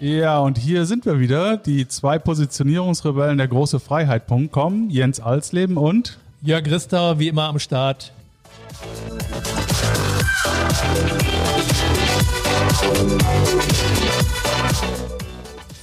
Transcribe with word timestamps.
Ja, 0.00 0.38
und 0.38 0.56
hier 0.56 0.86
sind 0.86 1.04
wir 1.04 1.20
wieder, 1.20 1.58
die 1.58 1.86
zwei 1.86 2.18
Positionierungsrebellen 2.18 3.36
der 3.36 3.48
große 3.48 3.78
Freiheit.com, 3.80 4.88
Jens 4.88 5.20
Alsleben 5.20 5.76
und 5.76 6.18
Jörg 6.40 6.64
Christa, 6.64 7.18
wie 7.18 7.28
immer 7.28 7.44
am 7.44 7.58
Start. 7.58 8.10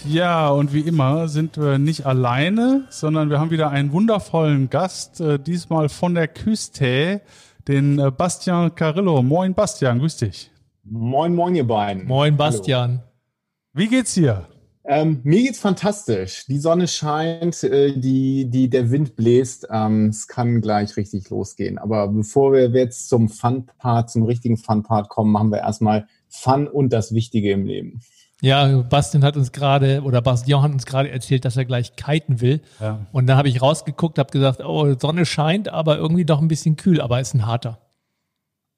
Ja, 0.09 0.49
und 0.49 0.73
wie 0.73 0.79
immer 0.79 1.27
sind 1.27 1.55
wir 1.59 1.77
nicht 1.77 2.07
alleine, 2.07 2.85
sondern 2.89 3.29
wir 3.29 3.39
haben 3.39 3.51
wieder 3.51 3.69
einen 3.69 3.91
wundervollen 3.91 4.71
Gast, 4.71 5.21
äh, 5.21 5.37
diesmal 5.37 5.89
von 5.89 6.15
der 6.15 6.27
Küste, 6.27 7.21
den 7.67 7.99
äh, 7.99 8.09
Bastian 8.09 8.73
Carillo. 8.73 9.21
Moin 9.21 9.53
Bastian, 9.53 9.99
grüß 9.99 10.17
dich. 10.17 10.49
Moin, 10.85 11.35
moin, 11.35 11.53
ihr 11.53 11.67
beiden. 11.67 12.07
Moin, 12.07 12.35
Bastian. 12.35 12.89
Hallo. 12.89 13.06
Wie 13.77 13.87
geht's 13.87 14.15
dir? 14.15 14.47
Ähm, 14.85 15.19
mir 15.23 15.43
geht's 15.43 15.59
fantastisch. 15.59 16.47
Die 16.47 16.57
Sonne 16.57 16.87
scheint, 16.87 17.63
äh, 17.63 17.95
die, 17.95 18.49
die, 18.49 18.71
der 18.71 18.89
Wind 18.89 19.15
bläst. 19.15 19.67
Ähm, 19.69 20.07
es 20.07 20.27
kann 20.27 20.61
gleich 20.61 20.97
richtig 20.97 21.29
losgehen. 21.29 21.77
Aber 21.77 22.07
bevor 22.07 22.53
wir 22.53 22.69
jetzt 22.71 23.07
zum 23.07 23.29
Fun-Part, 23.29 24.09
zum 24.09 24.23
richtigen 24.23 24.57
Fun-Part 24.57 25.09
kommen, 25.09 25.31
machen 25.31 25.51
wir 25.51 25.59
erstmal 25.59 26.07
Fun 26.27 26.67
und 26.67 26.91
das 26.91 27.13
Wichtige 27.13 27.51
im 27.51 27.67
Leben. 27.67 28.01
Ja, 28.41 28.81
Bastian 28.81 29.23
hat 29.23 29.37
uns 29.37 29.51
gerade, 29.51 30.01
oder 30.01 30.23
Bastian 30.23 30.63
hat 30.63 30.71
uns 30.71 30.87
gerade 30.87 31.11
erzählt, 31.11 31.45
dass 31.45 31.55
er 31.55 31.65
gleich 31.65 31.95
kiten 31.95 32.41
will. 32.41 32.61
Ja. 32.79 33.05
Und 33.11 33.27
da 33.27 33.37
habe 33.37 33.47
ich 33.47 33.61
rausgeguckt, 33.61 34.17
habe 34.17 34.31
gesagt, 34.31 34.61
oh, 34.65 34.95
Sonne 34.99 35.27
scheint, 35.27 35.69
aber 35.69 35.97
irgendwie 35.97 36.25
doch 36.25 36.41
ein 36.41 36.47
bisschen 36.47 36.77
kühl, 36.77 36.99
aber 36.99 37.19
ist 37.19 37.35
ein 37.35 37.45
harter. 37.45 37.77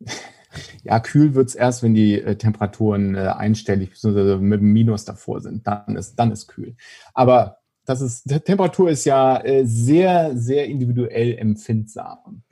Ja, 0.84 1.00
kühl 1.00 1.36
wird's 1.36 1.56
erst, 1.56 1.84
wenn 1.84 1.94
die 1.94 2.22
äh, 2.22 2.36
Temperaturen 2.36 3.16
äh, 3.16 3.20
einstellig 3.20 3.92
bzw. 3.92 4.38
mit 4.38 4.62
dem 4.62 4.72
Minus 4.74 5.06
davor 5.06 5.42
sind. 5.42 5.68
Dann 5.68 5.96
ist, 5.96 6.16
dann 6.16 6.32
ist 6.32 6.48
kühl. 6.48 6.76
Aber 7.14 7.58
das 7.86 8.02
ist, 8.02 8.24
Temperatur 8.46 8.90
ist 8.90 9.06
ja 9.06 9.44
äh, 9.44 9.66
sehr, 9.66 10.36
sehr 10.36 10.66
individuell 10.68 11.38
empfindsam. 11.38 12.44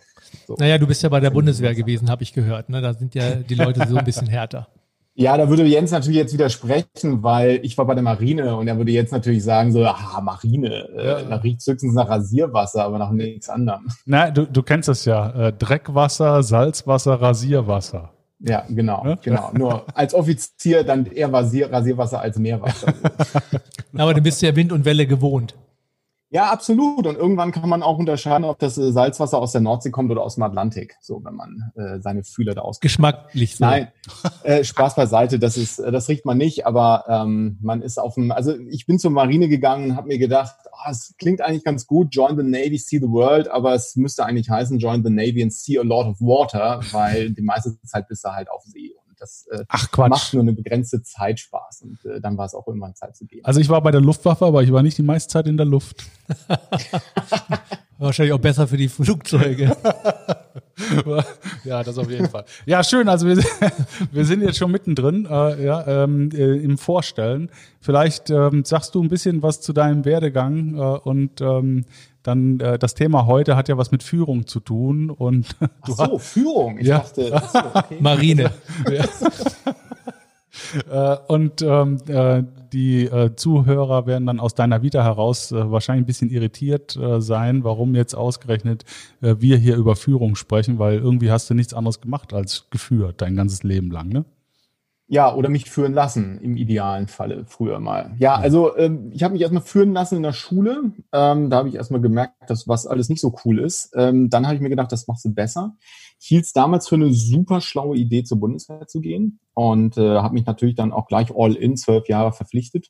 So. 0.45 0.55
Naja, 0.59 0.77
du 0.77 0.87
bist 0.87 1.03
ja 1.03 1.09
bei 1.09 1.19
der 1.19 1.29
Bundeswehr 1.29 1.75
gewesen, 1.75 2.09
habe 2.09 2.23
ich 2.23 2.33
gehört. 2.33 2.69
Ne? 2.69 2.81
Da 2.81 2.93
sind 2.93 3.15
ja 3.15 3.35
die 3.35 3.55
Leute 3.55 3.87
so 3.87 3.95
ein 3.97 4.05
bisschen 4.05 4.27
härter. 4.27 4.67
Ja, 5.19 5.35
da 5.35 5.49
würde 5.49 5.65
Jens 5.65 5.89
natürlich 5.89 6.19
jetzt 6.19 6.33
widersprechen, 6.33 7.23
weil 7.23 7.59
ich 7.63 7.75
war 7.75 7.85
bei 7.85 7.95
der 7.95 8.03
Marine 8.03 8.55
und 8.55 8.67
er 8.67 8.77
würde 8.77 8.91
jetzt 8.91 9.11
natürlich 9.11 9.43
sagen, 9.43 9.71
so, 9.71 9.83
ah, 9.83 10.21
Marine, 10.21 10.89
äh, 10.95 11.07
ja. 11.07 11.21
da 11.23 11.37
riecht 11.37 11.65
höchstens 11.65 11.95
nach 11.95 12.07
Rasierwasser, 12.07 12.83
aber 12.83 12.99
nach 12.99 13.09
nichts 13.09 13.49
anderem. 13.49 13.87
Na, 14.05 14.29
du, 14.29 14.45
du 14.45 14.61
kennst 14.61 14.89
das 14.89 15.05
ja. 15.05 15.47
Äh, 15.47 15.53
Dreckwasser, 15.53 16.43
Salzwasser, 16.43 17.19
Rasierwasser. 17.19 18.11
Ja, 18.41 18.63
genau, 18.69 19.03
ja? 19.05 19.15
genau. 19.15 19.49
Nur 19.53 19.85
als 19.97 20.13
Offizier 20.13 20.83
dann 20.83 21.07
eher 21.07 21.33
Rasier, 21.33 21.71
Rasierwasser 21.71 22.21
als 22.21 22.37
Meerwasser. 22.37 22.93
aber 23.97 24.13
du 24.13 24.21
bist 24.21 24.43
ja 24.43 24.55
Wind 24.55 24.71
und 24.71 24.85
Welle 24.85 25.07
gewohnt. 25.07 25.55
Ja, 26.29 26.51
absolut. 26.51 27.07
Und 27.07 27.15
irgendwann 27.15 27.53
kann 27.53 27.69
man 27.69 27.81
auch 27.81 27.97
unterscheiden, 27.97 28.43
ob 28.43 28.59
das 28.59 28.77
äh, 28.77 28.91
Salzwasser 28.91 29.39
aus 29.39 29.53
der 29.53 29.61
Nordsee 29.61 29.91
kommt 29.91 30.11
oder 30.11 30.23
aus 30.23 30.35
dem 30.35 30.43
Atlantik. 30.43 30.97
So, 30.99 31.23
wenn 31.23 31.35
man 31.35 31.71
äh, 31.75 32.01
seine 32.01 32.23
Fühler 32.23 32.53
da 32.53 32.61
aus. 32.61 32.81
Geschmacklich 32.81 33.55
so. 33.55 33.63
Nein, 33.63 33.87
äh, 34.43 34.63
Spaß 34.65 34.95
beiseite. 34.95 35.39
Das 35.39 35.55
ist, 35.55 35.79
äh, 35.79 35.89
das 35.89 36.09
riecht 36.09 36.25
man 36.25 36.37
nicht. 36.37 36.65
Aber 36.65 37.05
ähm, 37.07 37.57
man 37.61 37.81
ist 37.81 37.97
auf 37.97 38.15
dem. 38.15 38.31
Also 38.31 38.57
ich 38.69 38.85
bin 38.85 38.99
zur 38.99 39.11
Marine 39.11 39.47
gegangen 39.47 39.91
und 39.91 39.95
habe 39.95 40.09
mir 40.09 40.17
gedacht, 40.17 40.55
oh, 40.65 40.91
es 40.91 41.15
klingt 41.17 41.41
eigentlich 41.41 41.63
ganz 41.63 41.87
gut. 41.87 42.09
Join 42.11 42.35
the 42.35 42.43
Navy, 42.43 42.77
see 42.77 42.97
the 42.97 43.09
world. 43.09 43.47
Aber 43.49 43.73
es 43.73 43.95
müsste 43.95 44.25
eigentlich 44.25 44.49
heißen, 44.49 44.79
join 44.79 45.03
the 45.05 45.09
Navy 45.09 45.41
and 45.41 45.53
see 45.53 45.79
a 45.79 45.83
lot 45.83 46.07
of 46.07 46.19
water, 46.19 46.81
weil 46.91 47.31
die 47.31 47.41
meiste 47.41 47.79
Zeit 47.83 48.09
bist 48.09 48.25
du 48.25 48.29
halt 48.29 48.51
auf 48.51 48.63
See 48.63 48.91
das 49.19 49.47
äh, 49.47 49.65
Ach, 49.67 49.87
macht 49.97 50.33
nur 50.33 50.43
eine 50.43 50.53
begrenzte 50.53 51.01
Zeit 51.03 51.39
Spaß 51.39 51.81
und 51.81 52.05
äh, 52.05 52.21
dann 52.21 52.37
war 52.37 52.45
es 52.45 52.53
auch 52.53 52.67
irgendwann 52.67 52.95
Zeit 52.95 53.15
zu 53.15 53.25
gehen. 53.25 53.43
Also 53.43 53.59
ich 53.59 53.69
war 53.69 53.81
bei 53.81 53.91
der 53.91 54.01
Luftwaffe, 54.01 54.45
aber 54.45 54.63
ich 54.63 54.71
war 54.71 54.83
nicht 54.83 54.97
die 54.97 55.03
meiste 55.03 55.31
Zeit 55.31 55.47
in 55.47 55.57
der 55.57 55.65
Luft. 55.65 56.05
Wahrscheinlich 57.97 58.33
auch 58.33 58.39
besser 58.39 58.67
für 58.67 58.77
die 58.77 58.89
Flugzeuge. 58.89 59.75
ja, 61.63 61.83
das 61.83 61.97
auf 61.97 62.09
jeden 62.09 62.29
Fall. 62.29 62.45
Ja, 62.65 62.83
schön. 62.83 63.09
Also 63.09 63.27
wir, 63.27 63.37
wir 64.11 64.25
sind 64.25 64.43
jetzt 64.43 64.57
schon 64.57 64.71
mittendrin 64.71 65.25
äh, 65.25 65.65
ja, 65.65 66.03
ähm, 66.03 66.29
äh, 66.31 66.57
im 66.57 66.77
Vorstellen. 66.77 67.49
Vielleicht 67.81 68.29
ähm, 68.29 68.63
sagst 68.65 68.93
du 68.93 69.01
ein 69.01 69.09
bisschen 69.09 69.41
was 69.41 69.61
zu 69.61 69.73
deinem 69.73 70.05
Werdegang 70.05 70.75
äh, 70.75 70.79
und 70.79 71.41
ähm, 71.41 71.85
dann 72.27 72.59
äh, 72.59 72.77
das 72.77 72.93
Thema 72.93 73.25
heute 73.25 73.55
hat 73.55 73.69
ja 73.69 73.77
was 73.77 73.91
mit 73.91 74.03
Führung 74.03 74.45
zu 74.47 74.59
tun 74.59 75.09
und 75.09 75.55
Ach 75.81 75.87
so, 75.87 76.19
Führung. 76.19 76.77
Ich 76.79 76.87
ja. 76.87 76.99
dachte, 76.99 77.27
so, 77.51 77.59
okay. 77.73 77.97
Marine. 77.99 78.51
äh, 80.89 81.17
und 81.27 81.61
ähm, 81.61 81.97
äh, 82.07 82.43
die 82.73 83.05
äh, 83.05 83.35
Zuhörer 83.35 84.05
werden 84.05 84.25
dann 84.25 84.39
aus 84.39 84.55
deiner 84.55 84.81
Vita 84.81 85.03
heraus 85.03 85.51
äh, 85.51 85.71
wahrscheinlich 85.71 86.03
ein 86.03 86.07
bisschen 86.07 86.29
irritiert 86.29 86.97
äh, 86.97 87.21
sein, 87.21 87.63
warum 87.63 87.95
jetzt 87.95 88.13
ausgerechnet 88.13 88.83
äh, 89.21 89.35
wir 89.39 89.57
hier 89.57 89.77
über 89.77 89.95
Führung 89.95 90.35
sprechen, 90.35 90.79
weil 90.79 90.97
irgendwie 90.97 91.31
hast 91.31 91.49
du 91.49 91.53
nichts 91.53 91.73
anderes 91.73 92.01
gemacht 92.01 92.33
als 92.33 92.67
geführt 92.69 93.21
dein 93.21 93.35
ganzes 93.35 93.63
Leben 93.63 93.89
lang, 93.89 94.09
ne? 94.09 94.25
Ja, 95.09 95.33
oder 95.33 95.47
mich 95.47 95.69
führen 95.69 95.93
lassen, 95.93 96.37
im 96.41 96.57
idealen 96.57 97.07
Falle 97.07 97.45
früher 97.47 97.79
mal. 97.79 98.13
Ja, 98.19 98.35
also 98.35 98.75
ähm, 98.75 99.09
ich 99.13 99.23
habe 99.23 99.31
mich 99.31 99.41
erstmal 99.41 99.63
führen 99.63 99.93
lassen 99.93 100.17
in 100.17 100.23
der 100.23 100.33
Schule. 100.33 100.91
Ähm, 101.13 101.49
da 101.49 101.57
habe 101.57 101.69
ich 101.69 101.75
erstmal 101.75 102.01
gemerkt, 102.01 102.49
dass 102.49 102.67
was 102.67 102.85
alles 102.85 103.07
nicht 103.07 103.21
so 103.21 103.33
cool 103.45 103.59
ist. 103.59 103.93
Ähm, 103.95 104.29
dann 104.29 104.45
habe 104.45 104.55
ich 104.55 104.61
mir 104.61 104.69
gedacht, 104.69 104.91
das 104.91 105.07
machst 105.07 105.23
du 105.23 105.33
besser. 105.33 105.77
Ich 106.19 106.27
hielt 106.27 106.43
es 106.43 106.51
damals 106.51 106.89
für 106.89 106.95
eine 106.95 107.13
super 107.13 107.61
schlaue 107.61 107.95
Idee, 107.95 108.23
zur 108.23 108.39
Bundeswehr 108.39 108.85
zu 108.87 108.99
gehen 108.99 109.39
und 109.53 109.97
äh, 109.97 110.17
habe 110.17 110.33
mich 110.33 110.45
natürlich 110.45 110.75
dann 110.75 110.91
auch 110.91 111.07
gleich 111.07 111.33
all 111.33 111.55
in 111.55 111.77
zwölf 111.77 112.09
Jahre 112.09 112.33
verpflichtet 112.33 112.89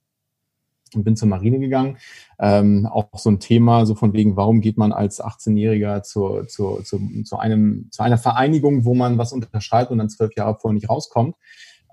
und 0.96 1.04
bin 1.04 1.16
zur 1.16 1.28
Marine 1.28 1.60
gegangen. 1.60 1.98
Ähm, 2.40 2.88
auch 2.92 3.10
so 3.16 3.30
ein 3.30 3.40
Thema, 3.40 3.86
so 3.86 3.96
von 3.96 4.14
wegen, 4.14 4.36
warum 4.38 4.62
geht 4.62 4.78
man 4.78 4.92
als 4.92 5.22
18-Jähriger 5.24 6.02
zu, 6.02 6.44
zu, 6.48 6.82
zu, 6.84 7.24
zu, 7.24 7.38
einem, 7.38 7.90
zu 7.92 8.02
einer 8.02 8.18
Vereinigung, 8.18 8.86
wo 8.86 8.94
man 8.94 9.18
was 9.18 9.34
unterschreibt 9.34 9.92
und 9.92 9.98
dann 9.98 10.10
zwölf 10.10 10.36
Jahre 10.36 10.58
vorher 10.60 10.74
nicht 10.74 10.90
rauskommt. 10.90 11.36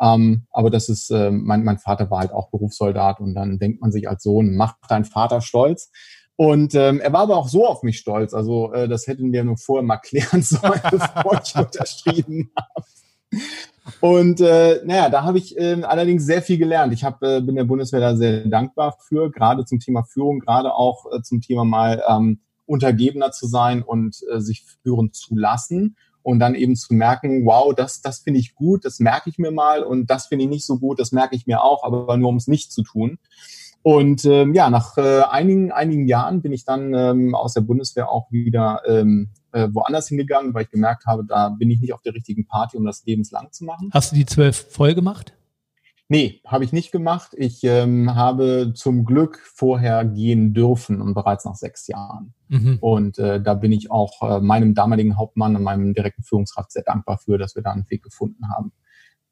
Ähm, 0.04 0.46
aber 0.50 0.68
das 0.68 0.90
ist, 0.90 1.10
äh, 1.10 1.30
mein, 1.30 1.64
mein 1.64 1.78
Vater 1.78 2.10
war 2.10 2.20
halt 2.20 2.32
auch 2.32 2.50
Berufssoldat 2.50 3.20
und 3.20 3.34
dann 3.34 3.58
denkt 3.58 3.80
man 3.80 3.90
sich 3.90 4.08
als 4.08 4.22
Sohn, 4.22 4.54
macht 4.54 4.76
dein 4.88 5.06
Vater 5.06 5.40
stolz. 5.40 5.90
Und 6.36 6.74
ähm, 6.74 7.00
er 7.00 7.12
war 7.12 7.22
aber 7.22 7.36
auch 7.36 7.48
so 7.48 7.66
auf 7.66 7.82
mich 7.82 7.98
stolz. 7.98 8.34
Also 8.34 8.72
äh, 8.72 8.86
das 8.86 9.06
hätten 9.06 9.32
wir 9.32 9.44
nur 9.44 9.56
vorher 9.56 9.84
mal 9.84 9.96
klären 10.02 10.42
sollen, 10.42 10.80
bevor 10.90 11.40
ich 11.42 11.56
unterschrieben 11.56 12.50
habe. 12.56 12.86
Und 14.00 14.40
äh, 14.40 14.80
naja, 14.84 15.08
da 15.08 15.24
habe 15.24 15.38
ich 15.38 15.56
äh, 15.56 15.82
allerdings 15.82 16.26
sehr 16.26 16.42
viel 16.42 16.58
gelernt. 16.58 16.92
Ich 16.92 17.04
hab, 17.04 17.22
äh, 17.22 17.40
bin 17.40 17.56
der 17.56 17.64
Bundeswehr 17.64 18.00
da 18.00 18.16
sehr 18.16 18.46
dankbar 18.46 18.96
für, 19.08 19.30
gerade 19.30 19.64
zum 19.64 19.80
Thema 19.80 20.04
Führung, 20.04 20.40
gerade 20.40 20.74
auch 20.74 21.06
äh, 21.12 21.22
zum 21.22 21.40
Thema 21.40 21.64
mal 21.64 22.02
ähm, 22.08 22.40
Untergebener 22.66 23.30
zu 23.30 23.46
sein 23.46 23.82
und 23.82 24.18
äh, 24.30 24.40
sich 24.40 24.64
führen 24.82 25.12
zu 25.12 25.34
lassen 25.36 25.96
und 26.24 26.38
dann 26.40 26.54
eben 26.54 26.74
zu 26.74 26.94
merken, 26.94 27.44
wow, 27.44 27.72
das, 27.74 28.00
das 28.00 28.20
finde 28.20 28.40
ich 28.40 28.54
gut, 28.54 28.84
das 28.84 28.98
merke 28.98 29.28
ich 29.28 29.38
mir 29.38 29.50
mal 29.50 29.84
und 29.84 30.10
das 30.10 30.26
finde 30.26 30.44
ich 30.44 30.50
nicht 30.50 30.66
so 30.66 30.78
gut, 30.78 30.98
das 30.98 31.12
merke 31.12 31.36
ich 31.36 31.46
mir 31.46 31.62
auch, 31.62 31.84
aber 31.84 32.16
nur 32.16 32.30
um 32.30 32.36
es 32.36 32.48
nicht 32.48 32.72
zu 32.72 32.82
tun. 32.82 33.18
Und 33.82 34.24
ähm, 34.24 34.54
ja, 34.54 34.70
nach 34.70 34.96
äh, 34.96 35.20
einigen, 35.20 35.70
einigen 35.70 36.08
Jahren 36.08 36.40
bin 36.40 36.52
ich 36.52 36.64
dann 36.64 36.94
ähm, 36.94 37.34
aus 37.34 37.52
der 37.52 37.60
Bundeswehr 37.60 38.08
auch 38.08 38.32
wieder 38.32 38.80
ähm, 38.88 39.28
äh, 39.52 39.68
woanders 39.70 40.08
hingegangen, 40.08 40.54
weil 40.54 40.64
ich 40.64 40.70
gemerkt 40.70 41.04
habe, 41.04 41.26
da 41.26 41.50
bin 41.50 41.70
ich 41.70 41.80
nicht 41.80 41.92
auf 41.92 42.00
der 42.00 42.14
richtigen 42.14 42.46
Party, 42.46 42.78
um 42.78 42.86
das 42.86 43.04
lebenslang 43.04 43.52
zu 43.52 43.64
machen. 43.64 43.90
Hast 43.92 44.12
du 44.12 44.16
die 44.16 44.24
zwölf 44.24 44.56
voll 44.70 44.94
gemacht? 44.94 45.34
Nee, 46.08 46.42
habe 46.46 46.64
ich 46.64 46.72
nicht 46.72 46.92
gemacht. 46.92 47.30
Ich 47.34 47.64
ähm, 47.64 48.14
habe 48.14 48.72
zum 48.74 49.06
Glück 49.06 49.38
vorher 49.38 50.04
gehen 50.04 50.52
dürfen 50.52 51.00
und 51.00 51.14
bereits 51.14 51.46
nach 51.46 51.54
sechs 51.54 51.86
Jahren. 51.86 52.34
Mhm. 52.48 52.78
Und 52.80 53.18
äh, 53.18 53.40
da 53.40 53.54
bin 53.54 53.72
ich 53.72 53.90
auch 53.90 54.22
äh, 54.22 54.40
meinem 54.40 54.74
damaligen 54.74 55.16
Hauptmann 55.16 55.56
und 55.56 55.62
meinem 55.62 55.94
direkten 55.94 56.22
Führungskraft 56.22 56.72
sehr 56.72 56.82
dankbar 56.82 57.18
für, 57.18 57.38
dass 57.38 57.56
wir 57.56 57.62
da 57.62 57.72
einen 57.72 57.88
Weg 57.88 58.02
gefunden 58.02 58.50
haben. 58.54 58.72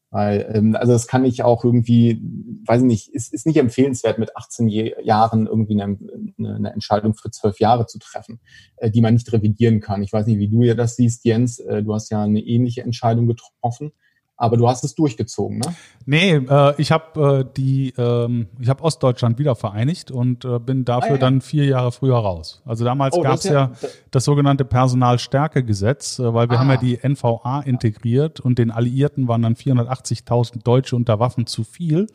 Weil, 0.08 0.50
ähm, 0.54 0.74
also 0.74 0.92
das 0.92 1.06
kann 1.06 1.26
ich 1.26 1.42
auch 1.42 1.62
irgendwie, 1.62 2.22
weiß 2.66 2.80
ich 2.80 2.86
nicht, 2.86 3.08
ist, 3.08 3.34
ist 3.34 3.46
nicht 3.46 3.58
empfehlenswert, 3.58 4.18
mit 4.18 4.34
18 4.34 4.68
Jahren 4.68 5.46
irgendwie 5.46 5.80
eine, 5.80 5.98
eine 6.38 6.72
Entscheidung 6.72 7.14
für 7.14 7.30
zwölf 7.30 7.60
Jahre 7.60 7.86
zu 7.86 7.98
treffen, 7.98 8.40
äh, 8.78 8.90
die 8.90 9.02
man 9.02 9.12
nicht 9.12 9.30
revidieren 9.30 9.80
kann. 9.80 10.02
Ich 10.02 10.12
weiß 10.12 10.26
nicht, 10.26 10.38
wie 10.38 10.48
du 10.48 10.62
ja 10.62 10.74
das 10.74 10.96
siehst, 10.96 11.26
Jens. 11.26 11.58
Äh, 11.58 11.82
du 11.82 11.92
hast 11.92 12.10
ja 12.10 12.22
eine 12.22 12.40
ähnliche 12.40 12.82
Entscheidung 12.82 13.26
getroffen 13.26 13.92
aber 14.36 14.56
du 14.56 14.68
hast 14.68 14.82
es 14.82 14.94
durchgezogen, 14.94 15.58
ne? 15.58 15.74
Nee, 16.04 16.34
äh, 16.34 16.74
ich 16.78 16.90
habe 16.90 17.46
äh, 17.46 17.54
die, 17.56 17.94
ähm, 17.96 18.48
ich 18.58 18.68
habe 18.68 18.82
Ostdeutschland 18.82 19.38
wieder 19.38 19.54
vereinigt 19.54 20.10
und 20.10 20.44
äh, 20.44 20.58
bin 20.58 20.84
dafür 20.84 21.10
ah, 21.10 21.14
ja. 21.14 21.18
dann 21.18 21.40
vier 21.40 21.66
Jahre 21.66 21.92
früher 21.92 22.16
raus. 22.16 22.60
Also 22.64 22.84
damals 22.84 23.16
oh, 23.16 23.22
gab 23.22 23.36
es 23.36 23.44
ja, 23.44 23.52
ja 23.52 23.72
das 24.10 24.24
sogenannte 24.24 24.64
Personalstärkegesetz, 24.64 26.18
äh, 26.18 26.34
weil 26.34 26.50
wir 26.50 26.56
ah. 26.56 26.60
haben 26.60 26.70
ja 26.70 26.76
die 26.76 26.98
NVA 27.02 27.60
integriert 27.60 28.40
und 28.40 28.58
den 28.58 28.70
Alliierten 28.70 29.28
waren 29.28 29.42
dann 29.42 29.54
480.000 29.54 30.64
Deutsche 30.64 30.96
unter 30.96 31.20
Waffen 31.20 31.46
zu 31.46 31.62
viel. 31.62 32.08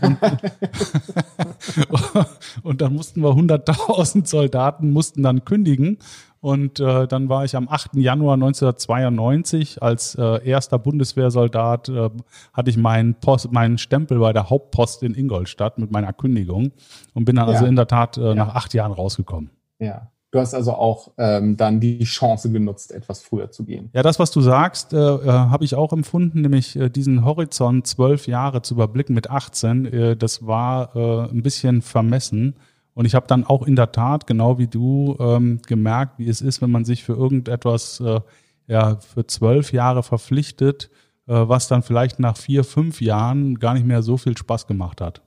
Und, 0.00 0.18
und 2.62 2.80
dann 2.80 2.94
mussten 2.94 3.20
wir 3.20 3.30
100.000 3.30 4.26
Soldaten 4.26 4.90
mussten 4.90 5.22
dann 5.22 5.44
kündigen 5.44 5.98
Und 6.44 6.78
äh, 6.78 7.08
dann 7.08 7.30
war 7.30 7.46
ich 7.46 7.56
am 7.56 7.70
8. 7.70 7.94
Januar 7.94 8.34
1992 8.34 9.82
als 9.82 10.14
äh, 10.14 10.46
erster 10.46 10.78
Bundeswehrsoldat, 10.78 11.88
äh, 11.88 12.10
hatte 12.52 12.68
ich 12.68 12.76
meinen, 12.76 13.14
Post, 13.14 13.50
meinen 13.50 13.78
Stempel 13.78 14.18
bei 14.18 14.34
der 14.34 14.50
Hauptpost 14.50 15.02
in 15.02 15.14
Ingolstadt 15.14 15.78
mit 15.78 15.90
meiner 15.90 16.12
Kündigung 16.12 16.72
und 17.14 17.24
bin 17.24 17.36
dann 17.36 17.46
also 17.46 17.52
ja. 17.52 17.58
also 17.60 17.66
in 17.66 17.76
der 17.76 17.86
Tat 17.86 18.18
äh, 18.18 18.26
ja. 18.26 18.34
nach 18.34 18.54
acht 18.54 18.74
Jahren 18.74 18.92
rausgekommen. 18.92 19.52
Ja. 19.78 20.10
Du 20.32 20.38
hast 20.38 20.52
also 20.52 20.74
auch 20.74 21.12
ähm, 21.16 21.56
dann 21.56 21.80
die 21.80 22.04
Chance 22.04 22.52
genutzt, 22.52 22.92
etwas 22.92 23.22
früher 23.22 23.50
zu 23.50 23.64
gehen. 23.64 23.88
Ja, 23.94 24.02
das, 24.02 24.18
was 24.18 24.30
du 24.30 24.42
sagst, 24.42 24.92
äh, 24.92 24.98
äh, 24.98 25.26
habe 25.26 25.64
ich 25.64 25.74
auch 25.74 25.94
empfunden, 25.94 26.42
nämlich 26.42 26.76
äh, 26.76 26.90
diesen 26.90 27.24
Horizont 27.24 27.86
zwölf 27.86 28.26
Jahre 28.26 28.60
zu 28.60 28.74
überblicken 28.74 29.14
mit 29.14 29.30
18. 29.30 29.86
Äh, 29.86 30.16
das 30.18 30.46
war 30.46 30.94
äh, 30.94 31.30
ein 31.30 31.42
bisschen 31.42 31.80
vermessen. 31.80 32.56
Und 32.94 33.06
ich 33.06 33.14
habe 33.14 33.26
dann 33.26 33.44
auch 33.44 33.66
in 33.66 33.76
der 33.76 33.92
Tat, 33.92 34.26
genau 34.26 34.58
wie 34.58 34.68
du, 34.68 35.16
ähm, 35.18 35.60
gemerkt, 35.66 36.18
wie 36.18 36.28
es 36.28 36.40
ist, 36.40 36.62
wenn 36.62 36.70
man 36.70 36.84
sich 36.84 37.02
für 37.04 37.14
irgendetwas 37.14 38.00
äh, 38.00 38.20
ja, 38.66 38.96
für 38.96 39.26
zwölf 39.26 39.72
Jahre 39.72 40.02
verpflichtet, 40.02 40.90
äh, 41.26 41.32
was 41.34 41.68
dann 41.68 41.82
vielleicht 41.82 42.18
nach 42.18 42.36
vier, 42.36 42.64
fünf 42.64 43.00
Jahren 43.00 43.58
gar 43.58 43.74
nicht 43.74 43.86
mehr 43.86 44.02
so 44.02 44.16
viel 44.16 44.36
Spaß 44.36 44.66
gemacht 44.66 45.00
hat. 45.00 45.22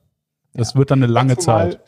Das 0.54 0.74
ja. 0.74 0.80
wird 0.80 0.92
dann 0.92 1.04
eine 1.04 1.12
lange 1.12 1.38
Zeit. 1.38 1.80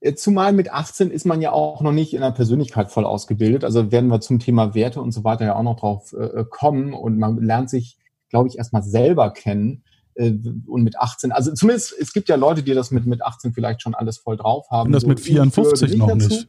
Äh, 0.00 0.14
zumal 0.14 0.52
mit 0.52 0.72
18 0.72 1.10
ist 1.10 1.26
man 1.26 1.40
ja 1.40 1.52
auch 1.52 1.80
noch 1.80 1.92
nicht 1.92 2.12
in 2.12 2.20
der 2.20 2.32
Persönlichkeit 2.32 2.90
voll 2.90 3.04
ausgebildet. 3.04 3.64
Also 3.64 3.90
werden 3.90 4.10
wir 4.10 4.20
zum 4.20 4.38
Thema 4.38 4.74
Werte 4.74 5.00
und 5.00 5.12
so 5.12 5.24
weiter 5.24 5.46
ja 5.46 5.56
auch 5.56 5.62
noch 5.62 5.78
drauf 5.78 6.12
äh, 6.12 6.24
äh 6.24 6.44
kommen. 6.48 6.92
Und 6.92 7.18
man 7.18 7.38
lernt 7.38 7.70
sich, 7.70 7.98
glaube 8.28 8.48
ich, 8.48 8.58
erstmal 8.58 8.82
selber 8.82 9.30
kennen. 9.30 9.84
Äh, 10.14 10.32
und 10.66 10.82
mit 10.82 10.98
18, 10.98 11.32
also 11.32 11.52
zumindest, 11.52 11.94
es 11.98 12.12
gibt 12.12 12.28
ja 12.28 12.36
Leute, 12.36 12.62
die 12.62 12.74
das 12.74 12.90
mit, 12.90 13.06
mit 13.06 13.22
18 13.22 13.52
vielleicht 13.52 13.82
schon 13.82 13.94
alles 13.94 14.18
voll 14.18 14.36
drauf 14.36 14.66
haben. 14.70 14.88
Und 14.88 14.92
das 14.92 15.02
so, 15.02 15.08
mit 15.08 15.20
54 15.20 15.96
noch 15.96 16.08
dazu. 16.08 16.28
nicht. 16.28 16.48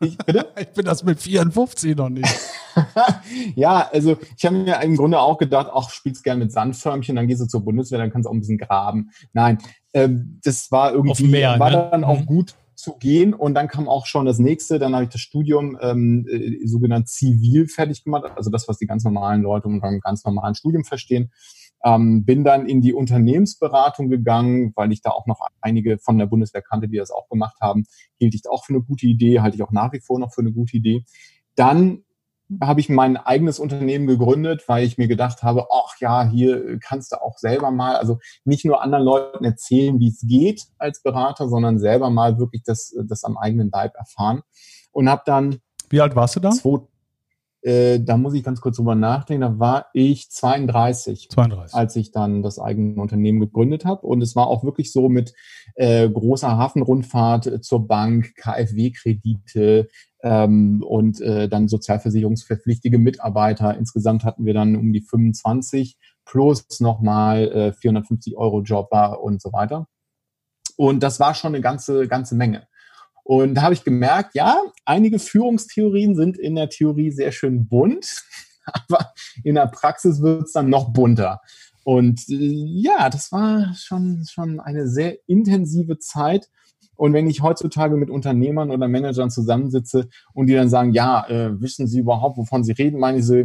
Ich, 0.00 0.18
ich 0.60 0.68
bin 0.74 0.84
das 0.84 1.04
mit 1.04 1.20
54 1.20 1.96
noch 1.96 2.08
nicht. 2.08 2.28
ja, 3.54 3.88
also 3.92 4.16
ich 4.36 4.44
habe 4.44 4.56
mir 4.56 4.80
im 4.82 4.96
Grunde 4.96 5.20
auch 5.20 5.38
gedacht, 5.38 5.70
ach, 5.72 5.90
spielst 5.90 6.24
gern 6.24 6.38
mit 6.38 6.52
Sandförmchen, 6.52 7.16
dann 7.16 7.28
gehst 7.28 7.42
du 7.42 7.46
zur 7.46 7.64
Bundeswehr, 7.64 7.98
dann 7.98 8.10
kannst 8.10 8.26
du 8.26 8.30
auch 8.30 8.34
ein 8.34 8.40
bisschen 8.40 8.58
graben. 8.58 9.10
Nein, 9.32 9.58
ähm, 9.92 10.40
das 10.44 10.70
war 10.70 10.92
irgendwie, 10.92 11.28
Meer, 11.28 11.58
war 11.58 11.70
ne? 11.70 11.88
dann 11.90 12.04
auch 12.04 12.20
mhm. 12.20 12.26
gut 12.26 12.54
zu 12.74 12.96
gehen 12.98 13.32
und 13.32 13.54
dann 13.54 13.68
kam 13.68 13.88
auch 13.88 14.06
schon 14.06 14.26
das 14.26 14.38
nächste, 14.38 14.78
dann 14.78 14.94
habe 14.94 15.04
ich 15.04 15.10
das 15.10 15.20
Studium 15.20 15.78
ähm, 15.80 16.26
äh, 16.28 16.66
sogenannt 16.66 17.08
zivil 17.08 17.68
fertig 17.68 18.02
gemacht, 18.02 18.24
also 18.36 18.50
das, 18.50 18.68
was 18.68 18.78
die 18.78 18.86
ganz 18.86 19.04
normalen 19.04 19.42
Leute 19.42 19.68
unter 19.68 19.86
einem 19.86 20.00
ganz 20.00 20.24
normalen 20.24 20.54
Studium 20.54 20.84
verstehen. 20.84 21.30
Ähm, 21.84 22.24
bin 22.24 22.44
dann 22.44 22.66
in 22.66 22.80
die 22.80 22.94
Unternehmensberatung 22.94 24.08
gegangen, 24.08 24.72
weil 24.74 24.90
ich 24.90 25.02
da 25.02 25.10
auch 25.10 25.26
noch 25.26 25.46
einige 25.60 25.98
von 25.98 26.18
der 26.18 26.26
Bundeswehr 26.26 26.62
kannte, 26.62 26.88
die 26.88 26.96
das 26.96 27.10
auch 27.10 27.28
gemacht 27.28 27.56
haben. 27.60 27.84
Hielt 28.18 28.34
ich 28.34 28.42
auch 28.48 28.64
für 28.64 28.72
eine 28.72 28.82
gute 28.82 29.06
Idee, 29.06 29.40
halte 29.40 29.56
ich 29.56 29.62
auch 29.62 29.72
nach 29.72 29.92
wie 29.92 30.00
vor 30.00 30.18
noch 30.18 30.32
für 30.32 30.40
eine 30.40 30.52
gute 30.52 30.76
Idee. 30.76 31.04
Dann 31.56 32.04
habe 32.62 32.80
ich 32.80 32.88
mein 32.88 33.16
eigenes 33.16 33.58
Unternehmen 33.58 34.06
gegründet, 34.06 34.64
weil 34.66 34.84
ich 34.84 34.98
mir 34.98 35.08
gedacht 35.08 35.42
habe, 35.42 35.66
ach 35.72 35.94
ja, 36.00 36.28
hier 36.28 36.78
kannst 36.78 37.12
du 37.12 37.20
auch 37.20 37.38
selber 37.38 37.70
mal, 37.70 37.96
also 37.96 38.18
nicht 38.44 38.64
nur 38.64 38.82
anderen 38.82 39.04
Leuten 39.04 39.44
erzählen, 39.44 39.98
wie 39.98 40.08
es 40.08 40.20
geht 40.26 40.64
als 40.78 41.02
Berater, 41.02 41.48
sondern 41.48 41.78
selber 41.78 42.10
mal 42.10 42.38
wirklich 42.38 42.62
das, 42.64 42.94
das 43.06 43.24
am 43.24 43.38
eigenen 43.38 43.70
Leib 43.70 43.94
erfahren. 43.96 44.42
Und 44.92 45.08
habe 45.08 45.22
dann. 45.24 45.58
Wie 45.88 46.00
alt 46.00 46.14
warst 46.16 46.36
du 46.36 46.40
da? 46.40 46.50
Zwei, 46.50 46.80
äh, 47.64 47.98
da 47.98 48.18
muss 48.18 48.34
ich 48.34 48.44
ganz 48.44 48.60
kurz 48.60 48.76
drüber 48.76 48.94
nachdenken, 48.94 49.40
da 49.40 49.58
war 49.58 49.86
ich 49.94 50.30
32, 50.30 51.30
32. 51.30 51.74
als 51.74 51.96
ich 51.96 52.12
dann 52.12 52.42
das 52.42 52.58
eigene 52.58 53.00
Unternehmen 53.00 53.40
gegründet 53.40 53.86
habe. 53.86 54.06
Und 54.06 54.22
es 54.22 54.36
war 54.36 54.48
auch 54.48 54.64
wirklich 54.64 54.92
so 54.92 55.08
mit 55.08 55.32
äh, 55.74 56.08
großer 56.08 56.58
Hafenrundfahrt 56.58 57.64
zur 57.64 57.86
Bank, 57.86 58.34
KfW-Kredite 58.36 59.88
ähm, 60.22 60.84
und 60.86 61.22
äh, 61.22 61.48
dann 61.48 61.68
sozialversicherungsverpflichtige 61.68 62.98
Mitarbeiter. 62.98 63.76
Insgesamt 63.78 64.24
hatten 64.24 64.44
wir 64.44 64.52
dann 64.52 64.76
um 64.76 64.92
die 64.92 65.00
25 65.00 65.96
plus 66.26 66.80
nochmal 66.80 67.48
äh, 67.48 67.72
450 67.72 68.36
Euro 68.36 68.60
Jobber 68.60 69.22
und 69.22 69.40
so 69.40 69.52
weiter. 69.54 69.86
Und 70.76 71.02
das 71.02 71.18
war 71.18 71.34
schon 71.34 71.54
eine 71.54 71.62
ganze, 71.62 72.08
ganze 72.08 72.34
Menge. 72.34 72.66
Und 73.24 73.54
da 73.54 73.62
habe 73.62 73.74
ich 73.74 73.84
gemerkt, 73.84 74.34
ja, 74.34 74.62
einige 74.84 75.18
Führungstheorien 75.18 76.14
sind 76.14 76.38
in 76.38 76.54
der 76.54 76.68
Theorie 76.68 77.10
sehr 77.10 77.32
schön 77.32 77.66
bunt, 77.66 78.22
aber 78.66 79.12
in 79.42 79.56
der 79.56 79.66
Praxis 79.66 80.22
wird 80.22 80.44
es 80.44 80.52
dann 80.52 80.68
noch 80.68 80.92
bunter. 80.92 81.40
Und 81.84 82.28
äh, 82.28 82.34
ja, 82.36 83.08
das 83.10 83.32
war 83.32 83.74
schon, 83.74 84.24
schon 84.28 84.60
eine 84.60 84.88
sehr 84.88 85.18
intensive 85.26 85.98
Zeit. 85.98 86.48
Und 86.96 87.12
wenn 87.12 87.28
ich 87.28 87.42
heutzutage 87.42 87.96
mit 87.96 88.10
Unternehmern 88.10 88.70
oder 88.70 88.88
Managern 88.88 89.30
zusammensitze 89.30 90.08
und 90.32 90.46
die 90.46 90.54
dann 90.54 90.68
sagen, 90.68 90.92
ja, 90.92 91.26
äh, 91.28 91.60
wissen 91.60 91.88
Sie 91.88 91.98
überhaupt, 91.98 92.36
wovon 92.36 92.62
Sie 92.62 92.72
reden, 92.72 93.00
meine 93.00 93.18
ich 93.18 93.26
so, 93.26 93.44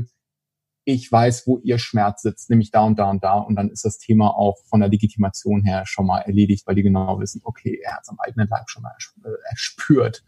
ich 0.94 1.12
weiß, 1.12 1.48
wo 1.48 1.60
ihr 1.60 1.78
Schmerz 1.78 2.24
sitzt, 2.24 2.50
nämlich 2.50 2.72
da 2.72 2.82
und 2.82 2.98
da 2.98 3.10
und 3.10 3.24
da. 3.24 3.34
Und 3.34 3.56
dann 3.56 3.70
ist 3.70 3.86
das 3.86 3.98
Thema 3.98 4.30
auch 4.36 4.58
von 4.66 4.80
der 4.80 4.90
Legitimation 4.90 5.64
her 5.64 5.84
schon 5.86 6.06
mal 6.06 6.20
erledigt, 6.20 6.66
weil 6.68 6.76
die 6.76 6.84
genau 6.84 7.20
wissen, 7.20 7.42
okay, 7.44 7.80
er 7.84 7.94
hat 7.94 8.02
es 8.04 8.10
am 8.10 8.20
eigenen 8.20 8.48
Leib 8.48 8.70
schon 8.70 8.84
mal 8.84 8.94
äh, 9.24 9.30
erspürt, 9.50 10.24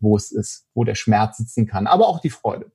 wo 0.00 0.16
es 0.16 0.32
ist, 0.32 0.66
wo 0.74 0.84
der 0.84 0.94
Schmerz 0.94 1.38
sitzen 1.38 1.66
kann, 1.66 1.86
aber 1.86 2.08
auch 2.08 2.20
die 2.20 2.30
Freude. 2.30 2.70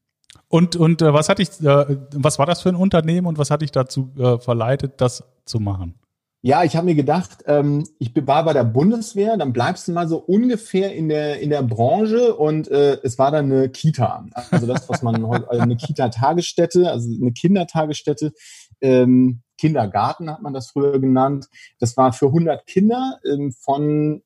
Und, 0.48 0.76
und 0.76 1.02
äh, 1.02 1.14
was 1.14 1.30
hatte 1.30 1.42
ich, 1.42 1.50
äh, 1.62 1.98
was 2.16 2.40
war 2.40 2.46
das 2.46 2.62
für 2.62 2.70
ein 2.70 2.76
Unternehmen 2.76 3.28
und 3.28 3.38
was 3.38 3.52
hat 3.52 3.62
dich 3.62 3.72
dazu 3.72 4.14
äh, 4.18 4.38
verleitet, 4.38 5.02
das 5.02 5.24
zu 5.46 5.60
machen? 5.60 6.00
Ja, 6.44 6.64
ich 6.64 6.76
habe 6.76 6.86
mir 6.86 6.96
gedacht, 6.96 7.44
ähm, 7.46 7.88
ich 8.00 8.14
war 8.26 8.44
bei 8.44 8.54
der 8.54 8.64
Bundeswehr, 8.64 9.38
dann 9.38 9.54
bleibst 9.54 9.88
du 9.88 9.92
mal 9.92 10.08
so 10.08 10.18
ungefähr 10.18 10.96
in 10.96 11.08
der 11.08 11.40
in 11.40 11.52
der 11.52 11.62
Branche 11.62 12.36
und 12.36 12.68
äh, 12.68 12.98
es 13.04 13.20
war 13.20 13.30
dann 13.30 13.52
eine 13.52 13.70
Kita, 13.70 14.26
also 14.50 14.66
das, 14.66 14.90
was 14.90 15.04
man 15.04 15.28
heute 15.28 15.48
also 15.52 15.62
eine 15.62 15.76
Kita-Tagesstätte, 15.76 16.90
also 16.90 17.10
eine 17.22 17.32
Kindertagesstätte, 17.32 18.34
ähm, 18.82 19.44
Kindergarten 19.60 20.32
hat 20.32 20.42
man 20.42 20.54
das 20.54 20.72
früher 20.72 21.00
genannt. 21.00 21.48
Das 21.80 21.96
war 21.96 22.12
für 22.12 22.28
100 22.28 22.66
Kinder 22.66 23.20
ähm, 23.24 23.52
von 23.52 24.24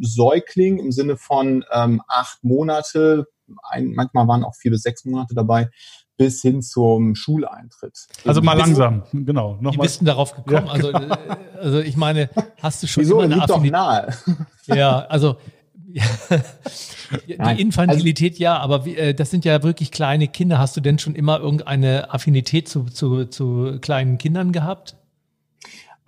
Säugling 0.00 0.78
im 0.78 0.90
Sinne 0.90 1.18
von 1.18 1.66
ähm, 1.70 2.00
acht 2.08 2.42
Monate, 2.42 3.26
ein, 3.62 3.92
manchmal 3.92 4.26
waren 4.26 4.44
auch 4.44 4.54
vier 4.54 4.70
bis 4.70 4.82
sechs 4.82 5.04
Monate 5.04 5.34
dabei, 5.34 5.68
bis 6.18 6.42
hin 6.42 6.60
zum 6.60 7.14
Schuleintritt. 7.14 8.06
Also 8.26 8.42
mal 8.42 8.58
langsam, 8.58 9.04
genau. 9.12 9.56
Noch 9.60 9.72
Wie 9.72 9.78
bist 9.78 10.02
du 10.02 10.04
darauf 10.04 10.34
gekommen? 10.34 10.66
Ja, 10.66 10.72
also, 10.72 10.90
äh, 10.90 11.16
also 11.58 11.80
ich 11.80 11.96
meine, 11.96 12.28
hast 12.60 12.82
du 12.82 12.86
schon 12.86 13.04
Wieso? 13.04 13.14
immer 13.14 13.24
eine 13.24 13.34
Liegt 13.36 13.50
Affinität? 13.50 13.72
Doch 13.72 14.36
nahe. 14.66 14.76
Ja, 14.76 14.98
also 15.06 15.36
die 15.88 17.60
Infantilität 17.62 18.38
ja, 18.38 18.58
aber 18.58 18.84
wie, 18.84 18.96
äh, 18.96 19.14
das 19.14 19.30
sind 19.30 19.44
ja 19.44 19.62
wirklich 19.62 19.90
kleine 19.90 20.28
Kinder. 20.28 20.58
Hast 20.58 20.76
du 20.76 20.80
denn 20.80 20.98
schon 20.98 21.14
immer 21.14 21.40
irgendeine 21.40 22.12
Affinität 22.12 22.68
zu, 22.68 22.84
zu, 22.84 23.24
zu 23.26 23.78
kleinen 23.80 24.18
Kindern 24.18 24.52
gehabt? 24.52 24.96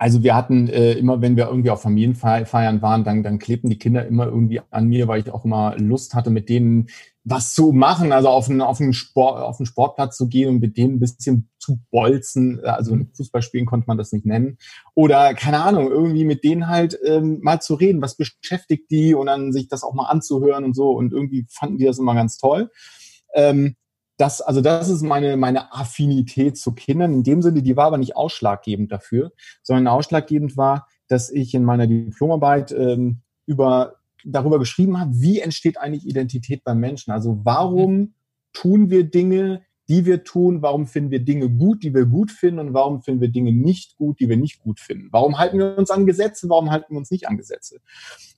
Also 0.01 0.23
wir 0.23 0.33
hatten 0.33 0.67
äh, 0.67 0.93
immer, 0.93 1.21
wenn 1.21 1.37
wir 1.37 1.45
irgendwie 1.45 1.69
auf 1.69 1.83
Familienfeiern 1.83 2.81
waren, 2.81 3.03
dann, 3.03 3.21
dann 3.21 3.37
klebten 3.37 3.69
die 3.69 3.77
Kinder 3.77 4.03
immer 4.07 4.25
irgendwie 4.25 4.59
an 4.71 4.87
mir, 4.87 5.07
weil 5.07 5.21
ich 5.21 5.29
auch 5.29 5.45
immer 5.45 5.77
Lust 5.77 6.15
hatte, 6.15 6.31
mit 6.31 6.49
denen 6.49 6.87
was 7.23 7.53
zu 7.53 7.71
machen, 7.71 8.11
also 8.11 8.29
auf 8.29 8.49
einen, 8.49 8.61
auf 8.61 8.81
einen, 8.81 8.93
Sport, 8.93 9.39
auf 9.43 9.59
einen 9.59 9.67
Sportplatz 9.67 10.17
zu 10.17 10.27
gehen 10.27 10.49
und 10.49 10.59
mit 10.59 10.75
denen 10.75 10.95
ein 10.95 10.99
bisschen 10.99 11.51
zu 11.59 11.77
bolzen. 11.91 12.65
Also 12.65 12.97
Fußball 13.15 13.43
spielen 13.43 13.67
konnte 13.67 13.85
man 13.85 13.99
das 13.99 14.11
nicht 14.11 14.25
nennen. 14.25 14.57
Oder 14.95 15.35
keine 15.35 15.61
Ahnung, 15.61 15.91
irgendwie 15.91 16.25
mit 16.25 16.43
denen 16.43 16.67
halt 16.67 16.97
ähm, 17.05 17.37
mal 17.43 17.61
zu 17.61 17.75
reden, 17.75 18.01
was 18.01 18.17
beschäftigt 18.17 18.89
die 18.89 19.13
und 19.13 19.27
dann 19.27 19.53
sich 19.53 19.67
das 19.67 19.83
auch 19.83 19.93
mal 19.93 20.07
anzuhören 20.07 20.63
und 20.63 20.75
so. 20.75 20.89
Und 20.89 21.13
irgendwie 21.13 21.45
fanden 21.47 21.77
die 21.77 21.85
das 21.85 21.99
immer 21.99 22.15
ganz 22.15 22.39
toll. 22.39 22.71
Ähm, 23.35 23.75
das, 24.21 24.39
also 24.39 24.61
das 24.61 24.87
ist 24.87 25.01
meine, 25.01 25.35
meine 25.35 25.73
Affinität 25.73 26.55
zu 26.55 26.73
Kindern. 26.73 27.11
In 27.11 27.23
dem 27.23 27.41
Sinne, 27.41 27.63
die 27.63 27.75
war 27.75 27.87
aber 27.87 27.97
nicht 27.97 28.15
ausschlaggebend 28.15 28.91
dafür, 28.91 29.31
sondern 29.63 29.87
ausschlaggebend 29.87 30.57
war, 30.57 30.87
dass 31.07 31.31
ich 31.31 31.55
in 31.55 31.63
meiner 31.63 31.87
Diplomarbeit 31.87 32.71
ähm, 32.71 33.21
über 33.47 33.95
darüber 34.23 34.59
geschrieben 34.59 34.99
habe, 34.99 35.11
wie 35.15 35.39
entsteht 35.39 35.79
eigentlich 35.79 36.05
Identität 36.05 36.63
beim 36.63 36.79
Menschen? 36.79 37.11
Also 37.11 37.39
warum 37.43 38.13
tun 38.53 38.91
wir 38.91 39.05
Dinge, 39.05 39.63
die 39.89 40.05
wir 40.05 40.23
tun? 40.23 40.61
Warum 40.61 40.85
finden 40.85 41.09
wir 41.09 41.21
Dinge 41.21 41.49
gut, 41.49 41.81
die 41.81 41.95
wir 41.95 42.05
gut 42.05 42.29
finden? 42.29 42.59
Und 42.59 42.73
warum 42.75 43.01
finden 43.01 43.21
wir 43.21 43.29
Dinge 43.29 43.51
nicht 43.51 43.97
gut, 43.97 44.19
die 44.19 44.29
wir 44.29 44.37
nicht 44.37 44.59
gut 44.59 44.79
finden? 44.79 45.07
Warum 45.11 45.39
halten 45.39 45.57
wir 45.57 45.75
uns 45.75 45.89
an 45.89 46.05
Gesetze? 46.05 46.47
Warum 46.47 46.69
halten 46.69 46.93
wir 46.93 46.99
uns 46.99 47.09
nicht 47.09 47.27
an 47.27 47.37
Gesetze? 47.37 47.79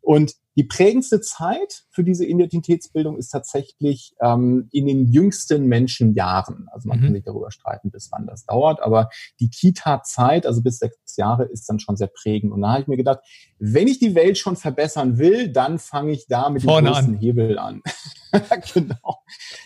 Und 0.04 0.36
die 0.56 0.66
prägendste 0.66 1.22
Zeit 1.22 1.84
für 1.90 2.04
diese 2.04 2.26
Identitätsbildung 2.26 3.18
ist 3.18 3.30
tatsächlich 3.30 4.14
ähm, 4.22 4.68
in 4.72 4.86
den 4.86 5.08
jüngsten 5.08 5.66
Menschenjahren. 5.66 6.68
Also 6.72 6.90
man 6.90 7.00
mhm. 7.00 7.04
kann 7.04 7.14
sich 7.14 7.24
darüber 7.24 7.52
streiten, 7.52 7.90
bis 7.90 8.12
wann 8.12 8.28
das 8.28 8.46
dauert, 8.46 8.82
aber 8.82 9.10
die 9.40 9.50
Kita-Zeit, 9.50 10.46
also 10.46 10.62
bis 10.62 10.78
sechs 10.78 11.18
Jahre, 11.18 11.46
ist 11.46 11.68
dann 11.70 11.80
schon 11.80 11.96
sehr 11.96 12.08
prägend. 12.08 12.52
Und 12.52 12.62
da 12.62 12.74
habe 12.74 12.82
ich 12.82 12.88
mir 12.88 12.98
gedacht, 12.98 13.20
wenn 13.58 13.88
ich 13.88 13.98
die 13.98 14.14
Welt 14.14 14.38
schon 14.38 14.56
verbessern 14.56 15.18
will, 15.18 15.52
dann 15.52 15.80
fange 15.80 16.12
ich 16.12 16.28
da 16.28 16.50
mit 16.50 16.64
Vorne 16.64 16.90
dem 16.90 16.94
größten 16.94 17.16
an. 17.16 17.20
Hebel 17.20 17.58
an. 17.58 17.82
genau. 18.74 19.24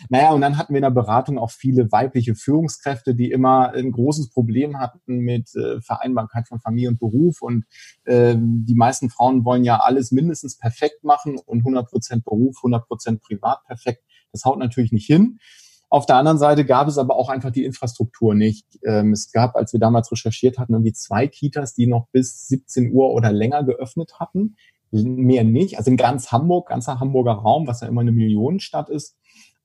Naja, 0.10 0.32
und 0.32 0.42
dann 0.42 0.58
hatten 0.58 0.74
wir 0.74 0.78
in 0.78 0.84
der 0.84 0.92
Beratung 0.92 1.38
auch 1.38 1.52
viele 1.52 1.92
weibliche 1.92 2.36
Führungskräfte, 2.36 3.16
die 3.16 3.32
immer 3.32 3.72
ein 3.74 3.92
großes 3.92 4.30
Problem 4.30 4.80
hatten 4.80 5.20
mit 5.20 5.54
äh, 5.56 5.82
Vereinbarkeit 5.82 6.48
von 6.48 6.60
Familie 6.60 6.90
und 6.90 7.00
Beruf. 7.00 7.42
Und 7.42 7.66
äh, 8.06 8.36
die 8.38 8.76
meisten 8.76 9.10
Frauen 9.10 9.44
wollen 9.44 9.64
ja 9.64 9.80
alles 9.80 10.12
mindestens 10.12 10.27
perfekt 10.60 11.04
machen 11.04 11.38
und 11.38 11.64
100% 11.64 12.24
Beruf, 12.24 12.64
100% 12.64 13.20
privat 13.20 13.64
perfekt. 13.66 14.04
Das 14.32 14.46
haut 14.46 14.60
natürlich 14.60 14.92
nicht 14.92 15.06
hin. 15.06 15.40
Auf 15.90 16.06
der 16.06 16.18
anderen 16.18 16.38
Seite 16.38 16.66
gab 16.66 16.88
es 16.88 16.98
aber 16.98 17.16
auch 17.16 17.30
einfach 17.30 17.52
die 17.52 17.64
Infrastruktur 17.64 18.36
nicht. 18.36 18.66
Ähm, 18.84 19.14
es 19.14 19.32
gab, 19.32 19.56
als 19.56 19.72
wir 19.72 19.80
damals 19.80 20.12
recherchiert 20.12 20.58
hatten, 20.60 20.74
irgendwie 20.74 20.94
zwei 20.94 21.28
Kitas, 21.28 21.74
die 21.74 21.88
noch 21.88 22.08
bis 22.12 22.48
17 22.48 22.92
Uhr 22.92 23.12
oder 23.12 23.32
länger 23.32 23.64
geöffnet 23.64 24.20
hatten. 24.20 24.58
Mehr 24.92 25.46
nicht. 25.46 25.78
Also 25.78 25.92
in 25.92 25.98
ganz 25.98 26.32
Hamburg, 26.32 26.70
ganzer 26.70 27.00
Hamburger 27.00 27.34
Raum, 27.34 27.68
was 27.68 27.82
ja 27.82 27.88
immer 27.88 28.02
eine 28.02 28.12
Millionenstadt 28.12 28.90
ist. 28.90 29.18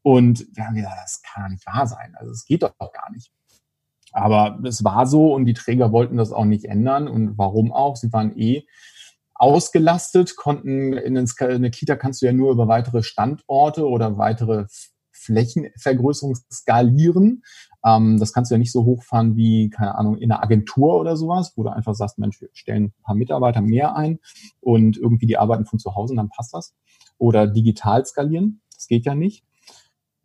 Und 0.03 0.47
wir 0.55 0.67
haben 0.67 0.75
gesagt, 0.75 0.97
das 1.03 1.23
kann 1.23 1.51
nicht 1.51 1.67
wahr 1.67 1.87
sein. 1.87 2.15
Also 2.17 2.33
es 2.33 2.45
geht 2.45 2.63
doch 2.63 2.77
gar 2.79 3.11
nicht. 3.13 3.33
Aber 4.13 4.61
es 4.65 4.85
war 4.85 5.07
so 5.07 5.35
und 5.35 5.47
die 5.47 5.55
Träger 5.55 5.91
wollten 5.91 6.19
das 6.19 6.33
auch 6.33 6.45
nicht 6.45 6.67
ändern. 6.67 7.09
Und 7.09 7.37
warum 7.39 7.73
auch? 7.73 7.97
Sie 7.97 8.13
waren 8.13 8.39
eh 8.39 8.65
ausgelastet, 9.43 10.37
konnten 10.37 10.93
in 10.93 11.19
eine 11.19 11.71
Kita 11.73 11.97
kannst 11.97 12.23
du 12.23 12.27
ja 12.27 12.33
nur 12.33 12.53
über 12.53 12.69
weitere 12.69 13.03
Standorte 13.03 13.89
oder 13.89 14.17
weitere 14.17 14.67
Flächenvergrößerung 15.11 16.37
skalieren. 16.53 17.43
Ähm, 17.85 18.21
das 18.21 18.33
kannst 18.33 18.53
du 18.53 18.55
ja 18.55 18.61
nicht 18.61 18.71
so 18.71 18.85
hochfahren 18.85 19.35
wie, 19.35 19.69
keine 19.69 19.97
Ahnung, 19.97 20.17
in 20.19 20.31
einer 20.31 20.45
Agentur 20.45 20.95
oder 21.01 21.17
sowas, 21.17 21.55
wo 21.57 21.65
du 21.65 21.71
einfach 21.71 21.97
sagst, 21.97 22.21
Mensch, 22.21 22.41
wir 22.41 22.51
stellen 22.53 22.85
ein 22.85 23.03
paar 23.03 23.17
Mitarbeiter 23.17 23.63
mehr 23.63 23.97
ein 23.97 24.21
und 24.61 24.97
irgendwie 24.97 25.27
die 25.27 25.39
arbeiten 25.39 25.67
von 25.67 25.81
zu 25.81 25.97
Hause 25.97 26.13
und 26.13 26.19
dann 26.19 26.29
passt 26.29 26.55
das. 26.55 26.77
Oder 27.19 27.49
digital 27.49 28.07
skalieren. 28.07 28.63
Das 28.73 28.87
geht 28.87 29.07
ja 29.07 29.17
nicht. 29.17 29.45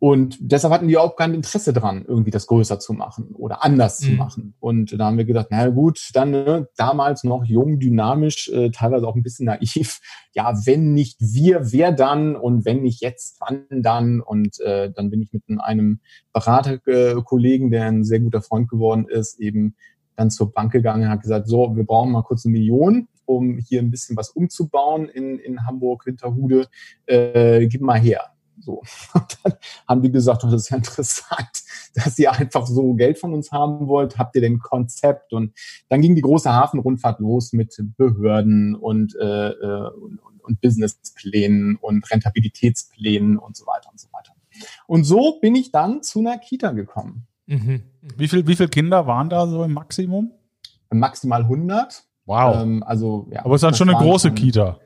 Und 0.00 0.38
deshalb 0.40 0.72
hatten 0.72 0.86
die 0.86 0.96
auch 0.96 1.16
kein 1.16 1.34
Interesse 1.34 1.72
dran, 1.72 2.04
irgendwie 2.06 2.30
das 2.30 2.46
größer 2.46 2.78
zu 2.78 2.92
machen 2.92 3.34
oder 3.34 3.64
anders 3.64 4.00
mhm. 4.00 4.04
zu 4.04 4.12
machen. 4.12 4.54
Und 4.60 4.98
da 4.98 5.06
haben 5.06 5.18
wir 5.18 5.24
gedacht, 5.24 5.48
na 5.50 5.68
gut, 5.70 6.10
dann 6.14 6.30
ne, 6.30 6.68
damals 6.76 7.24
noch 7.24 7.44
jung, 7.44 7.80
dynamisch, 7.80 8.48
äh, 8.48 8.70
teilweise 8.70 9.08
auch 9.08 9.16
ein 9.16 9.22
bisschen 9.22 9.46
naiv. 9.46 10.00
Ja, 10.34 10.54
wenn 10.66 10.92
nicht 10.92 11.16
wir, 11.18 11.72
wer 11.72 11.90
dann? 11.90 12.36
Und 12.36 12.64
wenn 12.64 12.82
nicht 12.82 13.00
jetzt, 13.02 13.40
wann 13.40 13.64
dann? 13.70 14.20
Und 14.20 14.60
äh, 14.60 14.92
dann 14.92 15.10
bin 15.10 15.20
ich 15.20 15.32
mit 15.32 15.42
einem 15.58 15.98
Beraterkollegen, 16.32 17.72
der 17.72 17.86
ein 17.86 18.04
sehr 18.04 18.20
guter 18.20 18.40
Freund 18.40 18.68
geworden 18.68 19.06
ist, 19.08 19.40
eben 19.40 19.74
dann 20.14 20.30
zur 20.30 20.52
Bank 20.52 20.70
gegangen 20.70 21.04
und 21.04 21.08
hat 21.08 21.22
gesagt, 21.22 21.48
so, 21.48 21.74
wir 21.74 21.84
brauchen 21.84 22.12
mal 22.12 22.22
kurz 22.22 22.44
eine 22.44 22.52
Million, 22.52 23.08
um 23.24 23.58
hier 23.58 23.80
ein 23.80 23.90
bisschen 23.90 24.16
was 24.16 24.30
umzubauen 24.30 25.08
in, 25.08 25.40
in 25.40 25.66
Hamburg, 25.66 26.06
Winterhude. 26.06 26.68
Äh, 27.06 27.66
gib 27.66 27.80
mal 27.80 27.98
her 27.98 28.30
so. 28.68 28.82
Und 29.14 29.38
dann 29.42 29.54
haben 29.88 30.02
die 30.02 30.12
gesagt, 30.12 30.44
oh, 30.44 30.50
das 30.50 30.62
ist 30.62 30.70
ja 30.70 30.76
interessant, 30.76 31.62
dass 31.94 32.18
ihr 32.18 32.32
einfach 32.32 32.66
so 32.66 32.94
Geld 32.94 33.18
von 33.18 33.32
uns 33.32 33.50
haben 33.50 33.88
wollt. 33.88 34.18
Habt 34.18 34.34
ihr 34.36 34.42
denn 34.42 34.58
Konzept? 34.58 35.32
Und 35.32 35.52
dann 35.88 36.02
ging 36.02 36.14
die 36.14 36.22
große 36.22 36.52
Hafenrundfahrt 36.52 37.20
los 37.20 37.52
mit 37.52 37.74
Behörden 37.96 38.74
und, 38.74 39.16
äh, 39.16 39.48
äh 39.50 39.90
und, 39.90 40.20
und 40.42 40.60
Businessplänen 40.60 41.76
und 41.76 42.10
Rentabilitätsplänen 42.10 43.38
und 43.38 43.56
so 43.56 43.66
weiter 43.66 43.90
und 43.90 43.98
so 43.98 44.08
weiter. 44.12 44.32
Und 44.86 45.04
so 45.04 45.38
bin 45.40 45.54
ich 45.54 45.70
dann 45.70 46.02
zu 46.02 46.20
einer 46.20 46.38
Kita 46.38 46.72
gekommen. 46.72 47.26
Mhm. 47.46 47.82
Wie 48.16 48.28
viele 48.28 48.46
wie 48.46 48.56
viel 48.56 48.68
Kinder 48.68 49.06
waren 49.06 49.30
da 49.30 49.46
so 49.46 49.64
im 49.64 49.72
Maximum? 49.72 50.32
Maximal 50.90 51.42
100. 51.42 52.04
Wow. 52.26 52.62
Ähm, 52.62 52.82
also, 52.82 53.28
ja, 53.30 53.44
Aber 53.44 53.54
es 53.54 53.62
ist 53.62 53.64
dann 53.64 53.74
schon 53.74 53.88
eine 53.88 53.98
große 53.98 54.32
Kita. 54.32 54.78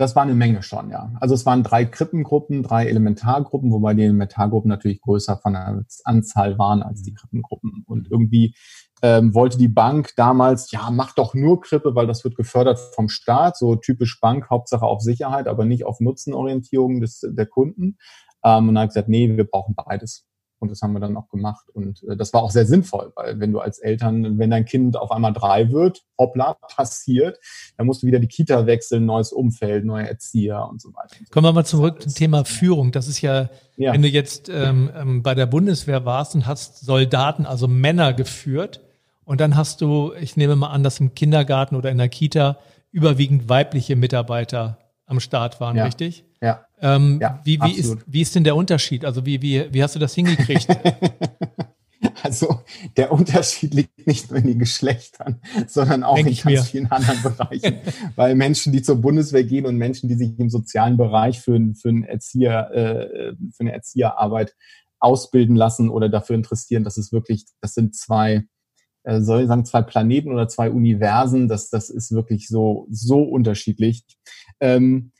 Das 0.00 0.16
war 0.16 0.22
eine 0.22 0.34
Menge 0.34 0.62
schon, 0.62 0.88
ja. 0.88 1.12
Also 1.20 1.34
es 1.34 1.44
waren 1.44 1.62
drei 1.62 1.84
Krippengruppen, 1.84 2.62
drei 2.62 2.86
Elementargruppen, 2.86 3.70
wobei 3.70 3.92
die 3.92 4.04
Elementargruppen 4.04 4.70
natürlich 4.70 5.02
größer 5.02 5.36
von 5.36 5.52
der 5.52 5.84
Anzahl 6.04 6.58
waren 6.58 6.82
als 6.82 7.02
die 7.02 7.12
Krippengruppen. 7.12 7.84
Und 7.86 8.10
irgendwie 8.10 8.54
ähm, 9.02 9.34
wollte 9.34 9.58
die 9.58 9.68
Bank 9.68 10.12
damals, 10.16 10.70
ja, 10.70 10.88
mach 10.90 11.12
doch 11.12 11.34
nur 11.34 11.60
Krippe, 11.60 11.94
weil 11.94 12.06
das 12.06 12.24
wird 12.24 12.34
gefördert 12.34 12.78
vom 12.94 13.10
Staat, 13.10 13.58
so 13.58 13.76
typisch 13.76 14.18
Bank, 14.22 14.48
Hauptsache 14.48 14.86
auf 14.86 15.02
Sicherheit, 15.02 15.46
aber 15.46 15.66
nicht 15.66 15.84
auf 15.84 16.00
Nutzenorientierung 16.00 17.02
des, 17.02 17.20
der 17.22 17.44
Kunden. 17.44 17.98
Ähm, 18.42 18.70
und 18.70 18.76
dann 18.76 18.84
hat 18.84 18.88
gesagt, 18.88 19.10
nee, 19.10 19.28
wir 19.36 19.44
brauchen 19.44 19.74
beides. 19.74 20.29
Und 20.60 20.70
das 20.70 20.82
haben 20.82 20.92
wir 20.92 21.00
dann 21.00 21.16
auch 21.16 21.28
gemacht. 21.30 21.68
Und 21.72 22.02
äh, 22.04 22.16
das 22.16 22.32
war 22.32 22.42
auch 22.42 22.50
sehr 22.50 22.66
sinnvoll, 22.66 23.12
weil 23.16 23.40
wenn 23.40 23.50
du 23.50 23.60
als 23.60 23.78
Eltern, 23.78 24.38
wenn 24.38 24.50
dein 24.50 24.66
Kind 24.66 24.96
auf 24.96 25.10
einmal 25.10 25.32
drei 25.32 25.72
wird, 25.72 26.02
hoppla, 26.18 26.54
passiert, 26.54 27.40
dann 27.76 27.86
musst 27.86 28.02
du 28.02 28.06
wieder 28.06 28.18
die 28.20 28.28
Kita 28.28 28.66
wechseln, 28.66 29.06
neues 29.06 29.32
Umfeld, 29.32 29.84
neue 29.84 30.06
Erzieher 30.06 30.68
und 30.70 30.80
so 30.80 30.90
weiter. 30.90 31.16
Kommen 31.30 31.46
wir 31.46 31.52
mal 31.52 31.64
zurück 31.64 32.02
zum 32.02 32.14
Thema 32.14 32.44
Führung. 32.44 32.92
Das 32.92 33.08
ist 33.08 33.22
ja, 33.22 33.48
ja. 33.76 33.92
wenn 33.92 34.02
du 34.02 34.08
jetzt 34.08 34.48
ähm, 34.48 34.90
ähm, 34.94 35.22
bei 35.22 35.34
der 35.34 35.46
Bundeswehr 35.46 36.04
warst 36.04 36.34
und 36.34 36.46
hast 36.46 36.80
Soldaten, 36.84 37.46
also 37.46 37.66
Männer 37.66 38.12
geführt, 38.12 38.80
und 39.24 39.40
dann 39.40 39.56
hast 39.56 39.80
du, 39.80 40.12
ich 40.20 40.36
nehme 40.36 40.56
mal 40.56 40.70
an, 40.70 40.82
dass 40.82 40.98
im 40.98 41.14
Kindergarten 41.14 41.76
oder 41.76 41.88
in 41.90 41.98
der 41.98 42.08
Kita 42.08 42.58
überwiegend 42.90 43.48
weibliche 43.48 43.94
Mitarbeiter 43.94 44.78
am 45.06 45.20
Start 45.20 45.60
waren, 45.60 45.76
ja. 45.76 45.84
richtig? 45.84 46.24
Ähm, 46.82 47.18
ja 47.20 47.40
wie, 47.44 47.60
wie, 47.60 47.72
ist, 47.72 47.96
wie 48.06 48.22
ist 48.22 48.34
denn 48.34 48.44
der 48.44 48.56
Unterschied? 48.56 49.04
Also 49.04 49.26
wie, 49.26 49.40
wie, 49.42 49.72
wie 49.72 49.82
hast 49.82 49.94
du 49.94 49.98
das 49.98 50.14
hingekriegt? 50.14 50.66
Also 52.22 52.60
der 52.96 53.12
Unterschied 53.12 53.74
liegt 53.74 54.06
nicht 54.06 54.30
nur 54.30 54.38
in 54.40 54.46
den 54.46 54.58
Geschlechtern, 54.58 55.40
sondern 55.66 56.02
auch 56.02 56.14
Denk 56.14 56.28
in 56.28 56.34
ganz 56.34 56.44
mir. 56.44 56.62
vielen 56.62 56.90
anderen 56.90 57.22
Bereichen. 57.22 57.78
Weil 58.16 58.34
Menschen, 58.34 58.72
die 58.72 58.82
zur 58.82 58.96
Bundeswehr 58.96 59.44
gehen 59.44 59.66
und 59.66 59.76
Menschen, 59.76 60.08
die 60.08 60.14
sich 60.14 60.38
im 60.38 60.48
sozialen 60.48 60.96
Bereich 60.96 61.40
für, 61.40 61.58
für, 61.74 61.88
einen 61.88 62.04
Erzieher, 62.04 62.70
äh, 62.72 63.34
für 63.52 63.60
eine 63.60 63.72
Erzieherarbeit 63.72 64.54
ausbilden 64.98 65.56
lassen 65.56 65.90
oder 65.90 66.08
dafür 66.08 66.36
interessieren, 66.36 66.84
das 66.84 66.96
ist 66.96 67.12
wirklich, 67.12 67.44
das 67.60 67.74
sind 67.74 67.94
zwei, 67.94 68.44
äh, 69.04 69.20
soll 69.20 69.42
ich 69.42 69.48
sagen, 69.48 69.64
zwei 69.64 69.82
Planeten 69.82 70.32
oder 70.32 70.48
zwei 70.48 70.70
Universen. 70.70 71.48
Das, 71.48 71.68
das 71.68 71.90
ist 71.90 72.12
wirklich 72.12 72.48
so, 72.48 72.86
so 72.90 73.22
unterschiedlich. 73.22 74.04
Ähm, 74.60 75.12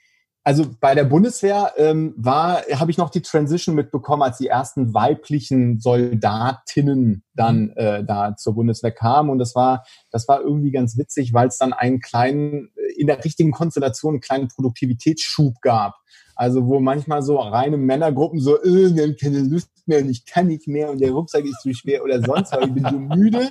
also 0.50 0.66
bei 0.80 0.96
der 0.96 1.04
Bundeswehr 1.04 1.74
ähm, 1.76 2.12
war, 2.16 2.62
habe 2.74 2.90
ich 2.90 2.98
noch 2.98 3.10
die 3.10 3.22
Transition 3.22 3.76
mitbekommen, 3.76 4.22
als 4.22 4.38
die 4.38 4.48
ersten 4.48 4.92
weiblichen 4.92 5.78
Soldatinnen 5.78 7.22
dann 7.34 7.70
äh, 7.76 8.02
da 8.02 8.34
zur 8.34 8.56
Bundeswehr 8.56 8.90
kamen. 8.90 9.30
Und 9.30 9.38
das 9.38 9.54
war, 9.54 9.84
das 10.10 10.26
war 10.26 10.40
irgendwie 10.40 10.72
ganz 10.72 10.98
witzig, 10.98 11.32
weil 11.32 11.46
es 11.46 11.58
dann 11.58 11.72
einen 11.72 12.00
kleinen, 12.00 12.70
in 12.96 13.06
der 13.06 13.24
richtigen 13.24 13.52
Konstellation 13.52 14.14
einen 14.14 14.20
kleinen 14.20 14.48
Produktivitätsschub 14.48 15.60
gab. 15.60 15.94
Also 16.34 16.66
wo 16.66 16.80
manchmal 16.80 17.22
so 17.22 17.36
reine 17.38 17.76
Männergruppen 17.76 18.40
so, 18.40 18.58
äh, 18.62 18.94
wir 18.94 19.02
haben 19.02 19.16
keine 19.16 19.40
Lust 19.40 19.68
mehr 19.84 19.98
und 19.98 20.08
ich 20.08 20.24
kann 20.24 20.46
nicht 20.46 20.66
mehr 20.66 20.90
und 20.90 20.98
der 20.98 21.10
Rucksack 21.10 21.44
ist 21.44 21.60
zu 21.60 21.74
schwer 21.74 22.02
oder 22.02 22.22
sonst, 22.22 22.52
weil 22.52 22.68
ich 22.68 22.72
bin 22.72 22.84
so 22.84 22.98
müde. 22.98 23.50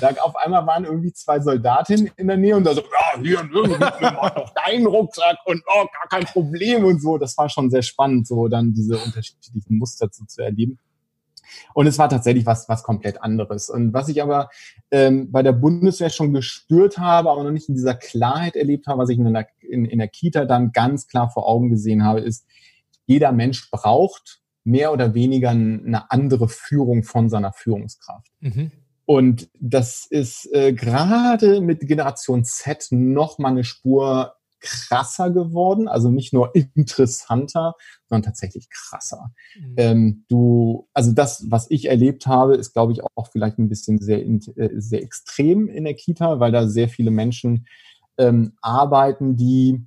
Da 0.00 0.10
auf 0.20 0.36
einmal 0.36 0.66
waren 0.66 0.84
irgendwie 0.84 1.12
zwei 1.14 1.40
Soldatinnen 1.40 2.10
in 2.16 2.26
der 2.26 2.36
Nähe 2.36 2.54
und 2.54 2.64
da 2.64 2.74
so, 2.74 2.82
ja, 2.82 3.20
hier, 3.22 3.48
irgendwie 3.50 4.04
noch 4.04 4.52
deinen 4.54 4.86
Rucksack 4.86 5.38
und 5.46 5.62
oh, 5.66 5.86
gar 5.86 6.08
kein 6.10 6.24
Problem 6.24 6.84
und 6.84 7.00
so. 7.00 7.16
Das 7.16 7.38
war 7.38 7.48
schon 7.48 7.70
sehr 7.70 7.80
spannend, 7.80 8.26
so 8.26 8.48
dann 8.48 8.74
diese 8.74 8.98
unterschiedlichen 8.98 9.78
Muster 9.78 10.10
zu, 10.10 10.26
zu 10.26 10.42
erleben. 10.42 10.78
Und 11.74 11.86
es 11.86 11.98
war 11.98 12.08
tatsächlich 12.08 12.46
was, 12.46 12.68
was 12.68 12.82
komplett 12.82 13.22
anderes. 13.22 13.70
Und 13.70 13.92
was 13.92 14.08
ich 14.08 14.22
aber 14.22 14.48
ähm, 14.90 15.30
bei 15.30 15.42
der 15.42 15.52
Bundeswehr 15.52 16.10
schon 16.10 16.32
gespürt 16.32 16.98
habe, 16.98 17.30
aber 17.30 17.44
noch 17.44 17.50
nicht 17.50 17.68
in 17.68 17.74
dieser 17.74 17.94
Klarheit 17.94 18.56
erlebt 18.56 18.86
habe, 18.86 19.02
was 19.02 19.10
ich 19.10 19.18
in 19.18 19.32
der, 19.32 19.48
in, 19.60 19.84
in 19.84 19.98
der 19.98 20.08
Kita 20.08 20.44
dann 20.44 20.72
ganz 20.72 21.06
klar 21.08 21.30
vor 21.30 21.48
Augen 21.48 21.70
gesehen 21.70 22.04
habe, 22.04 22.20
ist, 22.20 22.46
jeder 23.06 23.32
Mensch 23.32 23.70
braucht 23.70 24.40
mehr 24.64 24.92
oder 24.92 25.14
weniger 25.14 25.50
eine 25.50 26.10
andere 26.10 26.48
Führung 26.48 27.04
von 27.04 27.28
seiner 27.28 27.52
Führungskraft. 27.52 28.32
Mhm. 28.40 28.72
Und 29.04 29.48
das 29.60 30.06
ist 30.10 30.52
äh, 30.52 30.72
gerade 30.72 31.60
mit 31.60 31.80
Generation 31.86 32.44
Z 32.44 32.88
noch 32.90 33.38
mal 33.38 33.50
eine 33.50 33.62
Spur 33.62 34.34
krasser 34.66 35.30
geworden, 35.30 35.88
also 35.88 36.10
nicht 36.10 36.32
nur 36.32 36.54
interessanter, 36.74 37.74
sondern 38.08 38.24
tatsächlich 38.24 38.68
krasser. 38.70 39.32
Mhm. 39.58 39.74
Ähm, 39.76 40.24
du, 40.28 40.88
also 40.92 41.12
das, 41.12 41.46
was 41.48 41.70
ich 41.70 41.86
erlebt 41.86 42.26
habe, 42.26 42.56
ist, 42.56 42.72
glaube 42.72 42.92
ich, 42.92 43.02
auch 43.02 43.28
vielleicht 43.30 43.58
ein 43.58 43.68
bisschen 43.68 43.98
sehr, 43.98 44.26
äh, 44.26 44.70
sehr 44.74 45.02
extrem 45.02 45.68
in 45.68 45.84
der 45.84 45.94
Kita, 45.94 46.40
weil 46.40 46.52
da 46.52 46.68
sehr 46.68 46.88
viele 46.88 47.10
Menschen 47.10 47.66
ähm, 48.18 48.52
arbeiten, 48.60 49.36
die 49.36 49.86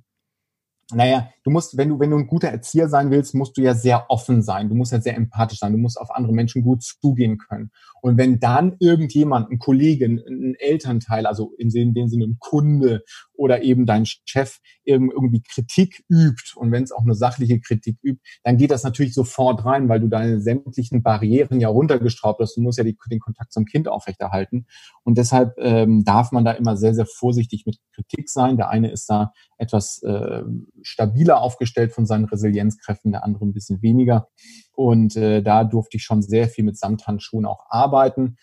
naja, 0.92 1.28
du 1.44 1.50
musst, 1.50 1.76
wenn 1.76 1.88
du, 1.88 2.00
wenn 2.00 2.10
du 2.10 2.18
ein 2.18 2.26
guter 2.26 2.48
Erzieher 2.48 2.88
sein 2.88 3.10
willst, 3.10 3.34
musst 3.34 3.56
du 3.56 3.62
ja 3.62 3.74
sehr 3.74 4.10
offen 4.10 4.42
sein. 4.42 4.68
Du 4.68 4.74
musst 4.74 4.92
ja 4.92 5.00
sehr 5.00 5.16
empathisch 5.16 5.58
sein. 5.58 5.72
Du 5.72 5.78
musst 5.78 6.00
auf 6.00 6.10
andere 6.10 6.32
Menschen 6.32 6.62
gut 6.62 6.82
zugehen 6.82 7.38
können. 7.38 7.70
Und 8.02 8.16
wenn 8.18 8.40
dann 8.40 8.76
irgendjemand, 8.78 9.50
ein 9.50 9.58
Kollege, 9.58 10.06
ein 10.06 10.54
Elternteil, 10.58 11.26
also 11.26 11.52
in 11.58 11.70
dem 11.70 12.08
Sinne 12.08 12.24
ein 12.24 12.36
Kunde 12.38 13.02
oder 13.32 13.62
eben 13.62 13.86
dein 13.86 14.04
Chef 14.06 14.58
irgendwie 14.84 15.42
Kritik 15.42 16.04
übt 16.08 16.52
und 16.56 16.72
wenn 16.72 16.82
es 16.82 16.92
auch 16.92 17.02
eine 17.02 17.14
sachliche 17.14 17.60
Kritik 17.60 17.98
übt, 18.02 18.20
dann 18.42 18.56
geht 18.56 18.70
das 18.70 18.82
natürlich 18.82 19.14
sofort 19.14 19.64
rein, 19.64 19.88
weil 19.88 20.00
du 20.00 20.08
deine 20.08 20.40
sämtlichen 20.40 21.02
Barrieren 21.02 21.60
ja 21.60 21.68
runtergestraubt 21.68 22.40
hast. 22.40 22.56
Du 22.56 22.60
musst 22.60 22.78
ja 22.78 22.84
die, 22.84 22.96
den 23.10 23.20
Kontakt 23.20 23.52
zum 23.52 23.64
Kind 23.64 23.88
aufrechterhalten. 23.88 24.66
Und 25.04 25.18
deshalb 25.18 25.54
ähm, 25.58 26.04
darf 26.04 26.32
man 26.32 26.44
da 26.44 26.52
immer 26.52 26.76
sehr, 26.76 26.94
sehr 26.94 27.06
vorsichtig 27.06 27.64
mit 27.66 27.78
Kritik 27.94 28.28
sein. 28.28 28.56
Der 28.56 28.70
eine 28.70 28.90
ist 28.90 29.08
da 29.08 29.32
etwas 29.58 30.02
äh, 30.02 30.42
stabiler 30.82 31.40
aufgestellt 31.40 31.92
von 31.92 32.06
seinen 32.06 32.24
Resilienzkräften, 32.24 33.12
der 33.12 33.24
andere 33.24 33.44
ein 33.44 33.52
bisschen 33.52 33.82
weniger. 33.82 34.28
Und 34.74 35.16
äh, 35.16 35.42
da 35.42 35.64
durfte 35.64 35.96
ich 35.96 36.04
schon 36.04 36.22
sehr 36.22 36.48
viel 36.48 36.64
mit 36.64 36.78
Samthandschuhen 36.78 37.46
auch 37.46 37.66
arbeiten. 37.68 38.36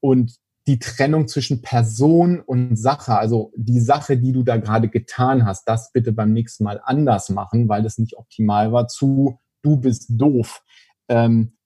Und 0.00 0.36
die 0.66 0.78
Trennung 0.78 1.28
zwischen 1.28 1.62
Person 1.62 2.40
und 2.40 2.76
Sache, 2.76 3.16
also 3.16 3.52
die 3.56 3.80
Sache, 3.80 4.18
die 4.18 4.32
du 4.32 4.42
da 4.42 4.58
gerade 4.58 4.88
getan 4.88 5.46
hast, 5.46 5.64
das 5.64 5.92
bitte 5.92 6.12
beim 6.12 6.34
nächsten 6.34 6.62
Mal 6.62 6.80
anders 6.84 7.30
machen, 7.30 7.68
weil 7.70 7.82
das 7.82 7.96
nicht 7.96 8.18
optimal 8.18 8.70
war, 8.70 8.86
zu 8.86 9.38
du 9.62 9.78
bist 9.78 10.08
doof. 10.10 10.62
Ähm, 11.08 11.56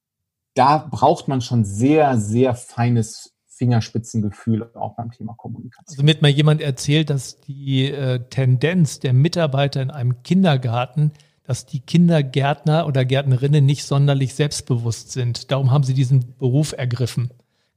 da 0.55 0.79
braucht 0.79 1.29
man 1.29 1.41
schon 1.41 1.65
sehr, 1.65 2.17
sehr 2.19 2.55
feines 2.55 3.33
Fingerspitzengefühl 3.49 4.71
auch 4.75 4.97
beim 4.97 5.11
Thema 5.11 5.35
Kommunikation. 5.35 5.95
Also 5.95 6.03
mit 6.03 6.23
mir 6.23 6.31
jemand 6.31 6.61
erzählt, 6.61 7.11
dass 7.11 7.41
die 7.41 7.91
äh, 7.91 8.21
Tendenz 8.29 9.01
der 9.01 9.13
Mitarbeiter 9.13 9.83
in 9.83 9.91
einem 9.91 10.23
Kindergarten, 10.23 11.13
dass 11.45 11.67
die 11.67 11.81
Kindergärtner 11.81 12.87
oder 12.87 13.05
Gärtnerinnen 13.05 13.65
nicht 13.65 13.85
sonderlich 13.85 14.35
selbstbewusst 14.35 15.13
sind. 15.13 15.51
Darum 15.51 15.71
haben 15.71 15.85
sie 15.85 15.95
diesen 15.95 16.35
Beruf 16.39 16.73
ergriffen. 16.77 17.31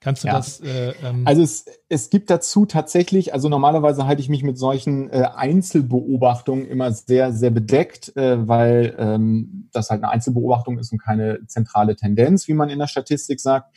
Kannst 0.05 0.24
du 0.24 0.27
ja. 0.27 0.36
das? 0.36 0.60
Äh, 0.60 0.93
ähm 1.03 1.24
also 1.25 1.41
es, 1.41 1.65
es 1.89 2.12
gibt 2.12 2.29
dazu 2.29 2.67
tatsächlich, 2.67 3.34
also 3.34 3.50
normalerweise 3.50 4.05
halte 4.05 4.22
ich 4.22 4.29
mich 4.29 4.43
mit 4.43 4.55
solchen 4.55 5.10
äh, 5.10 5.24
Einzelbeobachtungen 5.34 6.67
immer 6.67 6.91
sehr, 6.91 7.34
sehr 7.34 7.50
bedeckt, 7.50 8.15
äh, 8.15 8.48
weil 8.48 8.95
ähm, 9.00 9.67
das 9.74 9.89
halt 9.89 10.03
eine 10.03 10.12
Einzelbeobachtung 10.12 10.77
ist 10.77 10.91
und 10.91 11.00
keine 11.00 11.39
zentrale 11.48 11.95
Tendenz, 11.95 12.48
wie 12.48 12.53
man 12.53 12.69
in 12.69 12.77
der 12.77 12.86
Statistik 12.86 13.39
sagt. 13.39 13.75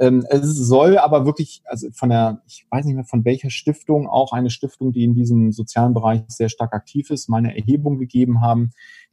Ähm, 0.00 0.26
es 0.30 0.56
soll 0.56 0.98
aber 0.98 1.26
wirklich, 1.26 1.62
also 1.66 1.88
von 1.92 2.08
der, 2.08 2.42
ich 2.48 2.66
weiß 2.70 2.84
nicht 2.84 2.96
mehr 2.96 3.04
von 3.04 3.24
welcher 3.24 3.50
Stiftung, 3.50 4.08
auch 4.08 4.32
eine 4.32 4.50
Stiftung, 4.50 4.90
die 4.90 5.04
in 5.04 5.14
diesem 5.14 5.52
sozialen 5.52 5.94
Bereich 5.94 6.22
sehr 6.26 6.48
stark 6.48 6.74
aktiv 6.74 7.10
ist, 7.10 7.28
mal 7.28 7.38
eine 7.38 7.56
Erhebung 7.56 7.98
gegeben 7.98 8.40
haben, 8.40 8.72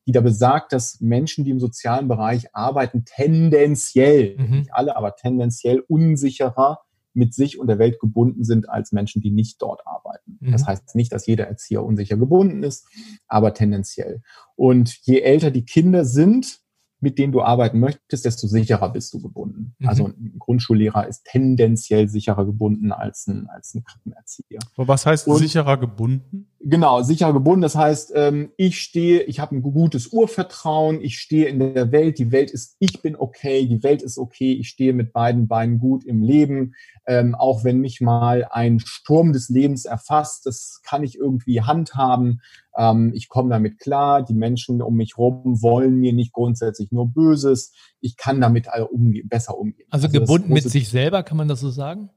die 0.10 0.13
da 0.13 0.22
besagt, 0.22 0.74
dass 0.74 1.01
Menschen, 1.01 1.46
die 1.46 1.51
im 1.51 1.60
sozialen 1.60 2.08
Bereich 2.08 2.56
arbeiten, 2.56 3.06
tendenziell, 3.06 4.36
mhm. 4.39 4.58
nicht 4.58 4.74
alle, 4.74 4.98
aber 4.98 5.16
tendenziell 5.16 5.84
unsicherer 5.88 6.80
mit 7.13 7.36
sich 7.36 7.60
und 7.60 7.68
der 7.68 7.78
Welt 7.78 8.00
gebunden 8.00 8.44
sind 8.44 8.68
als 8.70 8.92
Menschen, 8.92 9.22
die 9.22 9.30
nicht 9.30 9.62
dort 9.62 9.86
arbeiten. 9.86 10.39
Mhm. 10.39 10.51
Das 10.51 10.66
heißt 10.66 10.96
nicht, 10.96 11.13
dass 11.13 11.28
jeder 11.28 11.46
Erzieher 11.46 11.84
unsicher 11.84 12.18
gebunden 12.18 12.63
ist, 12.63 12.88
aber 13.28 13.54
tendenziell. 13.54 14.24
Und 14.56 14.98
je 15.04 15.20
älter 15.20 15.51
die 15.51 15.66
Kinder 15.66 16.06
sind, 16.06 16.60
mit 17.01 17.20
denen 17.20 17.32
du 17.32 17.44
arbeiten 17.44 17.80
möchtest, 17.80 18.25
desto 18.25 18.48
sicherer 18.48 18.89
bist 18.89 19.13
du 19.13 19.22
gebunden. 19.22 19.75
Mhm. 19.78 19.88
Also 19.88 20.08
ein 20.08 20.36
Grundschullehrer 20.39 21.08
ist 21.08 21.24
tendenziell 21.25 22.10
sicherer 22.10 22.46
gebunden 22.46 22.92
als 22.92 23.28
ein, 23.28 23.48
als 23.48 23.75
ein 23.75 23.84
Krippenerzieher. 23.84 24.60
Was 24.75 25.06
heißt 25.06 25.28
Und, 25.28 25.38
sicherer 25.38 25.78
gebunden? 25.78 26.48
Genau, 26.62 27.01
sicherer 27.04 27.32
gebunden. 27.32 27.62
Das 27.62 27.75
heißt, 27.75 28.12
ähm, 28.16 28.51
ich 28.58 28.82
stehe, 28.82 29.22
ich 29.24 29.39
habe 29.39 29.56
ein 29.56 29.62
gutes 29.62 30.08
Urvertrauen, 30.08 31.00
ich 31.00 31.18
stehe 31.18 31.48
in 31.48 31.60
der 31.60 31.94
Welt, 31.94 32.20
die 32.20 32.34
Welt 32.34 32.51
ist, 32.51 32.75
ich 32.80 33.01
bin 33.01 33.16
okay, 33.16 33.66
die 33.66 33.82
Welt 33.82 34.01
ist 34.01 34.18
okay, 34.18 34.51
ich 34.51 34.68
stehe 34.68 34.92
mit 34.92 35.13
beiden 35.13 35.48
Beinen 35.48 35.80
gut 35.80 36.04
im 36.04 36.22
Leben. 36.22 36.74
Ähm, 37.08 37.34
auch 37.34 37.63
wenn 37.63 37.80
mich 37.80 38.01
mal 38.01 38.46
ein 38.51 38.82
Sturm 38.82 39.32
des 39.32 39.48
Lebens 39.48 39.86
erfasst, 39.86 40.46
das 40.46 40.82
kann 40.84 41.01
ich 41.01 41.18
irgendwie 41.18 41.62
handhaben. 41.62 42.42
Ähm, 42.78 43.13
ich 43.16 43.30
komme 43.30 43.50
damit 43.50 43.80
klar. 43.80 44.22
Die 44.22 44.34
Menschen 44.34 44.82
um 44.82 44.96
mich 44.96 45.16
herum 45.16 45.62
wollen 45.62 45.98
mir 45.98 46.12
nicht 46.12 46.34
grundsätzlich 46.34 46.92
nur 46.92 47.08
Böses. 47.08 47.72
Ich 48.01 48.18
kann 48.18 48.42
damit 48.42 48.68
umge 48.92 49.24
besser 49.24 49.58
umgehen. 49.58 49.88
Also, 49.92 50.08
also 50.08 50.20
gebunden 50.20 50.51
mit 50.51 50.70
sich 50.70 50.89
selber, 50.89 51.24
kann 51.24 51.38
man 51.38 51.48
das 51.48 51.62
so 51.62 51.70
sagen? 51.70 52.10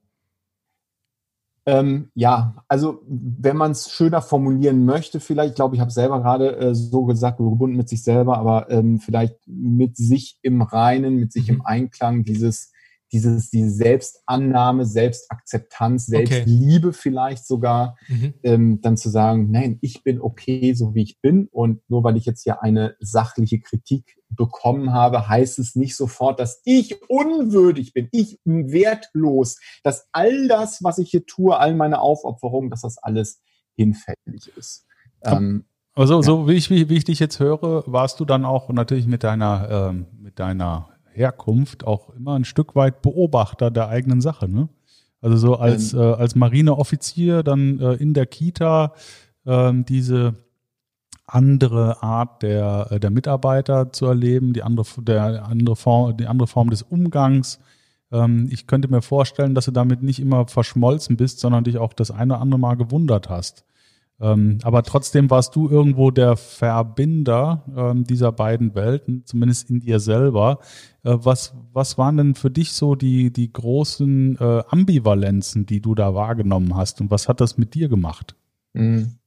Ähm, 1.65 2.11
ja, 2.15 2.65
also 2.67 3.03
wenn 3.07 3.57
man 3.57 3.71
es 3.71 3.89
schöner 3.89 4.21
formulieren 4.21 4.85
möchte, 4.85 5.21
vielleicht, 5.21 5.51
ich 5.51 5.57
glaube, 5.57 5.77
ich 5.77 5.81
habe 5.81 5.93
selber 5.93 6.21
gerade 6.21 6.57
äh, 6.57 6.75
so 6.75 7.05
gesagt, 7.05 7.39
gebunden 7.39 7.77
mit 7.77 7.89
sich 7.89 8.03
selber, 8.03 8.39
aber 8.39 8.69
ähm, 8.71 8.99
vielleicht 8.99 9.37
mit 9.47 9.97
sich 9.97 10.39
im 10.43 10.63
Reinen, 10.63 11.17
mit 11.17 11.33
sich 11.33 11.49
mhm. 11.49 11.57
im 11.57 11.67
Einklang, 11.67 12.25
dieses 12.25 12.73
dieses, 13.13 13.51
diese 13.51 13.71
Selbstannahme, 13.71 14.87
Selbstakzeptanz, 14.87 16.07
Selbstliebe 16.07 16.89
okay. 16.89 16.99
vielleicht 16.99 17.47
sogar, 17.47 17.97
mhm. 18.09 18.35
ähm, 18.43 18.81
dann 18.81 18.97
zu 18.97 19.11
sagen, 19.11 19.51
nein, 19.51 19.79
ich 19.83 20.03
bin 20.03 20.21
okay, 20.21 20.73
so 20.75 20.95
wie 20.95 21.03
ich 21.03 21.21
bin. 21.21 21.49
Und 21.53 21.81
nur 21.89 22.03
weil 22.05 22.17
ich 22.17 22.25
jetzt 22.25 22.43
hier 22.43 22.63
eine 22.63 22.97
sachliche 23.01 23.61
Kritik 23.61 24.17
bekommen 24.31 24.93
habe, 24.93 25.29
heißt 25.29 25.59
es 25.59 25.77
nicht 25.77 25.95
sofort, 25.95 26.41
dass 26.41 26.63
ich 26.65 27.03
unwürdig 27.09 27.93
bin, 27.93 28.09
ich 28.13 28.41
wertlos, 28.45 29.59
dass 29.83 30.09
all 30.13 30.49
das, 30.49 30.83
was 30.83 30.99
ich 30.99 31.11
hier 31.11 31.27
tue, 31.27 31.57
all 31.57 31.75
meine 31.75 32.01
Aufopferungen, 32.01 32.71
dass 32.71 32.81
das 32.81 32.97
alles 32.99 33.43
hinfällig 33.77 34.51
ist. 34.57 34.87
Ähm, 35.23 35.65
also, 35.95 36.17
ja. 36.17 36.23
so 36.23 36.49
wie 36.49 36.55
ich, 36.55 36.71
wie, 36.71 36.89
wie 36.89 36.97
ich 36.97 37.05
dich 37.05 37.19
jetzt 37.19 37.39
höre, 37.39 37.85
warst 37.87 38.19
du 38.21 38.25
dann 38.25 38.47
auch 38.47 38.71
natürlich 38.71 39.07
mit 39.07 39.23
deiner, 39.23 39.91
ähm, 39.91 40.07
mit 40.19 40.39
deiner 40.39 40.89
Herkunft 41.15 41.87
auch 41.87 42.11
immer 42.11 42.35
ein 42.35 42.45
Stück 42.45 42.75
weit 42.75 43.03
Beobachter 43.03 43.71
der 43.71 43.89
eigenen 43.89 44.21
Sache. 44.21 44.49
Ne? 44.49 44.69
Also 45.21 45.37
so 45.37 45.57
als, 45.57 45.93
ähm, 45.93 46.01
äh, 46.01 46.13
als 46.15 46.35
Marineoffizier 46.35 47.43
dann 47.43 47.79
äh, 47.81 47.95
in 47.95 48.15
der 48.15 48.27
Kita 48.27 48.93
äh, 49.45 49.73
diese 49.75 50.35
andere 51.27 52.03
Art 52.03 52.43
der, 52.43 52.89
äh, 52.91 53.01
der 53.01 53.11
Mitarbeiter 53.11 53.93
zu 53.93 54.07
erleben, 54.07 54.53
die 54.53 54.63
andere, 54.63 54.85
der 55.03 55.45
andere 55.47 55.77
Form, 55.77 56.17
die 56.17 56.27
andere 56.27 56.49
Form 56.49 56.71
des 56.71 56.83
Umgangs. 56.83 57.61
Ähm, 58.11 58.49
ich 58.51 58.67
könnte 58.67 58.89
mir 58.89 59.03
vorstellen, 59.03 59.55
dass 59.55 59.67
du 59.67 59.71
damit 59.71 60.03
nicht 60.03 60.21
immer 60.21 60.47
verschmolzen 60.47 61.17
bist, 61.17 61.41
sondern 61.41 61.65
dich 61.65 61.79
auch 61.79 61.93
das 61.93 62.11
eine 62.11 62.35
oder 62.35 62.43
andere 62.43 62.61
Mal 62.61 62.77
gewundert 62.77 63.31
hast. 63.31 63.65
Ähm, 64.21 64.59
aber 64.63 64.83
trotzdem 64.83 65.31
warst 65.31 65.57
du 65.57 65.69
irgendwo 65.69 66.11
der 66.11 66.37
Verbinder 66.37 67.65
ähm, 67.77 68.05
dieser 68.05 68.31
beiden 68.31 68.75
Welten, 68.75 69.25
zumindest 69.27 69.71
in 69.71 69.81
dir 69.81 69.99
selber. 70.01 70.61
Äh, 71.03 71.17
was, 71.19 71.55
was 71.73 71.99
waren 71.99 72.17
denn 72.17 72.35
für 72.35 72.51
dich 72.51 72.73
so 72.73 72.95
die, 72.95 73.33
die 73.33 73.53
großen 73.53 74.37
äh, 74.39 74.63
Ambivalenzen, 74.69 75.67
die 75.67 75.81
du 75.81 75.95
da 75.95 76.15
wahrgenommen 76.15 76.77
hast 76.77 77.01
und 77.01 77.11
was 77.11 77.29
hat 77.29 77.41
das 77.41 77.59
mit 77.59 77.75
dir 77.75 77.89
gemacht? 77.89 78.37
Mhm. 78.75 79.19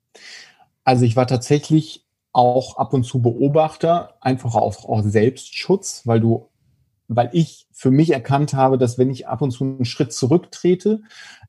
Also 0.83 1.03
ich 1.03 1.15
war 1.15 1.27
tatsächlich 1.27 2.05
auch 2.31 2.77
ab 2.77 2.93
und 2.93 3.03
zu 3.03 3.21
Beobachter, 3.21 4.15
einfach 4.21 4.55
auch, 4.55 4.85
auch 4.87 5.01
Selbstschutz, 5.03 6.03
weil 6.05 6.19
du 6.19 6.49
weil 7.07 7.29
ich 7.33 7.67
für 7.71 7.91
mich 7.91 8.11
erkannt 8.11 8.53
habe, 8.53 8.77
dass 8.77 8.97
wenn 8.97 9.09
ich 9.09 9.27
ab 9.27 9.41
und 9.41 9.51
zu 9.51 9.63
einen 9.63 9.85
Schritt 9.85 10.13
zurücktrete, 10.13 11.01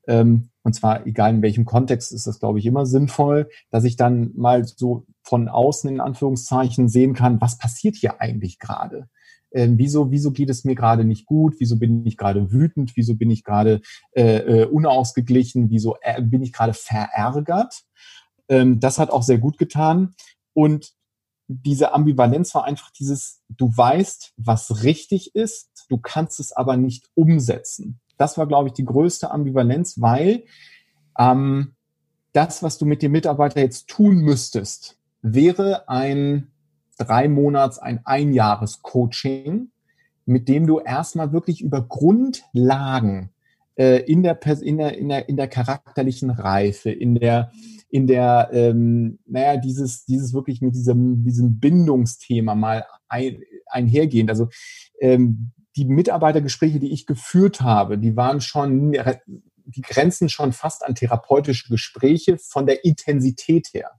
ähm, 0.07 0.49
und 0.67 0.73
zwar 0.73 1.07
egal 1.07 1.33
in 1.33 1.41
welchem 1.41 1.63
Kontext 1.63 2.11
ist 2.11 2.27
das, 2.27 2.41
glaube 2.41 2.59
ich, 2.59 2.65
immer 2.65 2.85
sinnvoll, 2.85 3.47
dass 3.69 3.85
ich 3.85 3.95
dann 3.95 4.31
mal 4.35 4.65
so 4.65 5.05
von 5.23 5.47
außen 5.47 5.89
in 5.89 6.01
Anführungszeichen 6.01 6.89
sehen 6.89 7.13
kann, 7.13 7.39
was 7.39 7.57
passiert 7.57 7.95
hier 7.95 8.19
eigentlich 8.19 8.59
gerade? 8.59 9.07
Ähm, 9.53 9.77
wieso, 9.77 10.11
wieso 10.11 10.31
geht 10.31 10.49
es 10.49 10.65
mir 10.65 10.75
gerade 10.75 11.05
nicht 11.05 11.25
gut? 11.25 11.55
Wieso 11.59 11.79
bin 11.79 12.05
ich 12.05 12.17
gerade 12.17 12.51
wütend? 12.51 12.97
Wieso 12.97 13.15
bin 13.15 13.31
ich 13.31 13.45
gerade 13.45 13.79
äh, 14.11 14.39
äh, 14.39 14.65
unausgeglichen? 14.65 15.69
Wieso 15.69 15.95
äh, 16.01 16.21
bin 16.21 16.43
ich 16.43 16.51
gerade 16.51 16.73
verärgert? 16.73 17.85
Ähm, 18.49 18.81
das 18.81 18.99
hat 18.99 19.09
auch 19.09 19.23
sehr 19.23 19.37
gut 19.37 19.57
getan. 19.57 20.15
Und 20.51 20.91
diese 21.47 21.93
Ambivalenz 21.93 22.53
war 22.53 22.65
einfach 22.65 22.91
dieses, 22.91 23.41
du 23.47 23.71
weißt, 23.73 24.33
was 24.35 24.83
richtig 24.83 25.33
ist, 25.33 25.85
du 25.87 25.97
kannst 25.97 26.41
es 26.41 26.51
aber 26.51 26.75
nicht 26.75 27.09
umsetzen. 27.15 28.01
Das 28.17 28.37
war, 28.37 28.47
glaube 28.47 28.67
ich, 28.67 28.73
die 28.73 28.85
größte 28.85 29.31
Ambivalenz, 29.31 30.01
weil 30.01 30.43
ähm, 31.17 31.73
das, 32.33 32.63
was 32.63 32.77
du 32.77 32.85
mit 32.85 33.01
dem 33.01 33.11
Mitarbeiter 33.11 33.61
jetzt 33.61 33.87
tun 33.87 34.17
müsstest, 34.17 34.97
wäre 35.21 35.89
ein 35.89 36.51
drei 36.97 37.27
Monats, 37.27 37.79
ein 37.79 38.01
Einjahres-Coaching, 38.05 39.69
mit 40.25 40.47
dem 40.47 40.67
du 40.67 40.79
erstmal 40.79 41.31
wirklich 41.31 41.61
über 41.61 41.81
Grundlagen 41.81 43.31
äh, 43.75 44.01
in, 44.03 44.23
der, 44.23 44.39
in, 44.61 44.77
der, 44.77 44.97
in, 44.97 45.09
der, 45.09 45.29
in 45.29 45.37
der 45.37 45.47
charakterlichen 45.47 46.29
Reife, 46.29 46.91
in 46.91 47.15
der, 47.15 47.51
in 47.89 48.07
der, 48.07 48.49
ähm, 48.51 49.19
naja, 49.25 49.57
dieses, 49.57 50.05
dieses 50.05 50.33
wirklich 50.33 50.61
mit 50.61 50.75
diesem, 50.75 51.23
diesem 51.23 51.59
Bindungsthema 51.59 52.55
mal 52.55 52.85
ein, 53.07 53.41
einhergehend. 53.67 54.29
Also 54.29 54.49
ähm, 54.99 55.51
die 55.77 55.85
Mitarbeitergespräche, 55.85 56.79
die 56.79 56.91
ich 56.91 57.05
geführt 57.05 57.61
habe, 57.61 57.99
die 57.99 58.15
waren 58.15 58.41
schon, 58.41 58.93
die 58.93 59.81
grenzen 59.81 60.27
schon 60.27 60.51
fast 60.51 60.83
an 60.83 60.95
therapeutische 60.95 61.69
Gespräche 61.69 62.39
von 62.39 62.65
der 62.65 62.83
Intensität 62.83 63.67
her, 63.73 63.91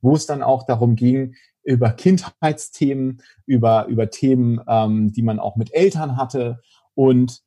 wo 0.00 0.14
es 0.14 0.24
dann 0.24 0.42
auch 0.42 0.64
darum 0.64 0.96
ging, 0.96 1.34
über 1.62 1.90
Kindheitsthemen, 1.90 3.22
über, 3.44 3.86
über 3.86 4.08
Themen, 4.08 4.62
ähm, 4.66 5.12
die 5.12 5.22
man 5.22 5.38
auch 5.38 5.56
mit 5.56 5.74
Eltern 5.74 6.16
hatte. 6.16 6.60
Und 6.94 7.42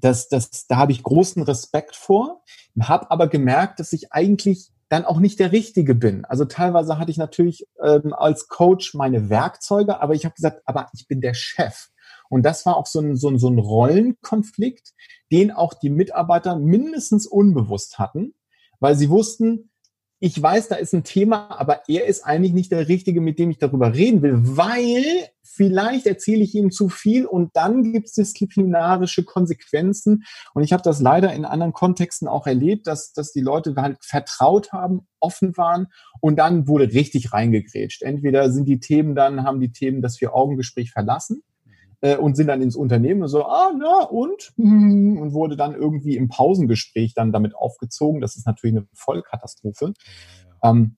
das, 0.00 0.28
das, 0.28 0.66
da 0.66 0.76
habe 0.76 0.90
ich 0.90 1.04
großen 1.04 1.42
Respekt 1.44 1.94
vor, 1.94 2.42
habe 2.80 3.10
aber 3.12 3.28
gemerkt, 3.28 3.78
dass 3.78 3.92
ich 3.92 4.12
eigentlich 4.12 4.72
dann 4.88 5.04
auch 5.04 5.20
nicht 5.20 5.38
der 5.38 5.52
Richtige 5.52 5.94
bin. 5.94 6.24
Also 6.24 6.44
teilweise 6.44 6.98
hatte 6.98 7.10
ich 7.10 7.18
natürlich 7.18 7.66
ähm, 7.82 8.12
als 8.14 8.48
Coach 8.48 8.94
meine 8.94 9.28
Werkzeuge, 9.28 10.00
aber 10.00 10.14
ich 10.14 10.24
habe 10.24 10.34
gesagt, 10.34 10.62
aber 10.64 10.88
ich 10.94 11.06
bin 11.06 11.20
der 11.20 11.34
Chef. 11.34 11.88
Und 12.30 12.42
das 12.42 12.66
war 12.66 12.76
auch 12.76 12.86
so 12.86 13.00
ein, 13.00 13.16
so 13.16 13.28
ein, 13.28 13.38
so 13.38 13.48
ein 13.48 13.58
Rollenkonflikt, 13.58 14.92
den 15.30 15.50
auch 15.50 15.74
die 15.74 15.90
Mitarbeiter 15.90 16.58
mindestens 16.58 17.26
unbewusst 17.26 17.98
hatten, 17.98 18.34
weil 18.80 18.96
sie 18.96 19.10
wussten, 19.10 19.67
ich 20.20 20.40
weiß, 20.40 20.68
da 20.68 20.76
ist 20.76 20.94
ein 20.94 21.04
Thema, 21.04 21.60
aber 21.60 21.82
er 21.86 22.06
ist 22.06 22.24
eigentlich 22.24 22.52
nicht 22.52 22.72
der 22.72 22.88
Richtige, 22.88 23.20
mit 23.20 23.38
dem 23.38 23.50
ich 23.50 23.58
darüber 23.58 23.94
reden 23.94 24.20
will, 24.22 24.34
weil 24.42 25.04
vielleicht 25.42 26.06
erzähle 26.06 26.42
ich 26.42 26.54
ihm 26.54 26.70
zu 26.70 26.88
viel 26.88 27.24
und 27.24 27.50
dann 27.54 27.92
gibt 27.92 28.08
es 28.08 28.14
disziplinarische 28.14 29.24
Konsequenzen. 29.24 30.24
Und 30.54 30.64
ich 30.64 30.72
habe 30.72 30.82
das 30.82 31.00
leider 31.00 31.32
in 31.32 31.44
anderen 31.44 31.72
Kontexten 31.72 32.26
auch 32.26 32.46
erlebt, 32.46 32.86
dass, 32.86 33.12
dass 33.12 33.32
die 33.32 33.40
Leute 33.40 33.74
halt 33.76 33.98
vertraut 34.00 34.72
haben, 34.72 35.06
offen 35.20 35.56
waren 35.56 35.86
und 36.20 36.36
dann 36.36 36.66
wurde 36.66 36.92
richtig 36.92 37.32
reingegrätscht. 37.32 38.02
Entweder 38.02 38.50
sind 38.50 38.66
die 38.66 38.80
Themen 38.80 39.14
dann, 39.14 39.44
haben 39.44 39.60
die 39.60 39.72
Themen 39.72 40.02
das 40.02 40.18
Vier-Augen-Gespräch 40.18 40.90
verlassen 40.90 41.42
äh, 42.00 42.16
und 42.16 42.36
sind 42.36 42.48
dann 42.48 42.62
ins 42.62 42.76
Unternehmen 42.76 43.22
und 43.22 43.28
so, 43.28 43.44
ah, 43.44 43.70
na, 43.76 44.04
und? 44.04 44.52
Hm, 44.56 45.18
und 45.18 45.32
wurde 45.32 45.56
dann 45.56 45.74
irgendwie 45.74 46.16
im 46.16 46.28
Pausengespräch 46.28 47.14
dann 47.14 47.32
damit 47.32 47.54
aufgezogen. 47.54 48.20
Das 48.20 48.36
ist 48.36 48.46
natürlich 48.46 48.76
eine 48.76 48.86
Vollkatastrophe. 48.92 49.94
Ähm, 50.62 50.96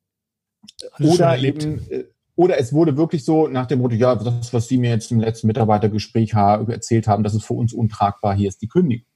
oder 0.99 1.39
eben, 1.39 1.91
äh, 1.91 2.05
oder 2.37 2.59
es 2.59 2.73
wurde 2.73 2.97
wirklich 2.97 3.25
so 3.25 3.49
nach 3.49 3.67
dem 3.67 3.81
Motto, 3.81 3.95
ja, 3.95 4.15
das, 4.15 4.53
was 4.53 4.69
Sie 4.69 4.79
mir 4.79 4.91
jetzt 4.91 5.11
im 5.11 5.21
letzten 5.21 5.47
Mitarbeitergespräch 5.47 6.33
erzählt 6.35 7.07
haben, 7.07 7.23
das 7.23 7.35
ist 7.35 7.45
für 7.45 7.55
uns 7.55 7.73
untragbar, 7.73 8.35
hier 8.35 8.49
ist 8.49 8.63
die 8.63 8.69
Kündigung. 8.69 9.07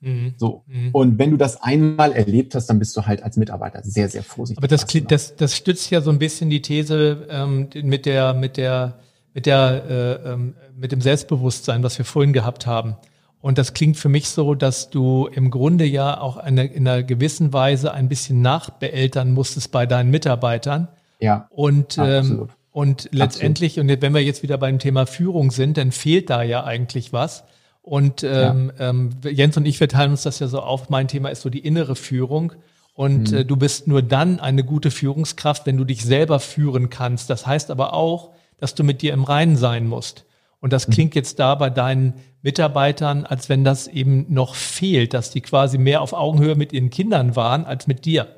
Mhm. 0.00 0.34
So. 0.36 0.64
Mhm. 0.66 0.90
Und 0.92 1.18
wenn 1.18 1.30
du 1.30 1.36
das 1.36 1.62
einmal 1.62 2.12
erlebt 2.12 2.54
hast, 2.54 2.66
dann 2.66 2.78
bist 2.78 2.96
du 2.96 3.06
halt 3.06 3.22
als 3.22 3.36
Mitarbeiter 3.36 3.82
sehr, 3.82 4.08
sehr 4.08 4.22
vorsichtig. 4.22 4.58
Aber 4.58 4.68
das, 4.68 4.86
das, 5.08 5.36
das 5.36 5.56
stützt 5.56 5.90
ja 5.90 6.00
so 6.00 6.10
ein 6.10 6.18
bisschen 6.18 6.48
die 6.48 6.62
These 6.62 7.26
ähm, 7.28 7.68
mit 7.82 8.06
der, 8.06 8.34
mit 8.34 8.56
der, 8.56 9.00
mit 9.34 9.46
der, 9.46 9.84
äh, 9.88 10.32
ähm, 10.32 10.54
mit 10.76 10.92
dem 10.92 11.00
Selbstbewusstsein, 11.00 11.82
was 11.82 11.98
wir 11.98 12.04
vorhin 12.04 12.32
gehabt 12.32 12.66
haben. 12.66 12.96
Und 13.40 13.56
das 13.56 13.72
klingt 13.72 13.96
für 13.96 14.08
mich 14.08 14.28
so, 14.28 14.54
dass 14.54 14.90
du 14.90 15.26
im 15.26 15.50
Grunde 15.50 15.84
ja 15.84 16.20
auch 16.20 16.36
eine, 16.36 16.66
in 16.66 16.86
einer 16.86 17.02
gewissen 17.02 17.52
Weise 17.52 17.92
ein 17.94 18.08
bisschen 18.08 18.42
nachbeeltern 18.42 19.32
musstest 19.32 19.72
bei 19.72 19.86
deinen 19.86 20.10
Mitarbeitern. 20.10 20.88
Ja. 21.20 21.48
Und, 21.50 21.96
ähm, 21.98 22.48
und 22.70 23.08
letztendlich, 23.12 23.72
absolut. 23.78 23.96
und 23.96 24.02
wenn 24.02 24.14
wir 24.14 24.22
jetzt 24.22 24.42
wieder 24.42 24.58
beim 24.58 24.78
Thema 24.78 25.06
Führung 25.06 25.50
sind, 25.50 25.78
dann 25.78 25.90
fehlt 25.90 26.28
da 26.28 26.42
ja 26.42 26.64
eigentlich 26.64 27.12
was. 27.12 27.44
Und 27.82 28.22
ähm, 28.24 28.72
ja. 28.78 28.90
ähm, 28.90 29.10
Jens 29.24 29.56
und 29.56 29.64
ich, 29.64 29.80
wir 29.80 29.88
teilen 29.88 30.10
uns 30.10 30.22
das 30.22 30.38
ja 30.38 30.46
so 30.46 30.60
auf. 30.60 30.90
Mein 30.90 31.08
Thema 31.08 31.30
ist 31.30 31.40
so 31.40 31.48
die 31.48 31.60
innere 31.60 31.96
Führung. 31.96 32.52
Und 32.94 33.32
mhm. 33.32 33.38
äh, 33.38 33.44
du 33.46 33.56
bist 33.56 33.88
nur 33.88 34.02
dann 34.02 34.38
eine 34.38 34.64
gute 34.64 34.90
Führungskraft, 34.90 35.64
wenn 35.64 35.78
du 35.78 35.84
dich 35.84 36.04
selber 36.04 36.40
führen 36.40 36.90
kannst. 36.90 37.30
Das 37.30 37.46
heißt 37.46 37.70
aber 37.70 37.94
auch, 37.94 38.32
dass 38.60 38.74
du 38.74 38.84
mit 38.84 39.02
dir 39.02 39.12
im 39.12 39.24
Reinen 39.24 39.56
sein 39.56 39.86
musst. 39.86 40.24
Und 40.60 40.72
das 40.72 40.86
mhm. 40.86 40.92
klingt 40.92 41.14
jetzt 41.14 41.38
da 41.38 41.54
bei 41.54 41.70
deinen 41.70 42.14
Mitarbeitern, 42.42 43.24
als 43.24 43.48
wenn 43.48 43.64
das 43.64 43.86
eben 43.86 44.26
noch 44.32 44.54
fehlt, 44.54 45.14
dass 45.14 45.30
die 45.30 45.40
quasi 45.40 45.78
mehr 45.78 46.02
auf 46.02 46.12
Augenhöhe 46.12 46.54
mit 46.54 46.72
ihren 46.72 46.90
Kindern 46.90 47.36
waren 47.36 47.64
als 47.64 47.86
mit 47.86 48.04
dir. 48.04 48.28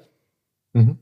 Mhm. 0.73 0.99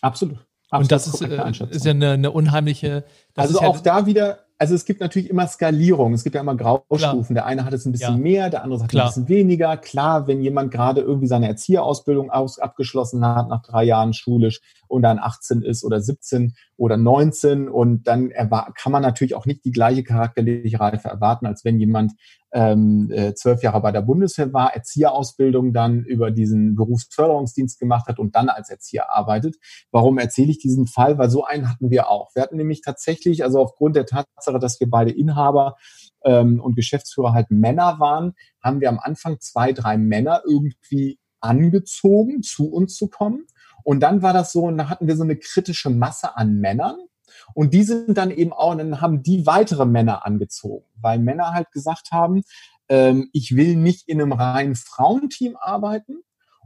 Absolut. 0.00 0.38
Absolut. 0.70 0.82
Und 0.82 0.92
das 0.92 1.06
ist, 1.06 1.22
äh, 1.22 1.74
ist 1.74 1.84
ja 1.84 1.92
eine, 1.92 2.12
eine 2.12 2.30
unheimliche. 2.32 3.04
also 3.36 3.60
auch 3.60 3.76
ja, 3.76 3.82
da 3.82 4.06
wieder 4.06 4.43
also 4.58 4.74
es 4.74 4.84
gibt 4.84 5.00
natürlich 5.00 5.30
immer 5.30 5.46
Skalierung, 5.48 6.14
es 6.14 6.22
gibt 6.22 6.34
ja 6.34 6.40
immer 6.40 6.56
Graustufen. 6.56 7.34
Klar. 7.34 7.34
Der 7.34 7.46
eine 7.46 7.64
hat 7.64 7.72
es 7.72 7.86
ein 7.86 7.92
bisschen 7.92 8.16
ja. 8.16 8.22
mehr, 8.22 8.50
der 8.50 8.62
andere 8.62 8.82
hat 8.82 8.90
Klar. 8.90 9.06
ein 9.06 9.08
bisschen 9.08 9.28
weniger. 9.28 9.76
Klar, 9.76 10.26
wenn 10.28 10.40
jemand 10.40 10.70
gerade 10.70 11.00
irgendwie 11.00 11.26
seine 11.26 11.48
Erzieherausbildung 11.48 12.30
aus, 12.30 12.58
abgeschlossen 12.58 13.26
hat 13.26 13.48
nach 13.48 13.62
drei 13.62 13.84
Jahren 13.84 14.12
schulisch 14.12 14.60
und 14.86 15.02
dann 15.02 15.18
18 15.18 15.62
ist 15.62 15.84
oder 15.84 16.00
17 16.00 16.54
oder 16.76 16.96
19 16.96 17.68
und 17.68 18.06
dann 18.06 18.30
kann 18.30 18.92
man 18.92 19.02
natürlich 19.02 19.34
auch 19.34 19.46
nicht 19.46 19.64
die 19.64 19.72
gleiche 19.72 20.04
charakterliche 20.04 20.78
Reife 20.78 21.08
erwarten, 21.08 21.46
als 21.46 21.64
wenn 21.64 21.78
jemand 21.80 22.12
ähm, 22.54 23.10
äh, 23.10 23.34
zwölf 23.34 23.62
Jahre 23.62 23.80
bei 23.80 23.90
der 23.90 24.00
Bundeswehr 24.00 24.52
war, 24.52 24.74
Erzieherausbildung 24.74 25.72
dann 25.72 26.04
über 26.04 26.30
diesen 26.30 26.76
Berufsförderungsdienst 26.76 27.80
gemacht 27.80 28.06
hat 28.06 28.20
und 28.20 28.36
dann 28.36 28.48
als 28.48 28.70
Erzieher 28.70 29.10
arbeitet. 29.10 29.56
Warum 29.90 30.18
erzähle 30.18 30.52
ich 30.52 30.58
diesen 30.58 30.86
Fall? 30.86 31.18
Weil 31.18 31.30
so 31.30 31.44
einen 31.44 31.68
hatten 31.68 31.90
wir 31.90 32.08
auch. 32.08 32.30
Wir 32.34 32.42
hatten 32.42 32.56
nämlich 32.56 32.80
tatsächlich, 32.80 33.42
also 33.42 33.60
aufgrund 33.60 33.96
der 33.96 34.06
Tatsache, 34.06 34.60
dass 34.60 34.78
wir 34.78 34.88
beide 34.88 35.10
Inhaber 35.10 35.76
ähm, 36.24 36.60
und 36.60 36.76
Geschäftsführer 36.76 37.32
halt 37.32 37.50
Männer 37.50 37.98
waren, 37.98 38.34
haben 38.62 38.80
wir 38.80 38.88
am 38.88 39.00
Anfang 39.00 39.40
zwei, 39.40 39.72
drei 39.72 39.98
Männer 39.98 40.42
irgendwie 40.48 41.18
angezogen, 41.40 42.42
zu 42.42 42.70
uns 42.70 42.94
zu 42.94 43.08
kommen. 43.08 43.46
Und 43.82 44.00
dann 44.00 44.22
war 44.22 44.32
das 44.32 44.52
so, 44.52 44.62
und 44.62 44.78
da 44.78 44.88
hatten 44.88 45.08
wir 45.08 45.16
so 45.16 45.24
eine 45.24 45.36
kritische 45.36 45.90
Masse 45.90 46.36
an 46.36 46.60
Männern. 46.60 46.96
Und 47.54 47.74
die 47.74 47.82
sind 47.82 48.16
dann 48.16 48.30
eben 48.30 48.52
auch, 48.52 48.74
dann 48.76 49.00
haben 49.00 49.22
die 49.22 49.46
weitere 49.46 49.86
Männer 49.86 50.26
angezogen, 50.26 50.86
weil 51.00 51.18
Männer 51.18 51.52
halt 51.52 51.70
gesagt 51.72 52.10
haben, 52.12 52.42
ähm, 52.88 53.28
ich 53.32 53.56
will 53.56 53.76
nicht 53.76 54.08
in 54.08 54.20
einem 54.20 54.32
reinen 54.32 54.74
Frauenteam 54.74 55.56
arbeiten, 55.56 56.24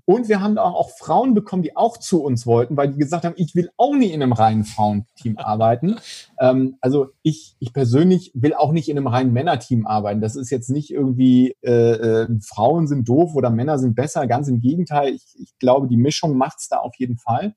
und 0.09 0.27
wir 0.31 0.41
haben 0.41 0.57
auch, 0.57 0.75
auch 0.75 0.91
Frauen 0.97 1.35
bekommen, 1.35 1.63
die 1.63 1.77
auch 1.77 1.99
zu 1.99 2.23
uns 2.23 2.47
wollten, 2.47 2.79
weil 2.79 2.89
die 2.89 2.99
gesagt 2.99 3.27
haben, 3.27 3.35
ich 3.37 3.55
will 3.55 3.69
auch 3.77 3.95
nicht 3.95 4.15
in 4.15 4.23
einem 4.23 4.33
reinen 4.33 4.65
Frauenteam 4.65 5.37
arbeiten. 5.37 5.97
Ähm, 6.41 6.79
also 6.81 7.09
ich, 7.21 7.57
ich 7.59 7.75
persönlich 7.75 8.33
will 8.33 8.55
auch 8.55 8.73
nicht 8.73 8.89
in 8.89 8.97
einem 8.97 9.07
reinen 9.07 9.35
Männerteam 9.35 9.87
arbeiten. 9.87 10.23
Das 10.23 10.35
ist 10.35 10.49
jetzt 10.49 10.71
nicht 10.71 10.91
irgendwie, 10.91 11.57
äh, 11.61 12.23
äh, 12.23 12.29
Frauen 12.41 12.87
sind 12.87 13.07
doof 13.07 13.35
oder 13.35 13.51
Männer 13.51 13.79
sind 13.79 13.97
besser. 13.97 14.27
Ganz 14.27 14.49
im 14.49 14.63
Gegenteil. 14.63 15.13
Ich, 15.13 15.27
ich 15.39 15.59
glaube, 15.59 15.89
die 15.89 15.99
Mischung 15.99 16.39
macht's 16.39 16.69
da 16.71 16.79
auf 16.79 16.95
jeden 16.97 17.19
Fall. 17.19 17.55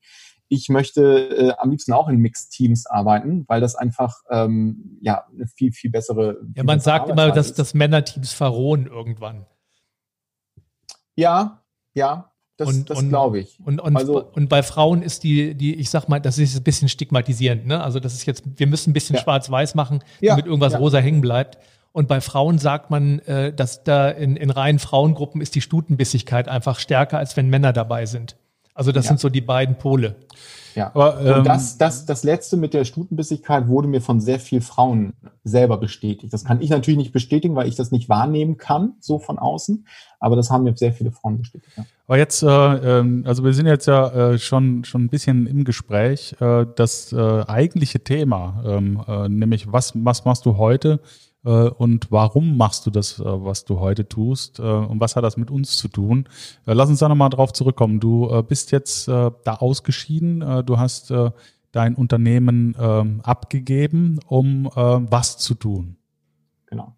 Ich 0.54 0.68
möchte 0.68 1.02
äh, 1.30 1.52
am 1.56 1.70
liebsten 1.70 1.94
auch 1.94 2.08
in 2.08 2.18
Mixed-Teams 2.18 2.86
arbeiten, 2.86 3.44
weil 3.48 3.62
das 3.62 3.74
einfach 3.74 4.20
ähm, 4.28 4.98
ja 5.00 5.24
eine 5.32 5.46
viel, 5.46 5.72
viel 5.72 5.90
bessere. 5.90 6.42
Ja, 6.54 6.62
man 6.62 6.78
sagt 6.78 7.08
immer, 7.08 7.30
dass, 7.30 7.54
dass 7.54 7.72
Männerteams 7.72 8.34
verrohen 8.34 8.86
irgendwann. 8.86 9.46
Ja, 11.16 11.62
ja, 11.94 12.32
das, 12.58 12.68
und, 12.68 12.90
das 12.90 13.08
glaube 13.08 13.40
ich. 13.40 13.58
Und, 13.64 13.80
und, 13.80 13.96
also, 13.96 14.24
und 14.24 14.50
bei 14.50 14.62
Frauen 14.62 15.00
ist 15.00 15.24
die, 15.24 15.54
die, 15.54 15.74
ich 15.76 15.88
sag 15.88 16.10
mal, 16.10 16.20
das 16.20 16.36
ist 16.36 16.54
ein 16.54 16.62
bisschen 16.62 16.90
stigmatisierend. 16.90 17.66
Ne? 17.66 17.82
Also 17.82 17.98
das 17.98 18.12
ist 18.12 18.26
jetzt, 18.26 18.44
wir 18.44 18.66
müssen 18.66 18.90
ein 18.90 18.92
bisschen 18.92 19.16
ja. 19.16 19.22
schwarz-weiß 19.22 19.74
machen, 19.74 20.00
damit 20.20 20.44
ja, 20.44 20.50
irgendwas 20.50 20.74
ja. 20.74 20.78
rosa 20.78 20.98
hängen 20.98 21.22
bleibt. 21.22 21.56
Und 21.92 22.08
bei 22.08 22.20
Frauen 22.20 22.58
sagt 22.58 22.90
man, 22.90 23.20
äh, 23.20 23.54
dass 23.54 23.84
da 23.84 24.10
in, 24.10 24.36
in 24.36 24.50
reinen 24.50 24.78
Frauengruppen 24.78 25.40
ist 25.40 25.54
die 25.54 25.62
Stutenbissigkeit 25.62 26.46
einfach 26.46 26.78
stärker, 26.78 27.16
als 27.16 27.38
wenn 27.38 27.48
Männer 27.48 27.72
dabei 27.72 28.04
sind. 28.04 28.36
Also 28.74 28.92
das 28.92 29.06
sind 29.06 29.20
so 29.20 29.28
die 29.28 29.40
beiden 29.40 29.76
Pole. 29.76 30.16
Ja. 30.74 30.90
Aber, 30.94 31.20
ähm, 31.20 31.38
und 31.38 31.46
das, 31.46 31.76
das, 31.78 32.06
das 32.06 32.24
letzte 32.24 32.56
mit 32.56 32.74
der 32.74 32.84
Stutenbissigkeit 32.84 33.68
wurde 33.68 33.88
mir 33.88 34.00
von 34.00 34.20
sehr 34.20 34.40
vielen 34.40 34.62
Frauen 34.62 35.12
selber 35.44 35.76
bestätigt. 35.76 36.32
Das 36.32 36.44
kann 36.44 36.60
ich 36.60 36.70
natürlich 36.70 36.98
nicht 36.98 37.12
bestätigen, 37.12 37.54
weil 37.54 37.68
ich 37.68 37.76
das 37.76 37.90
nicht 37.90 38.08
wahrnehmen 38.08 38.56
kann, 38.56 38.94
so 39.00 39.18
von 39.18 39.38
außen. 39.38 39.86
Aber 40.20 40.36
das 40.36 40.50
haben 40.50 40.64
mir 40.64 40.76
sehr 40.76 40.92
viele 40.92 41.10
Frauen 41.10 41.38
bestätigt. 41.38 41.76
Ja. 41.76 41.84
Aber 42.06 42.18
jetzt, 42.18 42.42
äh, 42.42 42.46
ähm, 42.46 43.24
also 43.26 43.44
wir 43.44 43.52
sind 43.52 43.66
jetzt 43.66 43.86
ja 43.86 44.32
äh, 44.32 44.38
schon, 44.38 44.84
schon 44.84 45.04
ein 45.04 45.08
bisschen 45.08 45.46
im 45.46 45.64
Gespräch. 45.64 46.36
Äh, 46.40 46.66
das 46.76 47.12
äh, 47.12 47.44
eigentliche 47.46 48.00
Thema, 48.00 48.62
ähm, 48.66 49.02
äh, 49.06 49.28
nämlich 49.28 49.70
was, 49.70 49.92
was 49.94 50.24
machst 50.24 50.46
du 50.46 50.56
heute? 50.56 51.00
Äh, 51.44 51.68
und 51.68 52.10
warum 52.10 52.56
machst 52.56 52.86
du 52.86 52.90
das, 52.90 53.18
äh, 53.18 53.24
was 53.24 53.64
du 53.64 53.80
heute 53.80 54.08
tust 54.08 54.58
äh, 54.58 54.62
und 54.62 55.00
was 55.00 55.16
hat 55.16 55.24
das 55.24 55.36
mit 55.36 55.50
uns 55.50 55.76
zu 55.76 55.88
tun? 55.88 56.28
Lass 56.64 56.88
uns 56.88 57.00
da 57.00 57.08
nochmal 57.08 57.30
drauf 57.30 57.52
zurückkommen. 57.52 58.00
Du 58.00 58.42
bist 58.44 58.72
jetzt 58.72 59.08
da 59.08 59.32
ausgeschieden, 59.44 60.64
du 60.64 60.78
hast 60.78 61.12
dein 61.72 61.94
Unternehmen 61.94 62.76
ähm, 62.78 63.20
abgegeben, 63.22 64.20
um 64.26 64.66
was 64.74 65.38
zu 65.38 65.54
tun? 65.54 65.96
Genau. 66.66 66.94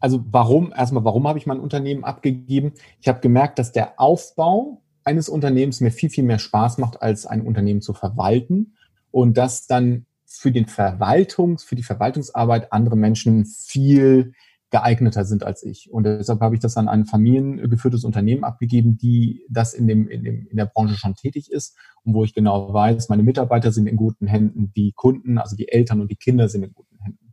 Also 0.00 0.24
warum, 0.30 0.72
erstmal, 0.76 1.04
warum 1.04 1.26
habe 1.26 1.38
ich 1.38 1.46
mein 1.46 1.60
Unternehmen 1.60 2.04
abgegeben? 2.04 2.72
Ich 3.00 3.08
habe 3.08 3.20
gemerkt, 3.20 3.58
dass 3.58 3.72
der 3.72 3.98
Aufbau 4.00 4.82
eines 5.04 5.28
Unternehmens 5.28 5.80
mir 5.80 5.90
viel, 5.90 6.10
viel 6.10 6.24
mehr 6.24 6.38
Spaß 6.38 6.78
macht, 6.78 7.02
als 7.02 7.26
ein 7.26 7.42
Unternehmen 7.42 7.80
zu 7.80 7.94
verwalten. 7.94 8.74
Und 9.10 9.36
dass 9.36 9.66
dann 9.66 10.06
für 10.28 10.52
den 10.52 10.66
Verwaltungs, 10.66 11.64
für 11.64 11.74
die 11.74 11.82
Verwaltungsarbeit 11.82 12.72
andere 12.72 12.96
Menschen 12.96 13.46
viel 13.46 14.34
geeigneter 14.70 15.24
sind 15.24 15.44
als 15.44 15.62
ich. 15.62 15.90
Und 15.90 16.04
deshalb 16.04 16.40
habe 16.40 16.54
ich 16.54 16.60
das 16.60 16.76
an 16.76 16.88
ein 16.88 17.06
familiengeführtes 17.06 18.04
Unternehmen 18.04 18.44
abgegeben, 18.44 18.98
die 18.98 19.42
das 19.48 19.72
in 19.72 19.86
dem, 19.88 20.08
in 20.08 20.22
dem, 20.22 20.46
in 20.46 20.56
der 20.58 20.66
Branche 20.66 20.96
schon 20.96 21.14
tätig 21.14 21.50
ist 21.50 21.74
und 22.04 22.12
wo 22.12 22.22
ich 22.24 22.34
genau 22.34 22.72
weiß, 22.72 23.08
meine 23.08 23.22
Mitarbeiter 23.22 23.72
sind 23.72 23.86
in 23.86 23.96
guten 23.96 24.26
Händen, 24.26 24.70
die 24.76 24.92
Kunden, 24.94 25.38
also 25.38 25.56
die 25.56 25.68
Eltern 25.68 26.02
und 26.02 26.10
die 26.10 26.16
Kinder 26.16 26.48
sind 26.50 26.64
in 26.64 26.74
guten 26.74 26.98
Händen. 27.02 27.32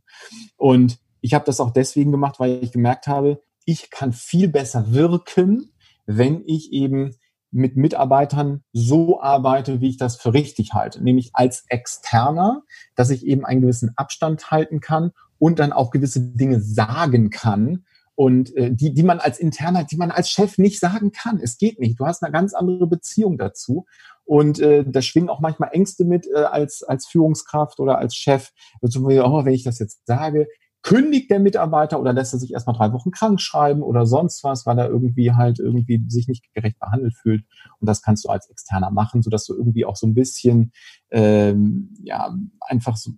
Und 0.56 0.98
ich 1.20 1.34
habe 1.34 1.44
das 1.44 1.60
auch 1.60 1.72
deswegen 1.72 2.12
gemacht, 2.12 2.40
weil 2.40 2.62
ich 2.62 2.72
gemerkt 2.72 3.06
habe, 3.06 3.42
ich 3.66 3.90
kann 3.90 4.12
viel 4.12 4.48
besser 4.48 4.94
wirken, 4.94 5.72
wenn 6.06 6.42
ich 6.46 6.72
eben 6.72 7.16
mit 7.50 7.76
Mitarbeitern 7.76 8.62
so 8.72 9.20
arbeite, 9.20 9.80
wie 9.80 9.88
ich 9.88 9.96
das 9.96 10.16
für 10.16 10.34
richtig 10.34 10.72
halte, 10.72 11.02
nämlich 11.02 11.30
als 11.32 11.64
Externer, 11.68 12.62
dass 12.94 13.10
ich 13.10 13.26
eben 13.26 13.44
einen 13.44 13.62
gewissen 13.62 13.92
Abstand 13.96 14.50
halten 14.50 14.80
kann 14.80 15.12
und 15.38 15.58
dann 15.58 15.72
auch 15.72 15.90
gewisse 15.90 16.20
Dinge 16.20 16.60
sagen 16.60 17.30
kann 17.30 17.84
und 18.16 18.56
äh, 18.56 18.72
die, 18.72 18.94
die 18.94 19.02
man 19.02 19.20
als 19.20 19.38
Interner, 19.38 19.84
die 19.84 19.98
man 19.98 20.10
als 20.10 20.30
Chef 20.30 20.56
nicht 20.56 20.80
sagen 20.80 21.12
kann. 21.12 21.38
Es 21.38 21.58
geht 21.58 21.78
nicht. 21.78 22.00
Du 22.00 22.06
hast 22.06 22.22
eine 22.22 22.32
ganz 22.32 22.54
andere 22.54 22.86
Beziehung 22.86 23.36
dazu. 23.36 23.84
Und 24.24 24.58
äh, 24.58 24.84
da 24.86 25.02
schwingen 25.02 25.28
auch 25.28 25.40
manchmal 25.40 25.68
Ängste 25.72 26.04
mit 26.06 26.26
äh, 26.26 26.38
als, 26.38 26.82
als 26.82 27.06
Führungskraft 27.06 27.78
oder 27.78 27.98
als 27.98 28.16
Chef. 28.16 28.52
Also, 28.80 29.00
oh, 29.00 29.44
wenn 29.44 29.52
ich 29.52 29.64
das 29.64 29.78
jetzt 29.78 30.06
sage, 30.06 30.48
kündigt 30.86 31.32
der 31.32 31.40
Mitarbeiter 31.40 31.98
oder 31.98 32.12
lässt 32.12 32.32
er 32.32 32.38
sich 32.38 32.52
erstmal 32.52 32.76
drei 32.76 32.92
Wochen 32.92 33.10
krank 33.10 33.40
schreiben 33.40 33.82
oder 33.82 34.06
sonst 34.06 34.44
was, 34.44 34.66
weil 34.66 34.78
er 34.78 34.88
irgendwie 34.88 35.32
halt 35.32 35.58
irgendwie 35.58 36.04
sich 36.06 36.28
nicht 36.28 36.54
gerecht 36.54 36.78
behandelt 36.78 37.14
fühlt. 37.16 37.44
Und 37.80 37.88
das 37.88 38.02
kannst 38.02 38.24
du 38.24 38.28
als 38.28 38.48
Externer 38.48 38.92
machen, 38.92 39.20
sodass 39.20 39.46
du 39.46 39.54
irgendwie 39.54 39.84
auch 39.84 39.96
so 39.96 40.06
ein 40.06 40.14
bisschen 40.14 40.70
ähm, 41.10 41.92
ja 42.04 42.32
einfach 42.60 42.96
so 42.96 43.10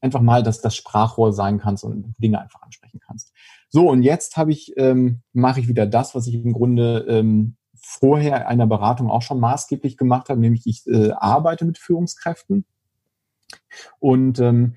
einfach 0.00 0.20
mal 0.20 0.42
dass 0.42 0.60
das 0.60 0.74
Sprachrohr 0.74 1.32
sein 1.32 1.58
kannst 1.60 1.84
und 1.84 2.12
Dinge 2.18 2.40
einfach 2.40 2.62
ansprechen 2.62 2.98
kannst. 2.98 3.32
So, 3.68 3.88
und 3.88 4.02
jetzt 4.02 4.36
habe 4.36 4.50
ich, 4.50 4.72
ähm, 4.76 5.22
mache 5.32 5.60
ich 5.60 5.68
wieder 5.68 5.86
das, 5.86 6.16
was 6.16 6.26
ich 6.26 6.34
im 6.34 6.52
Grunde 6.52 7.06
ähm, 7.08 7.56
vorher 7.80 8.48
einer 8.48 8.66
Beratung 8.66 9.12
auch 9.12 9.22
schon 9.22 9.38
maßgeblich 9.38 9.96
gemacht 9.96 10.28
habe, 10.28 10.40
nämlich 10.40 10.66
ich 10.66 10.84
äh, 10.88 11.12
arbeite 11.12 11.64
mit 11.66 11.78
Führungskräften 11.78 12.64
und 14.00 14.40
ähm, 14.40 14.74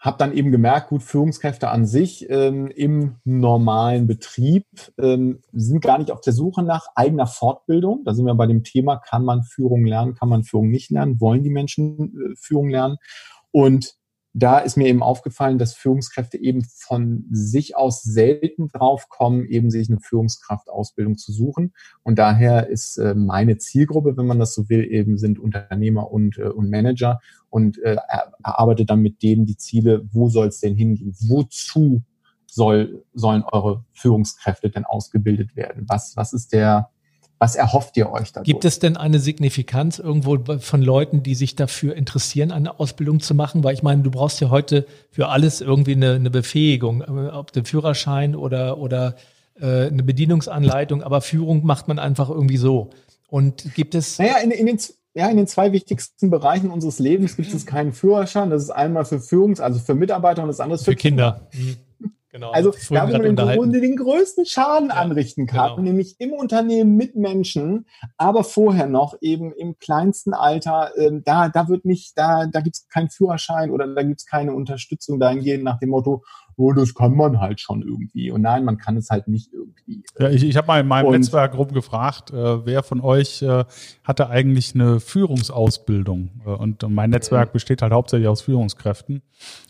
habe 0.00 0.16
dann 0.16 0.32
eben 0.32 0.50
gemerkt, 0.50 0.88
gut, 0.88 1.02
Führungskräfte 1.02 1.68
an 1.68 1.84
sich 1.84 2.28
ähm, 2.30 2.68
im 2.68 3.16
normalen 3.24 4.06
Betrieb 4.06 4.66
ähm, 4.98 5.42
sind 5.52 5.82
gar 5.82 5.98
nicht 5.98 6.10
auf 6.10 6.22
der 6.22 6.32
Suche 6.32 6.62
nach 6.62 6.86
eigener 6.94 7.26
Fortbildung. 7.26 8.02
Da 8.04 8.14
sind 8.14 8.24
wir 8.24 8.34
bei 8.34 8.46
dem 8.46 8.64
Thema, 8.64 8.96
kann 8.96 9.24
man 9.24 9.42
Führung 9.42 9.84
lernen, 9.84 10.14
kann 10.14 10.30
man 10.30 10.42
Führung 10.42 10.70
nicht 10.70 10.90
lernen, 10.90 11.20
wollen 11.20 11.42
die 11.42 11.50
Menschen 11.50 12.32
äh, 12.32 12.36
Führung 12.36 12.70
lernen? 12.70 12.96
Und 13.52 13.99
da 14.32 14.58
ist 14.58 14.76
mir 14.76 14.86
eben 14.86 15.02
aufgefallen, 15.02 15.58
dass 15.58 15.74
Führungskräfte 15.74 16.38
eben 16.38 16.64
von 16.64 17.24
sich 17.32 17.76
aus 17.76 18.02
selten 18.02 18.68
drauf 18.68 19.08
kommen, 19.08 19.44
eben 19.46 19.70
sich 19.70 19.88
eine 19.90 19.98
Führungskraftausbildung 19.98 21.18
zu 21.18 21.32
suchen. 21.32 21.72
Und 22.04 22.18
daher 22.18 22.68
ist 22.68 22.96
äh, 22.98 23.14
meine 23.14 23.58
Zielgruppe, 23.58 24.16
wenn 24.16 24.26
man 24.26 24.38
das 24.38 24.54
so 24.54 24.68
will, 24.68 24.84
eben 24.84 25.18
sind 25.18 25.40
Unternehmer 25.40 26.10
und, 26.12 26.38
äh, 26.38 26.44
und 26.44 26.70
Manager 26.70 27.20
und 27.48 27.78
äh, 27.82 27.96
erarbeite 28.42 28.84
dann 28.84 29.00
mit 29.00 29.22
denen 29.22 29.46
die 29.46 29.56
Ziele, 29.56 30.06
wo 30.12 30.28
soll 30.28 30.48
es 30.48 30.60
denn 30.60 30.76
hingehen? 30.76 31.12
Wozu 31.28 32.02
soll, 32.46 33.04
sollen 33.12 33.42
eure 33.42 33.84
Führungskräfte 33.92 34.70
denn 34.70 34.84
ausgebildet 34.84 35.56
werden? 35.56 35.86
Was, 35.88 36.16
was 36.16 36.32
ist 36.32 36.52
der, 36.52 36.90
was 37.40 37.56
erhofft 37.56 37.96
ihr 37.96 38.12
euch 38.12 38.32
da? 38.32 38.42
Gibt 38.42 38.66
es 38.66 38.80
denn 38.80 38.98
eine 38.98 39.18
Signifikanz 39.18 39.98
irgendwo 39.98 40.38
von 40.58 40.82
Leuten, 40.82 41.22
die 41.22 41.34
sich 41.34 41.56
dafür 41.56 41.96
interessieren, 41.96 42.52
eine 42.52 42.78
Ausbildung 42.78 43.20
zu 43.20 43.34
machen? 43.34 43.64
Weil 43.64 43.72
ich 43.72 43.82
meine, 43.82 44.02
du 44.02 44.10
brauchst 44.10 44.42
ja 44.42 44.50
heute 44.50 44.86
für 45.10 45.28
alles 45.28 45.62
irgendwie 45.62 45.92
eine, 45.92 46.12
eine 46.12 46.30
Befähigung, 46.30 47.00
äh, 47.00 47.30
ob 47.32 47.50
den 47.50 47.64
Führerschein 47.64 48.36
oder, 48.36 48.76
oder 48.76 49.16
äh, 49.58 49.86
eine 49.86 50.02
Bedienungsanleitung, 50.02 51.02
aber 51.02 51.22
Führung 51.22 51.64
macht 51.64 51.88
man 51.88 51.98
einfach 51.98 52.28
irgendwie 52.28 52.58
so. 52.58 52.90
Und 53.28 53.74
gibt 53.74 53.94
es. 53.94 54.18
Naja, 54.18 54.36
in, 54.38 54.50
in 54.50 54.66
den 54.66 54.78
ja, 55.14 55.28
in 55.28 55.38
den 55.38 55.46
zwei 55.46 55.72
wichtigsten 55.72 56.30
Bereichen 56.30 56.70
unseres 56.70 56.98
Lebens 57.00 57.36
gibt 57.36 57.52
es 57.52 57.66
keinen 57.66 57.92
Führerschein. 57.92 58.50
Das 58.50 58.62
ist 58.62 58.70
einmal 58.70 59.04
für 59.04 59.18
Führungs-, 59.18 59.60
also 59.60 59.80
für 59.80 59.94
Mitarbeiter 59.94 60.42
und 60.42 60.48
das 60.48 60.60
andere 60.60 60.76
ist 60.76 60.84
für, 60.84 60.92
für 60.92 60.96
Kinder. 60.96 61.48
Kinder. 61.50 61.80
Genau, 62.32 62.52
also 62.52 62.70
da, 62.90 63.08
wo 63.08 63.12
man 63.12 63.24
im 63.24 63.34
Grunde 63.34 63.80
den 63.80 63.96
größten 63.96 64.46
Schaden 64.46 64.90
ja, 64.90 64.94
anrichten 64.94 65.48
kann, 65.48 65.70
genau. 65.70 65.82
nämlich 65.82 66.14
im 66.20 66.32
Unternehmen 66.32 66.96
mit 66.96 67.16
Menschen, 67.16 67.86
aber 68.16 68.44
vorher 68.44 68.86
noch 68.86 69.16
eben 69.20 69.52
im 69.52 69.80
kleinsten 69.80 70.32
Alter, 70.32 70.92
äh, 70.96 71.10
da, 71.24 71.48
da 71.48 71.68
wird 71.68 71.84
nicht, 71.84 72.16
da, 72.16 72.46
da 72.46 72.60
gibt 72.60 72.76
es 72.76 72.88
keinen 72.88 73.10
Führerschein 73.10 73.72
oder 73.72 73.92
da 73.92 74.04
gibt 74.04 74.20
es 74.20 74.26
keine 74.26 74.54
Unterstützung 74.54 75.18
dahingehend 75.18 75.64
nach 75.64 75.80
dem 75.80 75.88
Motto, 75.88 76.22
oh, 76.60 76.72
das 76.72 76.94
kann 76.94 77.16
man 77.16 77.40
halt 77.40 77.60
schon 77.60 77.82
irgendwie. 77.82 78.30
Und 78.30 78.42
nein, 78.42 78.64
man 78.64 78.76
kann 78.76 78.96
es 78.96 79.10
halt 79.10 79.28
nicht 79.28 79.52
irgendwie. 79.52 80.04
Ja, 80.18 80.28
ich, 80.28 80.44
ich 80.44 80.56
habe 80.56 80.66
mal 80.66 80.80
in 80.80 80.86
meinem 80.86 81.06
und, 81.06 81.14
Netzwerk 81.14 81.56
rumgefragt, 81.56 82.30
äh, 82.32 82.66
wer 82.66 82.82
von 82.82 83.00
euch 83.00 83.42
äh, 83.42 83.64
hatte 84.04 84.28
eigentlich 84.28 84.74
eine 84.74 85.00
Führungsausbildung? 85.00 86.30
Äh, 86.44 86.50
und 86.50 86.88
mein 86.88 87.10
Netzwerk 87.10 87.52
besteht 87.52 87.82
halt 87.82 87.92
hauptsächlich 87.92 88.28
aus 88.28 88.42
Führungskräften. 88.42 89.22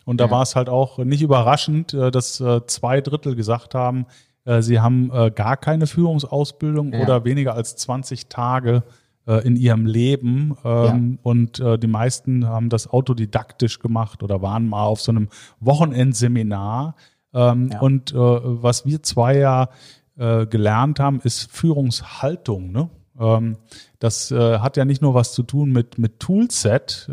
Und 0.05 0.19
da 0.19 0.25
ja. 0.25 0.31
war 0.31 0.41
es 0.41 0.55
halt 0.55 0.67
auch 0.69 0.97
nicht 0.97 1.21
überraschend, 1.21 1.93
äh, 1.93 2.11
dass 2.11 2.41
äh, 2.41 2.65
zwei 2.67 2.99
Drittel 3.01 3.35
gesagt 3.35 3.73
haben, 3.73 4.05
äh, 4.45 4.61
sie 4.61 4.79
haben 4.79 5.11
äh, 5.13 5.31
gar 5.31 5.57
keine 5.57 5.87
Führungsausbildung 5.87 6.93
ja. 6.93 7.01
oder 7.01 7.25
weniger 7.25 7.53
als 7.53 7.75
20 7.77 8.27
Tage 8.27 8.83
äh, 9.27 9.45
in 9.45 9.55
ihrem 9.55 9.85
Leben. 9.85 10.55
Ähm, 10.63 11.11
ja. 11.13 11.19
Und 11.23 11.59
äh, 11.59 11.77
die 11.77 11.87
meisten 11.87 12.47
haben 12.47 12.69
das 12.69 12.87
autodidaktisch 12.87 13.79
gemacht 13.79 14.23
oder 14.23 14.41
waren 14.41 14.67
mal 14.67 14.83
auf 14.83 15.01
so 15.01 15.11
einem 15.11 15.29
Wochenendseminar. 15.59 16.95
Ähm, 17.33 17.69
ja. 17.71 17.79
Und 17.79 18.11
äh, 18.13 18.17
was 18.17 18.85
wir 18.85 19.03
zwei 19.03 19.37
ja 19.37 19.69
äh, 20.17 20.45
gelernt 20.45 20.99
haben, 20.99 21.21
ist 21.21 21.51
Führungshaltung. 21.51 22.71
Ne? 22.71 22.89
Ähm, 23.19 23.57
das 23.99 24.31
äh, 24.31 24.59
hat 24.59 24.77
ja 24.77 24.85
nicht 24.85 25.01
nur 25.01 25.13
was 25.13 25.33
zu 25.33 25.43
tun 25.43 25.71
mit, 25.71 25.97
mit 25.97 26.19
Toolset, 26.19 27.09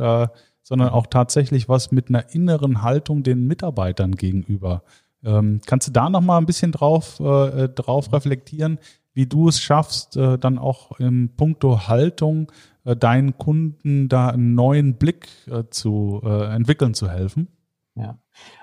sondern 0.63 0.91
auch 0.91 1.07
tatsächlich 1.07 1.69
was 1.69 1.93
mit 1.93 2.11
einer 2.11 2.35
inneren 2.35 2.83
Haltung 2.83 3.23
den 3.23 3.47
Mitarbeitern 3.47 4.13
gegenüber. 4.13 4.83
Ähm, 5.25 5.61
kannst 5.67 5.89
du 5.89 5.93
da 5.93 6.11
noch 6.11 6.21
mal 6.21 6.39
ein 6.39 6.47
bisschen 6.47 6.73
drauf, 6.73 7.19
äh, 7.21 7.69
drauf 7.69 8.13
reflektieren, 8.13 8.79
wie 9.19 9.27
du 9.27 9.49
es 9.49 9.61
schaffst, 9.61 10.17
äh, 10.17 10.39
dann 10.39 10.59
auch 10.59 10.93
im 11.01 11.31
Punkto 11.37 11.89
Haltung 11.89 12.53
äh, 12.85 12.95
deinen 12.95 13.37
Kunden 13.37 14.09
da 14.09 14.29
einen 14.29 14.55
neuen 14.55 14.95
Blick 14.95 15.27
äh, 15.51 15.65
zu 15.71 16.21
entwickeln 16.23 16.95
zu 16.95 17.11
helfen? 17.11 17.49
Ja, 17.97 18.17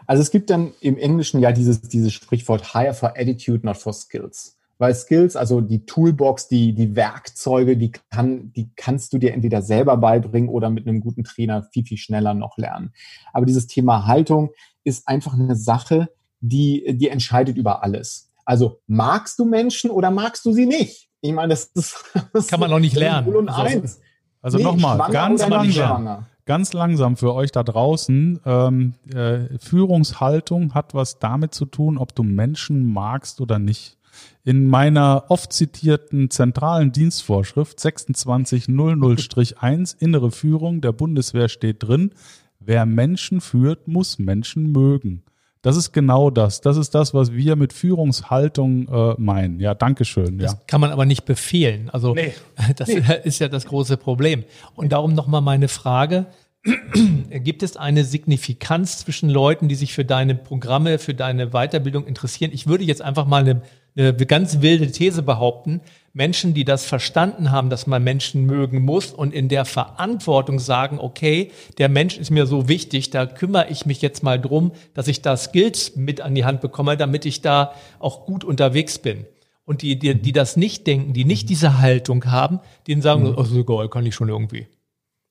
also 0.07 0.21
es 0.21 0.31
gibt 0.31 0.49
dann 0.49 0.71
im 0.79 0.97
Englischen 0.97 1.41
ja 1.41 1.51
dieses, 1.51 1.81
dieses 1.81 2.13
Sprichwort 2.13 2.73
Hire 2.73 2.93
for 2.93 3.17
Attitude, 3.17 3.65
not 3.65 3.75
for 3.75 3.91
Skills. 3.91 4.57
Weil 4.77 4.95
Skills, 4.95 5.35
also 5.35 5.59
die 5.59 5.85
Toolbox, 5.85 6.47
die, 6.47 6.73
die 6.73 6.95
Werkzeuge, 6.95 7.75
die, 7.75 7.91
kann, 8.09 8.53
die 8.53 8.71
kannst 8.77 9.11
du 9.11 9.17
dir 9.17 9.33
entweder 9.33 9.61
selber 9.61 9.97
beibringen 9.97 10.47
oder 10.47 10.69
mit 10.69 10.87
einem 10.87 11.01
guten 11.01 11.25
Trainer 11.25 11.63
viel, 11.63 11.83
viel 11.83 11.97
schneller 11.97 12.33
noch 12.33 12.57
lernen. 12.57 12.93
Aber 13.33 13.45
dieses 13.45 13.67
Thema 13.67 14.07
Haltung 14.07 14.51
ist 14.85 15.05
einfach 15.05 15.33
eine 15.33 15.57
Sache, 15.57 16.07
die, 16.39 16.95
die 16.97 17.09
entscheidet 17.09 17.57
über 17.57 17.83
alles. 17.83 18.24
Also 18.45 18.79
magst 18.87 19.37
du 19.39 19.45
Menschen 19.45 19.89
oder 19.89 20.11
magst 20.11 20.45
du 20.45 20.53
sie 20.53 20.65
nicht? 20.65 21.09
Ich 21.21 21.33
meine, 21.33 21.49
das 21.49 21.65
ist 21.73 21.95
das 22.33 22.47
kann 22.47 22.59
man 22.59 22.69
noch 22.69 22.79
nicht 22.79 22.95
lernen. 22.95 23.35
Und 23.35 23.49
also, 23.49 23.61
eins. 23.61 23.99
also 24.41 24.57
nee, 24.57 24.63
nochmal, 24.63 25.11
ganz 25.11 25.47
langsam, 25.47 26.25
ganz 26.45 26.73
langsam 26.73 27.17
für 27.17 27.33
euch 27.33 27.51
da 27.51 27.63
draußen. 27.63 28.39
Ähm, 28.45 28.93
äh, 29.13 29.57
Führungshaltung 29.59 30.75
hat 30.75 30.93
was 30.93 31.19
damit 31.19 31.55
zu 31.55 31.65
tun, 31.65 31.97
ob 31.97 32.15
du 32.15 32.23
Menschen 32.23 32.93
magst 32.93 33.41
oder 33.41 33.59
nicht. 33.59 33.97
In 34.43 34.69
meiner 34.69 35.25
oft 35.29 35.51
zitierten 35.51 36.29
zentralen 36.29 36.91
Dienstvorschrift 36.91 37.79
2600-1 37.79 39.95
innere 39.99 40.29
Führung 40.31 40.81
der 40.81 40.91
Bundeswehr 40.93 41.49
steht 41.49 41.83
drin, 41.83 42.11
wer 42.59 42.85
Menschen 42.85 43.41
führt, 43.41 43.87
muss 43.87 44.19
Menschen 44.19 44.71
mögen. 44.71 45.23
Das 45.65 45.77
ist 45.77 45.93
genau 45.93 46.29
das. 46.29 46.61
Das 46.61 46.77
ist 46.77 46.93
das, 46.93 47.15
was 47.15 47.33
wir 47.33 47.55
mit 47.55 47.73
Führungshaltung 47.73 48.87
äh, 48.87 49.15
meinen. 49.17 49.59
Ja, 49.59 49.73
Dankeschön. 49.73 50.37
Das 50.37 50.67
kann 50.67 50.79
man 50.79 50.91
aber 50.91 51.07
nicht 51.07 51.25
befehlen. 51.25 51.89
Also 51.89 52.13
nee. 52.13 52.35
das 52.75 52.87
nee. 52.87 53.01
ist 53.23 53.39
ja 53.39 53.47
das 53.47 53.65
große 53.65 53.97
Problem. 53.97 54.43
Und 54.75 54.91
darum 54.91 55.15
nochmal 55.15 55.41
meine 55.41 55.67
Frage. 55.67 56.27
Gibt 57.31 57.63
es 57.63 57.77
eine 57.77 58.03
Signifikanz 58.03 58.99
zwischen 58.99 59.27
Leuten, 59.27 59.67
die 59.67 59.73
sich 59.73 59.95
für 59.95 60.05
deine 60.05 60.35
Programme, 60.35 60.99
für 60.99 61.15
deine 61.15 61.47
Weiterbildung 61.49 62.05
interessieren? 62.05 62.51
Ich 62.53 62.67
würde 62.67 62.83
jetzt 62.83 63.01
einfach 63.01 63.25
mal 63.25 63.41
eine 63.41 63.63
eine 63.97 64.13
ganz 64.25 64.61
wilde 64.61 64.91
These 64.91 65.23
behaupten. 65.23 65.81
Menschen, 66.13 66.53
die 66.53 66.63
das 66.63 66.85
verstanden 66.85 67.51
haben, 67.51 67.69
dass 67.69 67.87
man 67.87 68.03
Menschen 68.03 68.45
mögen 68.45 68.81
muss 68.81 69.13
und 69.13 69.33
in 69.33 69.49
der 69.49 69.65
Verantwortung 69.65 70.59
sagen, 70.59 70.97
okay, 70.99 71.51
der 71.77 71.89
Mensch 71.89 72.17
ist 72.17 72.31
mir 72.31 72.45
so 72.45 72.67
wichtig, 72.67 73.09
da 73.09 73.25
kümmere 73.25 73.67
ich 73.69 73.85
mich 73.85 74.01
jetzt 74.01 74.23
mal 74.23 74.39
drum, 74.39 74.71
dass 74.93 75.07
ich 75.07 75.21
da 75.21 75.35
Skills 75.35 75.95
mit 75.95 76.21
an 76.21 76.35
die 76.35 76.45
Hand 76.45 76.61
bekomme, 76.61 76.95
damit 76.97 77.25
ich 77.25 77.41
da 77.41 77.73
auch 77.99 78.25
gut 78.25 78.43
unterwegs 78.43 78.97
bin. 78.97 79.25
Und 79.65 79.81
die, 79.81 79.97
die, 79.97 80.13
die 80.21 80.31
das 80.31 80.57
nicht 80.57 80.87
denken, 80.87 81.13
die 81.13 81.25
nicht 81.25 81.49
diese 81.49 81.79
Haltung 81.79 82.25
haben, 82.25 82.59
denen 82.87 83.01
sagen, 83.01 83.23
mhm. 83.23 83.35
oh, 83.35 83.43
so 83.43 83.59
egal, 83.59 83.89
kann 83.89 84.05
ich 84.05 84.15
schon 84.15 84.29
irgendwie. 84.29 84.67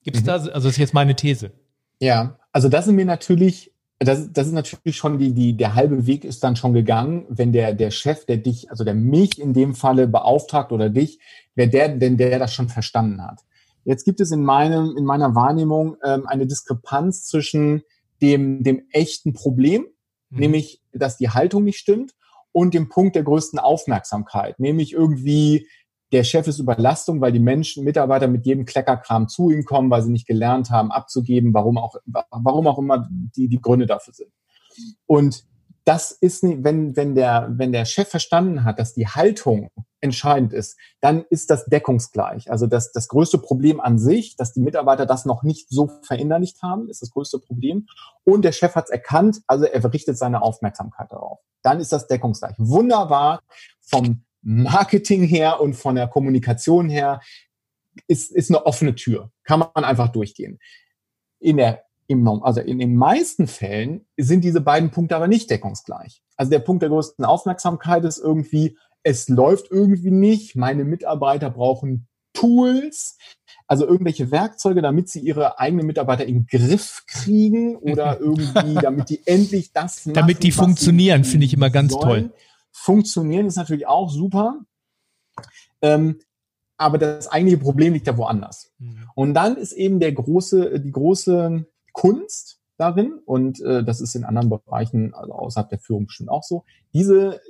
Gibt 0.02 0.16
es 0.16 0.22
mhm. 0.22 0.26
da, 0.26 0.32
also 0.32 0.50
das 0.50 0.66
ist 0.66 0.78
jetzt 0.78 0.94
meine 0.94 1.14
These. 1.14 1.52
Ja, 2.00 2.38
also 2.52 2.68
das 2.68 2.86
sind 2.86 2.96
mir 2.96 3.04
natürlich 3.04 3.73
das, 4.04 4.32
das 4.32 4.46
ist 4.46 4.52
natürlich 4.52 4.96
schon 4.96 5.18
die, 5.18 5.32
die, 5.32 5.56
der 5.56 5.74
halbe 5.74 6.06
Weg 6.06 6.24
ist 6.24 6.42
dann 6.42 6.56
schon 6.56 6.72
gegangen, 6.72 7.26
wenn 7.28 7.52
der, 7.52 7.74
der 7.74 7.90
Chef, 7.90 8.24
der 8.26 8.38
dich, 8.38 8.70
also 8.70 8.84
der 8.84 8.94
mich 8.94 9.38
in 9.38 9.52
dem 9.52 9.74
Falle 9.74 10.08
beauftragt 10.08 10.72
oder 10.72 10.90
dich, 10.90 11.18
wer 11.54 11.66
der 11.66 11.88
denn, 11.88 12.16
der 12.16 12.38
das 12.38 12.54
schon 12.54 12.68
verstanden 12.68 13.22
hat. 13.22 13.40
Jetzt 13.84 14.04
gibt 14.04 14.20
es 14.20 14.30
in 14.30 14.42
meinem, 14.42 14.96
in 14.96 15.04
meiner 15.04 15.34
Wahrnehmung 15.34 15.96
ähm, 16.04 16.26
eine 16.26 16.46
Diskrepanz 16.46 17.24
zwischen 17.24 17.82
dem, 18.22 18.62
dem 18.62 18.86
echten 18.90 19.32
Problem, 19.34 19.86
mhm. 20.30 20.38
nämlich, 20.38 20.82
dass 20.92 21.18
die 21.18 21.30
Haltung 21.30 21.64
nicht 21.64 21.78
stimmt, 21.78 22.12
und 22.52 22.72
dem 22.72 22.88
Punkt 22.88 23.16
der 23.16 23.24
größten 23.24 23.58
Aufmerksamkeit, 23.58 24.60
nämlich 24.60 24.92
irgendwie 24.92 25.66
der 26.14 26.22
Chef 26.22 26.46
ist 26.46 26.60
Überlastung, 26.60 27.20
weil 27.20 27.32
die 27.32 27.40
Menschen, 27.40 27.82
Mitarbeiter 27.82 28.28
mit 28.28 28.46
jedem 28.46 28.64
Kleckerkram 28.64 29.26
zu 29.26 29.50
ihm 29.50 29.64
kommen, 29.64 29.90
weil 29.90 30.00
sie 30.02 30.12
nicht 30.12 30.28
gelernt 30.28 30.70
haben, 30.70 30.92
abzugeben, 30.92 31.52
warum 31.52 31.76
auch, 31.76 31.96
warum 32.30 32.68
auch 32.68 32.78
immer 32.78 33.08
die, 33.10 33.48
die 33.48 33.60
Gründe 33.60 33.86
dafür 33.86 34.14
sind. 34.14 34.30
Und 35.06 35.44
das 35.84 36.12
ist 36.12 36.44
wenn, 36.44 36.94
wenn 36.94 37.16
der, 37.16 37.48
wenn 37.50 37.72
der 37.72 37.84
Chef 37.84 38.08
verstanden 38.08 38.62
hat, 38.62 38.78
dass 38.78 38.94
die 38.94 39.08
Haltung 39.08 39.70
entscheidend 40.00 40.52
ist, 40.52 40.78
dann 41.00 41.24
ist 41.30 41.50
das 41.50 41.64
deckungsgleich. 41.66 42.48
Also 42.48 42.68
das, 42.68 42.92
das 42.92 43.08
größte 43.08 43.38
Problem 43.38 43.80
an 43.80 43.98
sich, 43.98 44.36
dass 44.36 44.52
die 44.52 44.60
Mitarbeiter 44.60 45.06
das 45.06 45.24
noch 45.24 45.42
nicht 45.42 45.68
so 45.68 45.90
verinnerlicht 46.02 46.62
haben, 46.62 46.88
ist 46.88 47.02
das 47.02 47.10
größte 47.10 47.40
Problem. 47.40 47.88
Und 48.22 48.44
der 48.44 48.52
Chef 48.52 48.76
hat 48.76 48.84
es 48.84 48.90
erkannt, 48.90 49.42
also 49.48 49.64
er 49.64 49.92
richtet 49.92 50.16
seine 50.16 50.42
Aufmerksamkeit 50.42 51.10
darauf. 51.10 51.40
Dann 51.62 51.80
ist 51.80 51.92
das 51.92 52.06
deckungsgleich. 52.06 52.54
Wunderbar 52.58 53.40
vom 53.80 54.24
Marketing 54.44 55.22
her 55.24 55.60
und 55.60 55.74
von 55.74 55.96
der 55.96 56.06
Kommunikation 56.06 56.88
her 56.88 57.20
ist, 58.06 58.30
ist 58.30 58.50
eine 58.50 58.66
offene 58.66 58.94
Tür. 58.94 59.30
Kann 59.42 59.60
man 59.60 59.84
einfach 59.84 60.08
durchgehen. 60.08 60.58
In 61.40 61.56
der, 61.56 61.84
im, 62.06 62.26
also 62.42 62.60
in 62.60 62.78
den 62.78 62.94
meisten 62.94 63.46
Fällen 63.46 64.06
sind 64.16 64.44
diese 64.44 64.60
beiden 64.60 64.90
Punkte 64.90 65.16
aber 65.16 65.28
nicht 65.28 65.50
deckungsgleich. 65.50 66.22
Also 66.36 66.50
der 66.50 66.58
Punkt 66.58 66.82
der 66.82 66.90
größten 66.90 67.24
Aufmerksamkeit 67.24 68.04
ist 68.04 68.18
irgendwie, 68.18 68.76
es 69.02 69.28
läuft 69.28 69.70
irgendwie 69.70 70.10
nicht, 70.10 70.56
meine 70.56 70.84
Mitarbeiter 70.84 71.50
brauchen 71.50 72.06
Tools, 72.34 73.16
also 73.66 73.86
irgendwelche 73.86 74.30
Werkzeuge, 74.30 74.82
damit 74.82 75.08
sie 75.08 75.20
ihre 75.20 75.58
eigenen 75.58 75.86
Mitarbeiter 75.86 76.26
in 76.26 76.34
den 76.34 76.46
Griff 76.46 77.04
kriegen 77.06 77.76
oder 77.76 78.20
irgendwie, 78.20 78.74
damit 78.74 79.08
die 79.08 79.20
endlich 79.24 79.72
das 79.72 80.04
machen, 80.04 80.14
Damit 80.14 80.42
die 80.42 80.52
funktionieren, 80.52 81.24
finde 81.24 81.46
ich 81.46 81.54
immer 81.54 81.70
ganz 81.70 81.92
sollen. 81.92 82.30
toll. 82.30 82.32
Funktionieren 82.76 83.46
ist 83.46 83.56
natürlich 83.56 83.86
auch 83.86 84.10
super. 84.10 84.60
Ähm, 85.80 86.20
aber 86.76 86.98
das 86.98 87.28
eigentliche 87.28 87.62
Problem 87.62 87.92
liegt 87.92 88.08
ja 88.08 88.16
woanders. 88.18 88.72
Mhm. 88.78 89.08
Und 89.14 89.34
dann 89.34 89.56
ist 89.56 89.72
eben 89.72 90.00
der 90.00 90.12
große, 90.12 90.80
die 90.80 90.90
große 90.90 91.66
Kunst 91.92 92.60
darin, 92.76 93.20
und 93.24 93.60
äh, 93.60 93.84
das 93.84 94.00
ist 94.00 94.16
in 94.16 94.24
anderen 94.24 94.50
Bereichen, 94.50 95.14
also 95.14 95.32
außerhalb 95.32 95.68
der 95.68 95.78
Führung 95.78 96.06
bestimmt 96.06 96.30
auch 96.30 96.42
so, 96.42 96.64
diese 96.92 97.40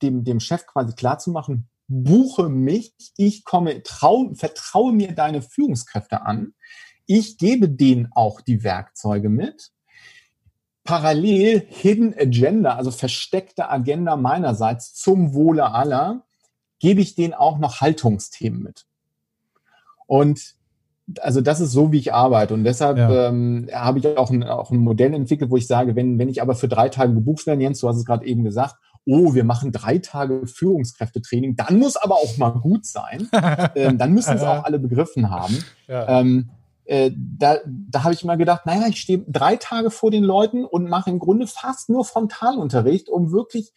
dem, 0.00 0.24
dem 0.24 0.40
Chef 0.40 0.66
quasi 0.66 0.94
klarzumachen, 0.94 1.68
buche 1.86 2.48
mich, 2.48 2.94
ich 3.18 3.44
komme, 3.44 3.82
trau, 3.82 4.30
vertraue 4.34 4.92
mir 4.92 5.12
deine 5.12 5.42
Führungskräfte 5.42 6.22
an, 6.22 6.54
ich 7.04 7.36
gebe 7.36 7.68
denen 7.68 8.08
auch 8.12 8.40
die 8.40 8.62
Werkzeuge 8.62 9.28
mit. 9.28 9.72
Parallel 10.90 11.62
Hidden 11.68 12.14
Agenda, 12.18 12.74
also 12.74 12.90
versteckte 12.90 13.70
Agenda 13.70 14.16
meinerseits 14.16 14.92
zum 14.92 15.34
Wohle 15.34 15.72
aller, 15.72 16.24
gebe 16.80 17.00
ich 17.00 17.14
denen 17.14 17.32
auch 17.32 17.58
noch 17.58 17.80
Haltungsthemen 17.80 18.60
mit. 18.60 18.86
Und 20.08 20.56
also 21.20 21.40
das 21.40 21.60
ist 21.60 21.70
so, 21.70 21.92
wie 21.92 21.98
ich 21.98 22.12
arbeite. 22.12 22.54
Und 22.54 22.64
deshalb 22.64 22.98
ja. 22.98 23.28
ähm, 23.28 23.68
habe 23.72 24.00
ich 24.00 24.16
auch 24.16 24.30
ein, 24.30 24.42
auch 24.42 24.72
ein 24.72 24.78
Modell 24.78 25.14
entwickelt, 25.14 25.52
wo 25.52 25.56
ich 25.56 25.68
sage, 25.68 25.94
wenn, 25.94 26.18
wenn 26.18 26.28
ich 26.28 26.42
aber 26.42 26.56
für 26.56 26.66
drei 26.66 26.88
Tage 26.88 27.14
gebucht 27.14 27.46
werde, 27.46 27.62
Jens, 27.62 27.78
du 27.78 27.88
hast 27.88 27.96
es 27.96 28.04
gerade 28.04 28.26
eben 28.26 28.42
gesagt, 28.42 28.74
oh, 29.06 29.32
wir 29.32 29.44
machen 29.44 29.70
drei 29.70 29.98
Tage 29.98 30.44
Führungskräftetraining, 30.48 31.54
dann 31.54 31.78
muss 31.78 31.96
aber 31.96 32.16
auch 32.16 32.36
mal 32.36 32.50
gut 32.50 32.84
sein. 32.84 33.28
ähm, 33.76 33.96
dann 33.96 34.12
müssen 34.12 34.34
es 34.34 34.42
auch 34.42 34.64
alle 34.64 34.80
begriffen 34.80 35.30
haben. 35.30 35.56
Ja. 35.86 36.20
Ähm, 36.20 36.50
äh, 36.90 37.12
da, 37.16 37.58
da 37.66 38.02
habe 38.02 38.14
ich 38.14 38.24
immer 38.24 38.36
gedacht, 38.36 38.66
naja, 38.66 38.88
ich 38.88 39.00
stehe 39.00 39.24
drei 39.28 39.54
Tage 39.54 39.92
vor 39.92 40.10
den 40.10 40.24
Leuten 40.24 40.64
und 40.64 40.88
mache 40.88 41.08
im 41.08 41.20
Grunde 41.20 41.46
fast 41.46 41.88
nur 41.88 42.04
Frontalunterricht, 42.04 43.08
um 43.08 43.30
wirklich 43.30 43.72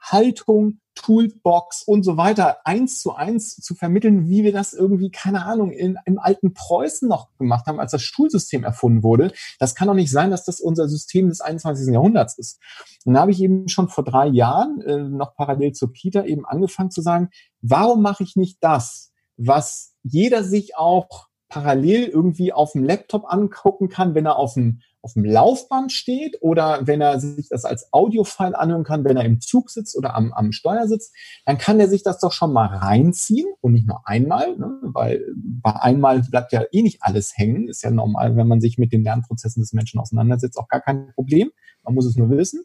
Haltung, 0.00 0.80
Toolbox 0.96 1.84
und 1.84 2.02
so 2.02 2.16
weiter 2.16 2.66
eins 2.66 3.00
zu 3.02 3.14
eins 3.14 3.54
zu 3.54 3.76
vermitteln, 3.76 4.28
wie 4.28 4.42
wir 4.42 4.52
das 4.52 4.72
irgendwie, 4.72 5.12
keine 5.12 5.44
Ahnung, 5.44 5.70
in, 5.70 5.96
im 6.06 6.18
alten 6.18 6.54
Preußen 6.54 7.08
noch 7.08 7.28
gemacht 7.38 7.66
haben, 7.66 7.78
als 7.78 7.92
das 7.92 8.02
Schulsystem 8.02 8.64
erfunden 8.64 9.04
wurde. 9.04 9.30
Das 9.60 9.76
kann 9.76 9.86
doch 9.86 9.94
nicht 9.94 10.10
sein, 10.10 10.32
dass 10.32 10.44
das 10.44 10.58
unser 10.58 10.88
System 10.88 11.28
des 11.28 11.40
21. 11.40 11.92
Jahrhunderts 11.92 12.36
ist. 12.36 12.58
Und 13.04 13.14
da 13.14 13.20
habe 13.20 13.30
ich 13.30 13.40
eben 13.40 13.68
schon 13.68 13.88
vor 13.88 14.02
drei 14.02 14.26
Jahren, 14.26 14.80
äh, 14.80 14.98
noch 14.98 15.36
parallel 15.36 15.70
zur 15.70 15.92
Kita, 15.92 16.24
eben 16.24 16.44
angefangen 16.44 16.90
zu 16.90 17.00
sagen, 17.00 17.28
warum 17.60 18.02
mache 18.02 18.24
ich 18.24 18.34
nicht 18.34 18.58
das, 18.60 19.12
was 19.36 19.94
jeder 20.02 20.42
sich 20.42 20.76
auch 20.76 21.28
parallel 21.48 22.04
irgendwie 22.04 22.52
auf 22.52 22.72
dem 22.72 22.84
Laptop 22.84 23.24
angucken 23.32 23.88
kann, 23.88 24.14
wenn 24.14 24.26
er 24.26 24.36
auf 24.36 24.54
dem 24.54 24.80
auf 25.06 25.12
dem 25.12 25.24
Laufband 25.24 25.92
steht 25.92 26.36
oder 26.40 26.80
wenn 26.82 27.00
er 27.00 27.20
sich 27.20 27.48
das 27.48 27.64
als 27.64 27.92
Audiofile 27.92 28.58
anhören 28.58 28.82
kann, 28.82 29.04
wenn 29.04 29.16
er 29.16 29.24
im 29.24 29.40
Zug 29.40 29.70
sitzt 29.70 29.96
oder 29.96 30.16
am, 30.16 30.32
am 30.32 30.50
Steuer 30.50 30.88
sitzt, 30.88 31.14
dann 31.44 31.58
kann 31.58 31.78
er 31.78 31.86
sich 31.86 32.02
das 32.02 32.18
doch 32.18 32.32
schon 32.32 32.52
mal 32.52 32.66
reinziehen 32.66 33.46
und 33.60 33.74
nicht 33.74 33.86
nur 33.86 34.00
einmal, 34.04 34.56
ne? 34.56 34.80
weil 34.82 35.24
bei 35.36 35.76
einmal 35.76 36.22
bleibt 36.22 36.52
ja 36.52 36.64
eh 36.72 36.82
nicht 36.82 37.04
alles 37.04 37.38
hängen. 37.38 37.68
Ist 37.68 37.84
ja 37.84 37.92
normal, 37.92 38.36
wenn 38.36 38.48
man 38.48 38.60
sich 38.60 38.78
mit 38.78 38.92
den 38.92 39.04
Lernprozessen 39.04 39.62
des 39.62 39.72
Menschen 39.72 40.00
auseinandersetzt, 40.00 40.58
auch 40.58 40.66
gar 40.66 40.80
kein 40.80 41.12
Problem. 41.14 41.52
Man 41.84 41.94
muss 41.94 42.06
es 42.06 42.16
nur 42.16 42.28
wissen. 42.30 42.64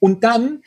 Und 0.00 0.24
dann 0.24 0.62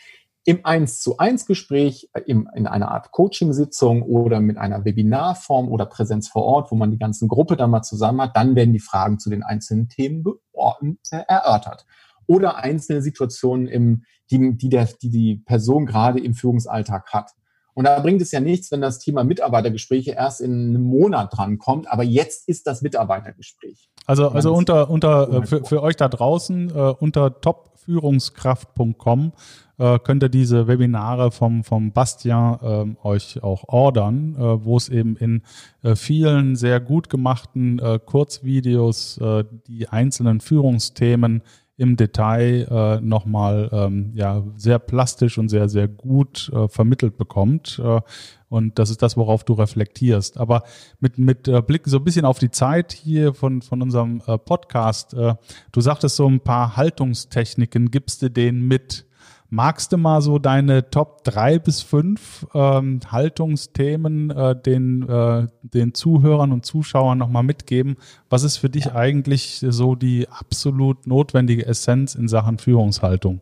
im 0.47 0.65
1 0.65 1.01
zu 1.01 1.17
1 1.17 1.45
Gespräch, 1.45 2.09
äh, 2.13 2.21
in, 2.21 2.47
in 2.55 2.67
einer 2.67 2.89
Art 2.89 3.11
Coaching-Sitzung 3.11 4.01
oder 4.01 4.39
mit 4.39 4.57
einer 4.57 4.85
Webinarform 4.85 5.67
oder 5.67 5.85
Präsenz 5.85 6.29
vor 6.29 6.43
Ort, 6.43 6.71
wo 6.71 6.75
man 6.75 6.89
die 6.89 6.97
ganze 6.97 7.27
Gruppe 7.27 7.57
dann 7.57 7.69
mal 7.69 7.81
zusammen 7.81 8.21
hat, 8.21 8.37
dann 8.37 8.55
werden 8.55 8.71
die 8.71 8.79
Fragen 8.79 9.19
zu 9.19 9.29
den 9.29 9.43
einzelnen 9.43 9.89
Themen 9.89 10.23
äh, 10.23 11.17
erörtert. 11.27 11.85
Oder 12.27 12.55
einzelne 12.55 13.01
Situationen, 13.01 13.67
im, 13.67 14.03
die, 14.31 14.55
die, 14.55 14.69
der, 14.69 14.87
die 15.01 15.09
die 15.09 15.35
Person 15.35 15.85
gerade 15.85 16.21
im 16.21 16.33
Führungsalltag 16.33 17.11
hat. 17.11 17.31
Und 17.73 17.83
da 17.83 17.99
bringt 17.99 18.21
es 18.21 18.31
ja 18.31 18.39
nichts, 18.39 18.71
wenn 18.71 18.79
das 18.79 18.99
Thema 18.99 19.25
Mitarbeitergespräche 19.25 20.11
erst 20.11 20.39
in 20.39 20.69
einem 20.69 20.83
Monat 20.83 21.35
drankommt, 21.35 21.91
aber 21.91 22.03
jetzt 22.03 22.47
ist 22.47 22.67
das 22.67 22.81
Mitarbeitergespräch. 22.81 23.89
Also, 24.05 24.29
also 24.29 24.53
unter, 24.53 24.89
unter, 24.89 25.29
äh, 25.29 25.45
für, 25.45 25.65
für 25.65 25.83
euch 25.83 25.97
da 25.97 26.07
draußen, 26.07 26.69
äh, 26.69 26.93
unter 26.97 27.41
topführungskraft.com 27.41 29.33
äh, 29.77 29.99
könnt 29.99 30.23
ihr 30.23 30.29
diese 30.29 30.67
Webinare 30.67 31.31
vom, 31.31 31.63
vom 31.63 31.91
Bastian 31.91 32.95
äh, 33.01 33.07
euch 33.07 33.43
auch 33.43 33.67
ordern, 33.67 34.35
äh, 34.35 34.65
wo 34.65 34.77
es 34.77 34.89
eben 34.89 35.15
in 35.17 35.41
äh, 35.83 35.95
vielen 35.95 36.55
sehr 36.55 36.79
gut 36.79 37.09
gemachten 37.09 37.79
äh, 37.79 37.99
Kurzvideos 38.03 39.17
äh, 39.19 39.43
die 39.67 39.87
einzelnen 39.87 40.39
Führungsthemen 40.41 41.43
im 41.77 41.95
Detail 41.95 42.67
äh, 42.69 43.01
nochmal 43.01 43.69
ähm, 43.71 44.11
ja, 44.15 44.43
sehr 44.55 44.79
plastisch 44.79 45.37
und 45.37 45.49
sehr, 45.49 45.69
sehr 45.69 45.87
gut 45.87 46.51
äh, 46.51 46.67
vermittelt 46.67 47.17
bekommt. 47.17 47.79
Äh, 47.83 48.01
und 48.49 48.79
das 48.79 48.89
ist 48.89 49.03
das, 49.03 49.15
worauf 49.15 49.43
du 49.43 49.53
reflektierst. 49.53 50.39
Aber 50.39 50.63
mit, 50.99 51.19
mit 51.19 51.47
äh, 51.47 51.61
Blick 51.61 51.83
so 51.85 51.97
ein 51.97 52.03
bisschen 52.03 52.25
auf 52.25 52.39
die 52.39 52.49
Zeit 52.49 52.93
hier 52.93 53.35
von, 53.35 53.61
von 53.61 53.83
unserem 53.83 54.23
äh, 54.25 54.39
Podcast, 54.39 55.13
äh, 55.13 55.35
du 55.71 55.81
sagtest 55.81 56.15
so 56.15 56.27
ein 56.27 56.39
paar 56.39 56.77
Haltungstechniken, 56.77 57.91
gibst 57.91 58.23
du 58.23 58.31
denen 58.31 58.67
mit? 58.67 59.05
Magst 59.49 59.93
du 59.93 59.97
mal 59.97 60.21
so 60.21 60.39
deine 60.39 60.89
Top 60.89 61.23
drei 61.23 61.57
bis 61.57 61.81
fünf 61.81 62.45
ähm, 62.53 62.99
Haltungsthemen 63.09 64.29
äh, 64.29 64.61
den, 64.61 65.07
äh, 65.07 65.47
den 65.61 65.93
Zuhörern 65.93 66.51
und 66.51 66.65
Zuschauern 66.65 67.17
nochmal 67.17 67.43
mitgeben? 67.43 67.95
Was 68.29 68.43
ist 68.43 68.57
für 68.57 68.69
dich 68.69 68.85
ja. 68.85 68.95
eigentlich 68.95 69.63
so 69.65 69.95
die 69.95 70.27
absolut 70.27 71.07
notwendige 71.07 71.65
Essenz 71.65 72.13
in 72.13 72.27
Sachen 72.27 72.57
Führungshaltung? 72.57 73.39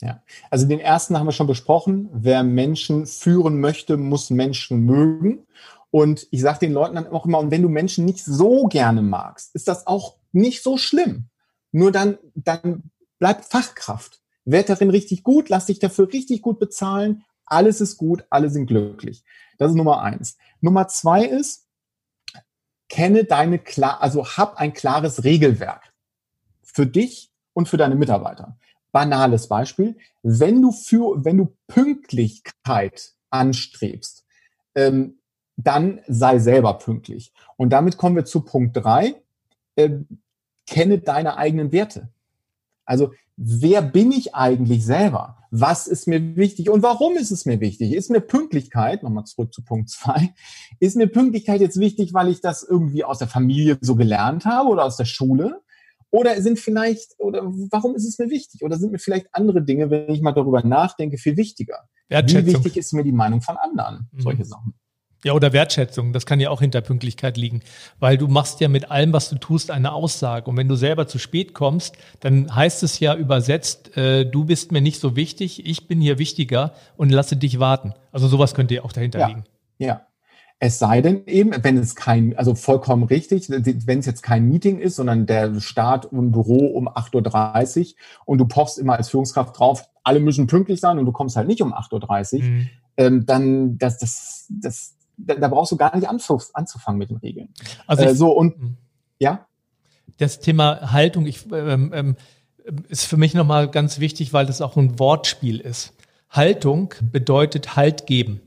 Ja, 0.00 0.22
also 0.50 0.66
den 0.66 0.80
ersten 0.80 1.18
haben 1.18 1.26
wir 1.26 1.32
schon 1.32 1.46
besprochen. 1.46 2.08
Wer 2.12 2.42
Menschen 2.42 3.04
führen 3.06 3.60
möchte, 3.60 3.98
muss 3.98 4.30
Menschen 4.30 4.80
mögen. 4.80 5.46
Und 5.90 6.26
ich 6.30 6.40
sage 6.40 6.60
den 6.60 6.72
Leuten 6.72 6.94
dann 6.94 7.08
auch 7.08 7.26
immer, 7.26 7.38
und 7.38 7.50
wenn 7.50 7.62
du 7.62 7.68
Menschen 7.68 8.06
nicht 8.06 8.24
so 8.24 8.64
gerne 8.68 9.02
magst, 9.02 9.54
ist 9.54 9.68
das 9.68 9.86
auch 9.86 10.16
nicht 10.32 10.62
so 10.62 10.78
schlimm. 10.78 11.26
Nur 11.72 11.92
dann, 11.92 12.16
dann 12.34 12.84
bleib 13.18 13.44
Fachkraft 13.44 14.21
werd 14.44 14.68
darin 14.68 14.90
richtig 14.90 15.22
gut, 15.22 15.48
lass 15.48 15.66
dich 15.66 15.78
dafür 15.78 16.12
richtig 16.12 16.42
gut 16.42 16.58
bezahlen, 16.58 17.24
alles 17.44 17.80
ist 17.80 17.96
gut, 17.96 18.24
alle 18.30 18.50
sind 18.50 18.66
glücklich. 18.66 19.24
Das 19.58 19.70
ist 19.70 19.76
Nummer 19.76 20.02
eins. 20.02 20.36
Nummer 20.60 20.88
zwei 20.88 21.24
ist, 21.24 21.66
kenne 22.88 23.24
deine 23.24 23.58
klar, 23.58 24.02
also 24.02 24.26
hab 24.26 24.56
ein 24.56 24.72
klares 24.72 25.24
Regelwerk 25.24 25.92
für 26.62 26.86
dich 26.86 27.30
und 27.52 27.68
für 27.68 27.76
deine 27.76 27.94
Mitarbeiter. 27.94 28.58
Banales 28.92 29.48
Beispiel. 29.48 29.96
Wenn 30.22 30.60
du 30.60 30.72
für, 30.72 31.24
wenn 31.24 31.38
du 31.38 31.56
Pünktlichkeit 31.66 33.12
anstrebst, 33.30 34.24
ähm, 34.74 35.18
dann 35.56 36.00
sei 36.06 36.38
selber 36.38 36.78
pünktlich. 36.78 37.32
Und 37.56 37.70
damit 37.70 37.96
kommen 37.96 38.16
wir 38.16 38.24
zu 38.24 38.42
Punkt 38.42 38.76
drei. 38.76 39.14
Ähm, 39.76 40.06
kenne 40.66 40.98
deine 40.98 41.36
eigenen 41.36 41.72
Werte. 41.72 42.08
Also 42.84 43.12
wer 43.36 43.82
bin 43.82 44.12
ich 44.12 44.34
eigentlich 44.34 44.84
selber? 44.84 45.38
Was 45.50 45.86
ist 45.86 46.08
mir 46.08 46.36
wichtig 46.36 46.70
und 46.70 46.82
warum 46.82 47.16
ist 47.16 47.30
es 47.30 47.44
mir 47.44 47.60
wichtig? 47.60 47.92
Ist 47.92 48.10
mir 48.10 48.20
Pünktlichkeit, 48.20 49.02
nochmal 49.02 49.24
zurück 49.24 49.52
zu 49.52 49.62
Punkt 49.62 49.90
zwei, 49.90 50.34
ist 50.80 50.96
mir 50.96 51.06
Pünktlichkeit 51.06 51.60
jetzt 51.60 51.78
wichtig, 51.78 52.14
weil 52.14 52.28
ich 52.28 52.40
das 52.40 52.62
irgendwie 52.62 53.04
aus 53.04 53.18
der 53.18 53.28
Familie 53.28 53.78
so 53.80 53.94
gelernt 53.96 54.44
habe 54.46 54.70
oder 54.70 54.84
aus 54.84 54.96
der 54.96 55.04
Schule? 55.04 55.60
Oder 56.10 56.40
sind 56.42 56.58
vielleicht, 56.58 57.18
oder 57.18 57.42
warum 57.70 57.94
ist 57.94 58.06
es 58.06 58.18
mir 58.18 58.28
wichtig? 58.28 58.62
Oder 58.62 58.76
sind 58.76 58.92
mir 58.92 58.98
vielleicht 58.98 59.28
andere 59.32 59.62
Dinge, 59.62 59.90
wenn 59.90 60.10
ich 60.10 60.20
mal 60.20 60.32
darüber 60.32 60.62
nachdenke, 60.62 61.16
viel 61.16 61.38
wichtiger? 61.38 61.88
Wie 62.46 62.46
wichtig 62.46 62.76
ist 62.76 62.92
mir 62.92 63.02
die 63.02 63.12
Meinung 63.12 63.40
von 63.40 63.56
anderen? 63.56 64.10
Mhm. 64.12 64.20
Solche 64.20 64.44
Sachen. 64.44 64.74
Ja, 65.24 65.34
oder 65.34 65.52
Wertschätzung, 65.52 66.12
das 66.12 66.26
kann 66.26 66.40
ja 66.40 66.50
auch 66.50 66.60
hinter 66.60 66.80
Pünktlichkeit 66.80 67.36
liegen, 67.36 67.60
weil 68.00 68.18
du 68.18 68.26
machst 68.26 68.60
ja 68.60 68.68
mit 68.68 68.90
allem, 68.90 69.12
was 69.12 69.30
du 69.30 69.36
tust, 69.36 69.70
eine 69.70 69.92
Aussage. 69.92 70.50
Und 70.50 70.56
wenn 70.56 70.68
du 70.68 70.74
selber 70.74 71.06
zu 71.06 71.18
spät 71.18 71.54
kommst, 71.54 71.96
dann 72.20 72.54
heißt 72.54 72.82
es 72.82 72.98
ja 72.98 73.14
übersetzt, 73.14 73.96
äh, 73.96 74.24
du 74.24 74.44
bist 74.44 74.72
mir 74.72 74.80
nicht 74.80 74.98
so 74.98 75.14
wichtig, 75.14 75.64
ich 75.64 75.86
bin 75.86 76.00
hier 76.00 76.18
wichtiger 76.18 76.72
und 76.96 77.10
lasse 77.10 77.36
dich 77.36 77.60
warten. 77.60 77.94
Also 78.10 78.26
sowas 78.26 78.54
könnte 78.54 78.74
ja 78.74 78.82
auch 78.82 78.92
dahinter 78.92 79.20
ja. 79.20 79.28
liegen. 79.28 79.44
Ja. 79.78 80.06
Es 80.64 80.78
sei 80.78 81.00
denn 81.00 81.26
eben, 81.26 81.52
wenn 81.64 81.76
es 81.76 81.96
kein, 81.96 82.36
also 82.36 82.54
vollkommen 82.54 83.02
richtig, 83.02 83.50
wenn 83.50 83.98
es 83.98 84.06
jetzt 84.06 84.22
kein 84.22 84.48
Meeting 84.48 84.78
ist, 84.78 84.94
sondern 84.94 85.26
der 85.26 85.58
Start 85.60 86.12
im 86.12 86.30
Büro 86.30 86.66
um 86.66 86.88
8.30 86.88 87.80
Uhr 87.80 87.94
und 88.26 88.38
du 88.38 88.46
pochst 88.46 88.78
immer 88.78 88.96
als 88.96 89.08
Führungskraft 89.08 89.58
drauf, 89.58 89.88
alle 90.04 90.20
müssen 90.20 90.46
pünktlich 90.46 90.78
sein 90.78 91.00
und 91.00 91.06
du 91.06 91.10
kommst 91.10 91.34
halt 91.34 91.48
nicht 91.48 91.62
um 91.62 91.74
8.30 91.74 92.34
Uhr, 92.34 92.42
mhm. 92.44 92.68
ähm, 92.96 93.26
dann 93.26 93.76
das, 93.78 93.98
das, 93.98 94.46
das, 94.50 94.94
da, 95.16 95.34
da 95.34 95.48
brauchst 95.48 95.72
du 95.72 95.76
gar 95.76 95.94
nicht 95.94 96.08
anzufangen 96.08 96.98
mit 96.98 97.10
den 97.10 97.18
Regeln. 97.18 97.48
Also 97.86 98.04
äh, 98.04 98.14
so 98.14 98.30
und 98.32 98.56
hm. 98.56 98.76
ja. 99.18 99.46
Das 100.18 100.40
Thema 100.40 100.92
Haltung 100.92 101.26
ich, 101.26 101.50
ähm, 101.52 101.92
ähm, 101.94 102.16
ist 102.88 103.06
für 103.06 103.16
mich 103.16 103.34
nochmal 103.34 103.68
ganz 103.68 103.98
wichtig, 103.98 104.32
weil 104.32 104.46
das 104.46 104.60
auch 104.60 104.76
ein 104.76 104.98
Wortspiel 104.98 105.58
ist. 105.60 105.94
Haltung 106.30 106.94
bedeutet 107.00 107.76
Halt 107.76 108.06
geben. 108.06 108.40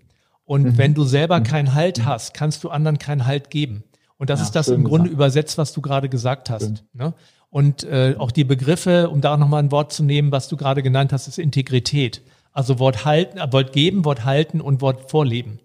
Und 0.44 0.64
mhm. 0.64 0.78
wenn 0.78 0.94
du 0.94 1.04
selber 1.04 1.40
mhm. 1.40 1.44
keinen 1.44 1.74
Halt 1.74 2.00
mhm. 2.00 2.06
hast, 2.06 2.34
kannst 2.34 2.64
du 2.64 2.70
anderen 2.70 3.00
keinen 3.00 3.26
Halt 3.26 3.50
geben. 3.50 3.84
Und 4.18 4.30
das 4.30 4.40
ja, 4.40 4.46
ist 4.46 4.52
das 4.56 4.68
im 4.70 4.84
Grunde 4.84 5.10
gesagt. 5.10 5.14
übersetzt, 5.14 5.58
was 5.58 5.74
du 5.74 5.82
gerade 5.82 6.08
gesagt 6.08 6.50
hast. 6.50 6.84
Ne? 6.94 7.14
Und 7.50 7.84
äh, 7.84 8.16
auch 8.18 8.32
die 8.32 8.44
Begriffe, 8.44 9.10
um 9.10 9.22
da 9.22 9.38
nochmal 9.38 9.64
ein 9.64 9.72
Wort 9.72 9.92
zu 9.92 10.04
nehmen, 10.04 10.32
was 10.32 10.48
du 10.48 10.58
gerade 10.58 10.84
genannt 10.84 11.12
hast, 11.12 11.28
ist 11.28 11.40
Integrität. 11.40 12.22
Also 12.52 12.80
Wort 12.80 13.06
halten, 13.06 13.38
äh, 13.38 13.52
Wort 13.52 13.74
geben, 13.74 14.06
Wort 14.06 14.24
halten 14.24 14.62
und 14.62 14.82
Wort 14.82 15.10
vorleben. 15.10 15.60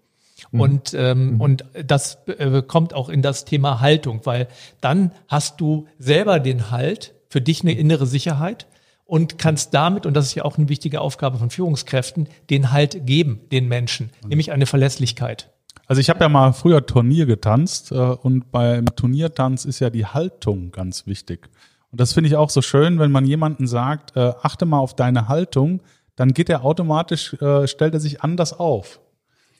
Mhm. 0.51 0.59
Und, 0.59 0.93
ähm, 0.93 1.33
mhm. 1.33 1.41
und 1.41 1.65
das 1.85 2.19
äh, 2.27 2.61
kommt 2.61 2.93
auch 2.93 3.09
in 3.09 3.21
das 3.21 3.45
Thema 3.45 3.79
Haltung, 3.79 4.21
weil 4.25 4.47
dann 4.81 5.11
hast 5.27 5.61
du 5.61 5.87
selber 5.99 6.39
den 6.39 6.71
Halt, 6.71 7.13
für 7.29 7.41
dich 7.41 7.61
eine 7.61 7.71
innere 7.71 8.05
Sicherheit 8.05 8.67
und 9.05 9.37
kannst 9.37 9.73
damit, 9.73 10.05
und 10.05 10.13
das 10.13 10.25
ist 10.25 10.35
ja 10.35 10.43
auch 10.43 10.57
eine 10.57 10.67
wichtige 10.67 10.99
Aufgabe 10.99 11.37
von 11.37 11.49
Führungskräften, 11.49 12.27
den 12.49 12.71
Halt 12.71 13.05
geben, 13.05 13.41
den 13.51 13.67
Menschen, 13.67 14.11
mhm. 14.21 14.29
nämlich 14.29 14.51
eine 14.51 14.65
Verlässlichkeit. 14.65 15.49
Also 15.87 15.99
ich 15.99 16.09
habe 16.09 16.21
ja 16.21 16.29
mal 16.29 16.53
früher 16.53 16.85
Turnier 16.85 17.25
getanzt 17.25 17.91
äh, 17.91 17.95
und 17.95 18.51
beim 18.51 18.85
Turniertanz 18.95 19.65
ist 19.65 19.79
ja 19.79 19.89
die 19.89 20.05
Haltung 20.05 20.71
ganz 20.71 21.07
wichtig. 21.07 21.49
Und 21.91 21.99
das 21.99 22.13
finde 22.13 22.29
ich 22.29 22.37
auch 22.37 22.49
so 22.49 22.61
schön, 22.61 22.99
wenn 22.99 23.11
man 23.11 23.25
jemanden 23.25 23.67
sagt, 23.67 24.15
äh, 24.15 24.31
achte 24.41 24.65
mal 24.65 24.79
auf 24.79 24.95
deine 24.95 25.27
Haltung, 25.27 25.81
dann 26.15 26.33
geht 26.33 26.49
er 26.49 26.63
automatisch, 26.63 27.33
äh, 27.41 27.67
stellt 27.67 27.93
er 27.93 27.99
sich 27.99 28.21
anders 28.21 28.53
auf. 28.57 29.01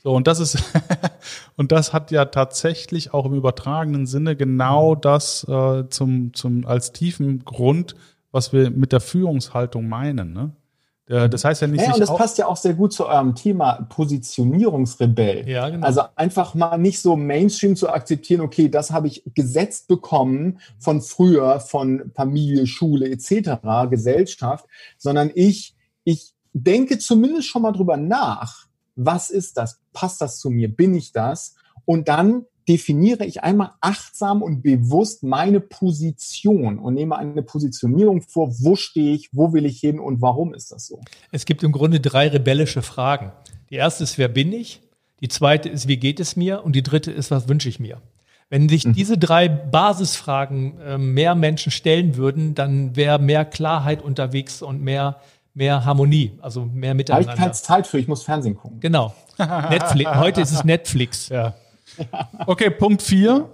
So, 0.03 0.13
und 0.13 0.25
das 0.25 0.39
ist, 0.39 0.57
und 1.57 1.71
das 1.71 1.93
hat 1.93 2.09
ja 2.09 2.25
tatsächlich 2.25 3.13
auch 3.13 3.25
im 3.25 3.35
übertragenen 3.35 4.07
Sinne 4.07 4.35
genau 4.35 4.95
das 4.95 5.45
äh, 5.47 5.87
zum, 5.89 6.33
zum, 6.33 6.65
als 6.65 6.91
tiefen 6.91 7.45
Grund, 7.45 7.95
was 8.31 8.51
wir 8.51 8.71
mit 8.71 8.93
der 8.93 8.99
Führungshaltung 8.99 9.87
meinen. 9.87 10.33
Ne? 10.33 10.53
Äh, 11.07 11.29
das 11.29 11.45
heißt 11.45 11.61
ja 11.61 11.67
nicht. 11.67 11.85
Ja, 11.85 11.93
und 11.93 11.99
das 11.99 12.15
passt 12.15 12.39
ja 12.39 12.47
auch 12.47 12.57
sehr 12.57 12.73
gut 12.73 12.93
zu 12.93 13.05
eurem 13.05 13.35
Thema 13.35 13.73
Positionierungsrebell. 13.89 15.47
Ja, 15.47 15.69
genau. 15.69 15.85
Also 15.85 16.01
einfach 16.15 16.55
mal 16.55 16.77
nicht 16.77 16.99
so 16.99 17.15
Mainstream 17.15 17.75
zu 17.75 17.89
akzeptieren, 17.89 18.41
okay, 18.41 18.69
das 18.69 18.89
habe 18.89 19.05
ich 19.05 19.23
gesetzt 19.35 19.87
bekommen 19.87 20.59
von 20.79 21.01
früher, 21.01 21.59
von 21.59 22.11
Familie, 22.15 22.65
Schule 22.65 23.07
etc., 23.07 23.89
Gesellschaft, 23.89 24.65
sondern 24.97 25.29
ich, 25.35 25.75
ich 26.05 26.33
denke 26.53 26.97
zumindest 26.97 27.47
schon 27.47 27.61
mal 27.61 27.71
drüber 27.71 27.97
nach, 27.97 28.67
was 28.95 29.29
ist 29.29 29.57
das? 29.57 29.79
Passt 29.93 30.21
das 30.21 30.39
zu 30.39 30.49
mir? 30.49 30.73
Bin 30.73 30.93
ich 30.93 31.11
das? 31.11 31.55
Und 31.85 32.07
dann 32.07 32.45
definiere 32.67 33.25
ich 33.25 33.43
einmal 33.43 33.71
achtsam 33.81 34.41
und 34.41 34.61
bewusst 34.61 35.23
meine 35.23 35.59
Position 35.59 36.79
und 36.79 36.93
nehme 36.93 37.17
eine 37.17 37.43
Positionierung 37.43 38.21
vor, 38.21 38.49
wo 38.59 38.75
stehe 38.75 39.13
ich, 39.13 39.29
wo 39.33 39.51
will 39.53 39.65
ich 39.65 39.79
hin 39.79 39.99
und 39.99 40.21
warum 40.21 40.53
ist 40.53 40.71
das 40.71 40.87
so? 40.87 41.01
Es 41.31 41.45
gibt 41.45 41.63
im 41.63 41.71
Grunde 41.71 41.99
drei 41.99 42.27
rebellische 42.27 42.81
Fragen. 42.81 43.31
Die 43.69 43.75
erste 43.75 44.03
ist, 44.03 44.17
wer 44.17 44.27
bin 44.27 44.53
ich? 44.53 44.81
Die 45.21 45.27
zweite 45.27 45.69
ist, 45.69 45.87
wie 45.87 45.97
geht 45.97 46.19
es 46.19 46.35
mir? 46.35 46.63
Und 46.63 46.75
die 46.75 46.83
dritte 46.83 47.11
ist, 47.11 47.31
was 47.31 47.47
wünsche 47.47 47.69
ich 47.69 47.79
mir? 47.79 48.01
Wenn 48.49 48.67
sich 48.67 48.85
mhm. 48.85 48.93
diese 48.93 49.17
drei 49.17 49.47
Basisfragen 49.47 50.79
äh, 50.81 50.97
mehr 50.97 51.35
Menschen 51.35 51.71
stellen 51.71 52.17
würden, 52.17 52.53
dann 52.53 52.95
wäre 52.95 53.17
mehr 53.17 53.45
Klarheit 53.45 54.01
unterwegs 54.01 54.61
und 54.61 54.81
mehr, 54.81 55.21
mehr 55.53 55.85
Harmonie, 55.85 56.37
also 56.41 56.65
mehr 56.65 56.93
Miteinander. 56.93 57.29
Habe 57.29 57.35
ich 57.35 57.41
keine 57.41 57.51
Zeit 57.53 57.87
für, 57.87 57.99
ich 57.99 58.07
muss 58.07 58.23
Fernsehen 58.23 58.55
gucken. 58.55 58.79
Genau. 58.79 59.13
Netflix. 59.37 60.11
Heute 60.15 60.41
ist 60.41 60.51
es 60.51 60.63
Netflix. 60.63 61.29
Ja. 61.29 61.53
Okay, 62.45 62.69
Punkt 62.69 63.01
4. 63.01 63.49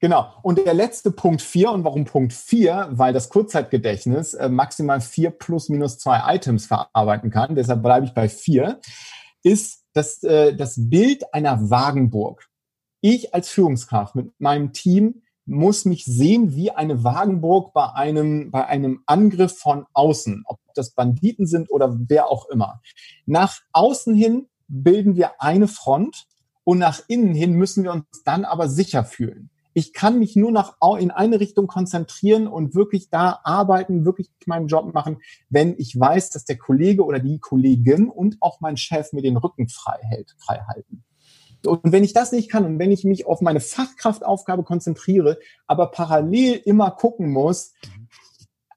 Genau. 0.00 0.32
Und 0.42 0.58
der 0.58 0.74
letzte 0.74 1.10
Punkt 1.10 1.42
4 1.42 1.70
und 1.70 1.84
warum 1.84 2.04
Punkt 2.04 2.32
4? 2.32 2.88
Weil 2.92 3.12
das 3.12 3.28
Kurzzeitgedächtnis 3.28 4.34
äh, 4.34 4.48
maximal 4.48 5.00
4 5.00 5.30
plus 5.30 5.68
minus 5.68 5.98
2 5.98 6.34
Items 6.34 6.66
verarbeiten 6.66 7.30
kann, 7.30 7.54
deshalb 7.54 7.82
bleibe 7.82 8.06
ich 8.06 8.14
bei 8.14 8.28
4, 8.28 8.80
ist 9.42 9.84
das, 9.92 10.22
äh, 10.22 10.54
das 10.54 10.74
Bild 10.76 11.32
einer 11.34 11.70
Wagenburg. 11.70 12.48
Ich 13.00 13.34
als 13.34 13.48
Führungskraft 13.48 14.14
mit 14.14 14.32
meinem 14.38 14.72
Team 14.72 15.22
muss 15.46 15.84
mich 15.84 16.04
sehen 16.04 16.54
wie 16.54 16.70
eine 16.70 17.04
Wagenburg 17.04 17.72
bei 17.72 17.90
einem, 17.92 18.50
bei 18.50 18.66
einem 18.66 19.02
Angriff 19.06 19.58
von 19.58 19.86
außen, 19.94 20.42
ob 20.46 20.58
das 20.78 20.92
Banditen 20.92 21.46
sind 21.46 21.70
oder 21.70 21.96
wer 22.08 22.28
auch 22.28 22.48
immer. 22.48 22.80
Nach 23.26 23.60
außen 23.72 24.14
hin 24.14 24.48
bilden 24.68 25.16
wir 25.16 25.40
eine 25.40 25.68
Front 25.68 26.26
und 26.64 26.78
nach 26.78 27.00
innen 27.08 27.34
hin 27.34 27.52
müssen 27.52 27.84
wir 27.84 27.92
uns 27.92 28.04
dann 28.24 28.44
aber 28.44 28.68
sicher 28.68 29.04
fühlen. 29.04 29.50
Ich 29.74 29.92
kann 29.92 30.18
mich 30.18 30.34
nur 30.34 30.50
nach 30.50 30.74
in 30.98 31.10
eine 31.10 31.40
Richtung 31.40 31.66
konzentrieren 31.66 32.48
und 32.48 32.74
wirklich 32.74 33.10
da 33.10 33.40
arbeiten, 33.44 34.04
wirklich 34.04 34.28
meinen 34.46 34.66
Job 34.66 34.92
machen, 34.92 35.18
wenn 35.50 35.76
ich 35.78 35.98
weiß, 35.98 36.30
dass 36.30 36.44
der 36.44 36.58
Kollege 36.58 37.04
oder 37.04 37.20
die 37.20 37.38
Kollegin 37.38 38.08
und 38.08 38.38
auch 38.40 38.60
mein 38.60 38.76
Chef 38.76 39.12
mir 39.12 39.22
den 39.22 39.36
Rücken 39.36 39.68
frei 39.68 39.98
hält, 40.02 40.34
frei 40.38 40.60
halten. 40.66 41.04
Und 41.64 41.92
wenn 41.92 42.04
ich 42.04 42.12
das 42.12 42.32
nicht 42.32 42.50
kann 42.50 42.64
und 42.64 42.78
wenn 42.78 42.92
ich 42.92 43.04
mich 43.04 43.26
auf 43.26 43.40
meine 43.40 43.60
Fachkraftaufgabe 43.60 44.64
konzentriere, 44.64 45.38
aber 45.66 45.90
parallel 45.90 46.54
immer 46.64 46.90
gucken 46.90 47.30
muss, 47.30 47.72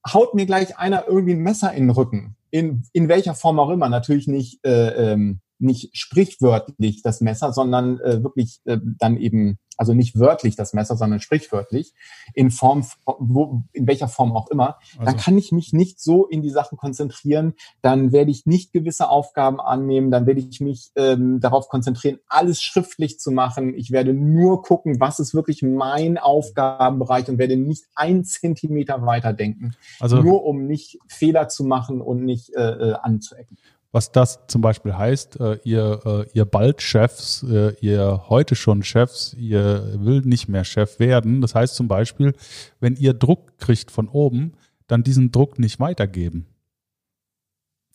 haut 0.07 0.33
mir 0.33 0.45
gleich 0.45 0.77
einer 0.77 1.07
irgendwie 1.07 1.33
ein 1.33 1.41
Messer 1.41 1.73
in 1.73 1.87
den 1.87 1.89
Rücken. 1.91 2.35
In, 2.49 2.83
in 2.93 3.07
welcher 3.07 3.33
Form 3.33 3.59
auch 3.59 3.69
immer. 3.69 3.89
Natürlich 3.89 4.27
nicht 4.27 4.65
äh, 4.65 5.13
ähm, 5.13 5.39
nicht 5.61 5.95
sprichwörtlich 5.95 7.01
das 7.01 7.21
Messer, 7.21 7.53
sondern 7.53 7.99
äh, 7.99 8.23
wirklich 8.23 8.59
äh, 8.65 8.77
dann 8.83 9.17
eben, 9.17 9.59
also 9.77 9.93
nicht 9.93 10.19
wörtlich 10.19 10.55
das 10.55 10.73
Messer, 10.73 10.95
sondern 10.95 11.19
sprichwörtlich, 11.19 11.93
in 12.33 12.51
Form, 12.51 12.85
wo, 13.05 13.63
in 13.71 13.87
welcher 13.87 14.07
Form 14.07 14.35
auch 14.35 14.49
immer, 14.49 14.77
also. 14.93 15.05
dann 15.05 15.17
kann 15.17 15.37
ich 15.37 15.51
mich 15.51 15.71
nicht 15.71 15.99
so 15.99 16.27
in 16.27 16.41
die 16.41 16.49
Sachen 16.49 16.77
konzentrieren, 16.77 17.53
dann 17.81 18.11
werde 18.11 18.31
ich 18.31 18.45
nicht 18.45 18.73
gewisse 18.73 19.09
Aufgaben 19.09 19.59
annehmen, 19.59 20.11
dann 20.11 20.25
werde 20.25 20.41
ich 20.41 20.59
mich 20.61 20.91
ähm, 20.95 21.39
darauf 21.39 21.69
konzentrieren, 21.69 22.19
alles 22.27 22.61
schriftlich 22.61 23.19
zu 23.19 23.31
machen. 23.31 23.75
Ich 23.75 23.91
werde 23.91 24.13
nur 24.13 24.63
gucken, 24.63 24.99
was 24.99 25.19
ist 25.19 25.33
wirklich 25.33 25.61
mein 25.61 26.17
Aufgabenbereich 26.17 27.29
und 27.29 27.37
werde 27.37 27.57
nicht 27.57 27.85
ein 27.95 28.23
Zentimeter 28.23 29.05
weiter 29.05 29.33
denken, 29.33 29.75
also, 29.99 30.21
nur 30.21 30.43
um 30.43 30.65
nicht 30.65 30.99
Fehler 31.07 31.47
zu 31.47 31.63
machen 31.63 32.01
und 32.01 32.23
nicht 32.23 32.53
äh, 32.55 32.61
äh 32.61 32.93
anzuecken 32.93 33.57
was 33.91 34.11
das 34.11 34.39
zum 34.47 34.61
Beispiel 34.61 34.97
heißt, 34.97 35.39
äh, 35.39 35.59
ihr, 35.63 35.99
äh, 36.05 36.25
ihr 36.33 36.45
bald 36.45 36.81
Chefs, 36.81 37.43
äh, 37.43 37.73
ihr 37.81 38.23
heute 38.29 38.55
schon 38.55 38.83
Chefs, 38.83 39.33
ihr 39.33 39.99
will 39.99 40.21
nicht 40.21 40.47
mehr 40.47 40.63
Chef 40.63 40.99
werden. 40.99 41.41
Das 41.41 41.55
heißt 41.55 41.75
zum 41.75 41.87
Beispiel, 41.87 42.33
wenn 42.79 42.95
ihr 42.95 43.13
Druck 43.13 43.57
kriegt 43.57 43.91
von 43.91 44.07
oben, 44.07 44.53
dann 44.87 45.03
diesen 45.03 45.31
Druck 45.31 45.59
nicht 45.59 45.79
weitergeben. 45.79 46.47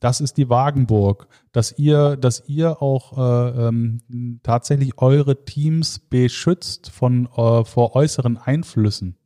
Das 0.01 0.21
ist 0.21 0.37
die 0.37 0.51
Wagenburg, 0.51 1.27
dass 1.53 1.79
ihr, 1.79 2.17
dass 2.17 2.45
ihr 2.47 2.83
auch 2.83 3.17
äh, 3.17 3.69
ähm, 3.69 4.41
tatsächlich 4.43 4.99
eure 4.99 5.45
Teams 5.47 5.99
beschützt 5.99 6.91
von 6.91 7.27
äh, 7.35 7.65
vor 7.65 7.97
äußeren 7.97 8.37
Einflüssen. 8.37 9.17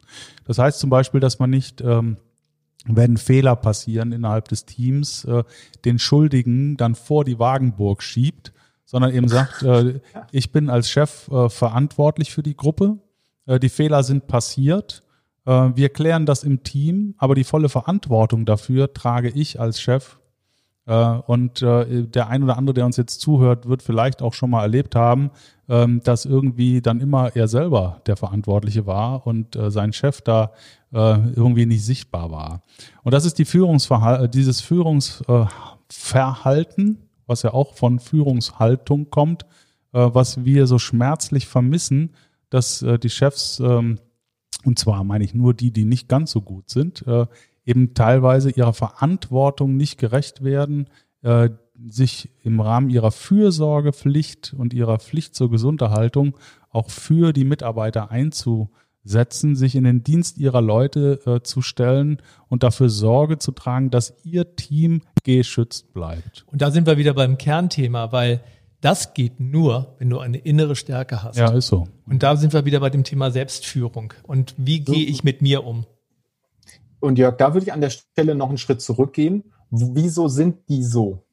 Das 0.45 0.59
heißt 0.59 0.79
zum 0.79 0.91
Beispiel, 0.91 1.21
dass 1.21 1.41
man 1.41 1.51
nicht 1.51 1.81
ähm, 1.81 2.19
wenn 2.87 3.17
Fehler 3.17 3.57
passieren 3.57 4.13
innerhalb 4.13 4.49
des 4.49 4.65
Teams, 4.65 5.25
äh, 5.25 5.45
den 5.85 5.99
Schuldigen 5.99 6.77
dann 6.77 6.95
vor 6.95 7.25
die 7.25 7.39
Wagenburg 7.39 8.03
schiebt, 8.03 8.53
sondern 8.85 9.15
eben 9.15 9.29
sagt, 9.29 9.63
äh, 9.63 10.01
ich 10.33 10.53
bin 10.53 10.71
als 10.71 10.91
Chef 10.91 11.29
äh, 11.29 11.49
verantwortlich 11.49 12.33
für 12.33 12.43
die 12.43 12.57
Gruppe, 12.57 12.99
die 13.47 13.71
Fehler 13.71 14.05
sind 14.05 14.29
passiert, 14.29 15.03
wir 15.45 15.89
klären 15.89 16.25
das 16.25 16.45
im 16.45 16.63
Team, 16.63 17.15
aber 17.19 17.35
die 17.35 17.43
volle 17.43 17.69
Verantwortung 17.69 18.45
dafür 18.45 18.95
trage 18.95 19.29
ich 19.29 19.59
als 19.59 19.81
Chef. 19.81 20.21
Und 20.85 21.61
der 21.61 22.29
ein 22.29 22.45
oder 22.45 22.57
andere, 22.57 22.75
der 22.75 22.87
uns 22.87 22.97
jetzt 22.97 23.21
zuhört, 23.21 23.67
wird 23.67 23.83
vielleicht 23.83 24.23
auch 24.23 24.35
schon 24.35 24.51
mal 24.51 24.63
erlebt 24.63 24.95
haben, 24.95 25.31
ähm, 25.71 26.03
dass 26.05 26.27
irgendwie 26.27 26.83
dann 26.83 27.01
immer 27.01 27.35
er 27.35 27.49
selber 27.49 28.03
der 28.05 28.17
Verantwortliche 28.17 28.85
war 28.85 29.27
und 29.27 29.59
sein 29.71 29.95
Chef 29.95 30.21
da 30.21 30.53
äh, 30.93 31.19
irgendwie 31.37 31.67
nicht 31.67 31.85
sichtbar 31.85 32.33
war. 32.33 32.63
Und 33.05 33.15
das 33.15 33.25
ist 33.25 33.39
die 33.39 33.45
Führungsverhalten, 33.45 34.25
äh, 34.25 34.29
dieses 34.29 34.61
Führungsverhalten, 34.61 36.99
was 37.27 37.43
ja 37.43 37.53
auch 37.53 37.75
von 37.75 38.01
Führungshaltung 38.01 39.09
kommt, 39.11 39.45
äh, 39.93 40.11
was 40.13 40.45
wir 40.45 40.67
so 40.67 40.81
schmerzlich 40.81 41.47
vermissen, 41.47 42.11
dass 42.49 42.85
die 43.01 43.11
Chefs, 43.11 43.61
ähm, 43.61 44.01
und 44.65 44.77
zwar 44.77 45.05
meine 45.05 45.23
ich 45.23 45.35
nur 45.35 45.55
die, 45.55 45.73
die 45.73 45.85
nicht 45.85 46.09
ganz 46.09 46.33
so 46.33 46.43
gut 46.43 46.69
sind, 46.69 47.05
eben 47.65 47.95
teilweise 47.95 48.51
ihrer 48.51 48.73
Verantwortung 48.73 49.77
nicht 49.77 49.99
gerecht 49.99 50.43
werden, 50.43 50.89
sich 51.89 52.31
im 52.43 52.61
Rahmen 52.61 52.91
ihrer 52.91 53.11
Fürsorgepflicht 53.11 54.55
und 54.57 54.75
ihrer 54.75 54.99
Pflicht 54.99 55.35
zur 55.35 55.51
Gesunderhaltung 55.51 56.37
auch 56.71 56.91
für 56.91 57.33
die 57.33 57.45
Mitarbeiter 57.45 58.11
einzusetzen 58.11 58.81
setzen, 59.05 59.57
sich 59.57 59.77
in 59.77 59.85
den 59.85 60.03
Dienst 60.03 60.39
ihrer 60.39 60.61
Leute 60.61 61.21
äh, 61.27 61.43
zu 61.43 61.63
stellen 61.63 62.21
und 62.49 62.63
dafür 62.63 62.89
Sorge 62.89 63.39
zu 63.39 63.53
tragen, 63.53 63.91
dass 63.91 64.15
ihr 64.25 64.57
Team 64.57 65.03
geschützt 65.25 65.93
bleibt. 65.93 66.45
Und 66.47 66.63
da 66.63 66.71
sind 66.71 66.87
wir 66.87 66.99
wieder 66.99 67.15
beim 67.15 67.39
Kernthema, 67.39 68.13
weil 68.13 68.43
das 68.81 69.15
geht 69.15 69.41
nur, 69.41 69.95
wenn 69.99 70.11
du 70.11 70.19
eine 70.19 70.39
innere 70.39 70.77
Stärke 70.77 71.23
hast. 71.23 71.37
Ja, 71.37 71.53
ist 71.53 71.69
so. 71.69 71.89
Und 72.07 72.23
da 72.23 72.37
sind 72.37 72.53
wir 72.53 72.65
wieder 72.65 72.81
bei 72.81 72.91
dem 72.91 73.05
Thema 73.05 73.31
Selbstführung. 73.31 74.15
Und 74.23 74.55
wie 74.57 74.81
gehe 74.81 75.05
ich 75.05 75.23
mit 75.23 75.43
mir 75.43 75.65
um? 75.65 75.87
Und 76.99 77.19
Jörg, 77.19 77.37
da 77.37 77.55
würde 77.55 77.67
ich 77.67 77.73
an 77.73 77.81
der 77.81 77.91
Stelle 77.91 78.35
noch 78.35 78.49
einen 78.49 78.59
Schritt 78.59 78.81
zurückgehen. 78.81 79.45
Wieso 79.71 80.29
sind 80.29 80.69
die 80.69 80.83
so? 80.83 81.25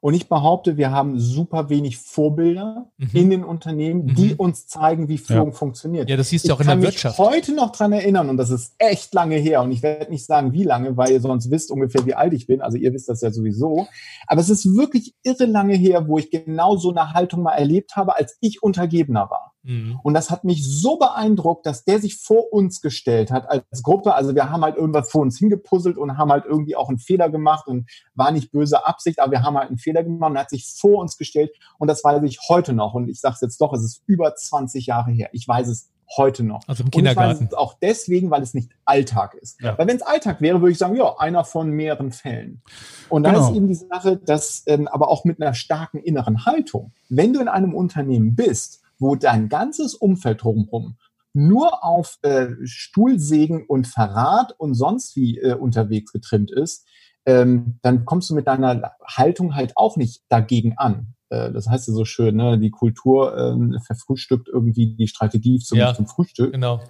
Und 0.00 0.14
ich 0.14 0.28
behaupte, 0.28 0.76
wir 0.76 0.90
haben 0.90 1.18
super 1.18 1.68
wenig 1.68 1.98
Vorbilder 1.98 2.90
mhm. 2.98 3.10
in 3.12 3.30
den 3.30 3.44
Unternehmen, 3.44 4.06
die 4.06 4.34
mhm. 4.34 4.36
uns 4.36 4.66
zeigen, 4.66 5.08
wie 5.08 5.18
Führung 5.18 5.50
ja. 5.50 5.54
funktioniert. 5.54 6.08
Ja, 6.08 6.16
das 6.16 6.28
siehst 6.28 6.48
du 6.48 6.52
auch 6.52 6.60
in 6.60 6.66
der 6.66 6.80
Wirtschaft. 6.82 7.18
Ich 7.18 7.24
kann 7.24 7.32
mich 7.32 7.36
heute 7.36 7.54
noch 7.54 7.72
dran 7.72 7.92
erinnern, 7.92 8.28
und 8.28 8.36
das 8.36 8.50
ist 8.50 8.74
echt 8.78 9.14
lange 9.14 9.36
her, 9.36 9.62
und 9.62 9.72
ich 9.72 9.82
werde 9.82 10.10
nicht 10.10 10.26
sagen, 10.26 10.52
wie 10.52 10.64
lange, 10.64 10.96
weil 10.96 11.12
ihr 11.12 11.20
sonst 11.20 11.50
wisst 11.50 11.70
ungefähr, 11.70 12.06
wie 12.06 12.14
alt 12.14 12.32
ich 12.32 12.46
bin. 12.46 12.60
Also 12.60 12.76
ihr 12.78 12.92
wisst 12.92 13.08
das 13.08 13.20
ja 13.20 13.30
sowieso. 13.30 13.86
Aber 14.26 14.40
es 14.40 14.50
ist 14.50 14.76
wirklich 14.76 15.14
irre 15.22 15.46
lange 15.46 15.74
her, 15.74 16.08
wo 16.08 16.18
ich 16.18 16.30
genau 16.30 16.76
so 16.76 16.90
eine 16.90 17.12
Haltung 17.12 17.42
mal 17.42 17.54
erlebt 17.54 17.96
habe, 17.96 18.16
als 18.16 18.36
ich 18.40 18.62
Untergebener 18.62 19.30
war. 19.30 19.55
Mhm. 19.66 19.98
Und 20.02 20.14
das 20.14 20.30
hat 20.30 20.44
mich 20.44 20.64
so 20.64 20.96
beeindruckt, 20.96 21.66
dass 21.66 21.84
der 21.84 21.98
sich 21.98 22.16
vor 22.16 22.52
uns 22.52 22.80
gestellt 22.80 23.30
hat 23.30 23.50
als 23.50 23.82
Gruppe. 23.82 24.14
Also 24.14 24.34
wir 24.34 24.50
haben 24.50 24.62
halt 24.62 24.76
irgendwas 24.76 25.10
vor 25.10 25.22
uns 25.22 25.38
hingepuzzelt 25.38 25.98
und 25.98 26.16
haben 26.16 26.30
halt 26.30 26.44
irgendwie 26.46 26.76
auch 26.76 26.88
einen 26.88 26.98
Fehler 26.98 27.28
gemacht 27.28 27.66
und 27.66 27.90
war 28.14 28.30
nicht 28.30 28.52
böse 28.52 28.86
Absicht, 28.86 29.20
aber 29.20 29.32
wir 29.32 29.42
haben 29.42 29.58
halt 29.58 29.68
einen 29.68 29.78
Fehler 29.78 30.04
gemacht 30.04 30.30
und 30.30 30.36
er 30.36 30.42
hat 30.42 30.50
sich 30.50 30.72
vor 30.78 31.00
uns 31.00 31.18
gestellt. 31.18 31.50
Und 31.78 31.88
das 31.88 32.04
weiß 32.04 32.22
ich 32.22 32.38
heute 32.48 32.72
noch. 32.72 32.94
Und 32.94 33.08
ich 33.08 33.20
sage 33.20 33.34
es 33.34 33.40
jetzt 33.40 33.60
doch, 33.60 33.72
es 33.72 33.82
ist 33.82 34.02
über 34.06 34.34
20 34.34 34.86
Jahre 34.86 35.10
her. 35.10 35.28
Ich 35.32 35.46
weiß 35.46 35.66
es 35.68 35.90
heute 36.16 36.44
noch. 36.44 36.60
Also 36.68 36.84
im 36.84 36.90
Kindergarten. 36.90 37.30
Und 37.30 37.34
ich 37.34 37.40
weiß 37.40 37.48
es 37.48 37.58
auch 37.58 37.74
deswegen, 37.80 38.30
weil 38.30 38.42
es 38.42 38.54
nicht 38.54 38.70
Alltag 38.84 39.34
ist. 39.34 39.60
Ja. 39.60 39.76
Weil 39.76 39.88
wenn 39.88 39.96
es 39.96 40.02
Alltag 40.02 40.40
wäre, 40.40 40.60
würde 40.60 40.72
ich 40.72 40.78
sagen, 40.78 40.94
ja, 40.94 41.18
einer 41.18 41.44
von 41.44 41.70
mehreren 41.70 42.12
Fällen. 42.12 42.62
Und 43.08 43.24
da 43.24 43.32
genau. 43.32 43.48
ist 43.48 43.56
eben 43.56 43.66
die 43.66 43.74
Sache, 43.74 44.16
dass 44.16 44.62
ähm, 44.66 44.86
aber 44.86 45.08
auch 45.08 45.24
mit 45.24 45.42
einer 45.42 45.54
starken 45.54 45.98
inneren 45.98 46.46
Haltung, 46.46 46.92
wenn 47.08 47.32
du 47.32 47.40
in 47.40 47.48
einem 47.48 47.74
Unternehmen 47.74 48.36
bist 48.36 48.82
wo 48.98 49.16
dein 49.16 49.48
ganzes 49.48 49.94
Umfeld 49.94 50.42
drumherum 50.42 50.96
nur 51.36 51.84
auf 51.84 52.18
äh, 52.22 52.48
Stuhlsägen 52.64 53.66
und 53.66 53.86
Verrat 53.86 54.54
und 54.58 54.72
sonst 54.72 55.16
wie 55.16 55.38
äh, 55.38 55.54
unterwegs 55.54 56.10
getrimmt 56.10 56.50
ist, 56.50 56.88
ähm, 57.26 57.78
dann 57.82 58.06
kommst 58.06 58.30
du 58.30 58.34
mit 58.34 58.46
deiner 58.46 58.92
Haltung 59.06 59.54
halt 59.54 59.72
auch 59.76 59.98
nicht 59.98 60.22
dagegen 60.30 60.78
an. 60.78 61.14
Äh, 61.28 61.52
das 61.52 61.68
heißt 61.68 61.88
ja 61.88 61.94
so 61.94 62.06
schön, 62.06 62.36
ne? 62.36 62.58
die 62.58 62.70
Kultur 62.70 63.36
äh, 63.36 63.80
verfrühstückt 63.80 64.48
irgendwie 64.48 64.94
die 64.96 65.08
Strategie 65.08 65.58
zum, 65.58 65.76
ja, 65.76 65.92
zum 65.92 66.06
Frühstück. 66.06 66.52
Genau. 66.52 66.80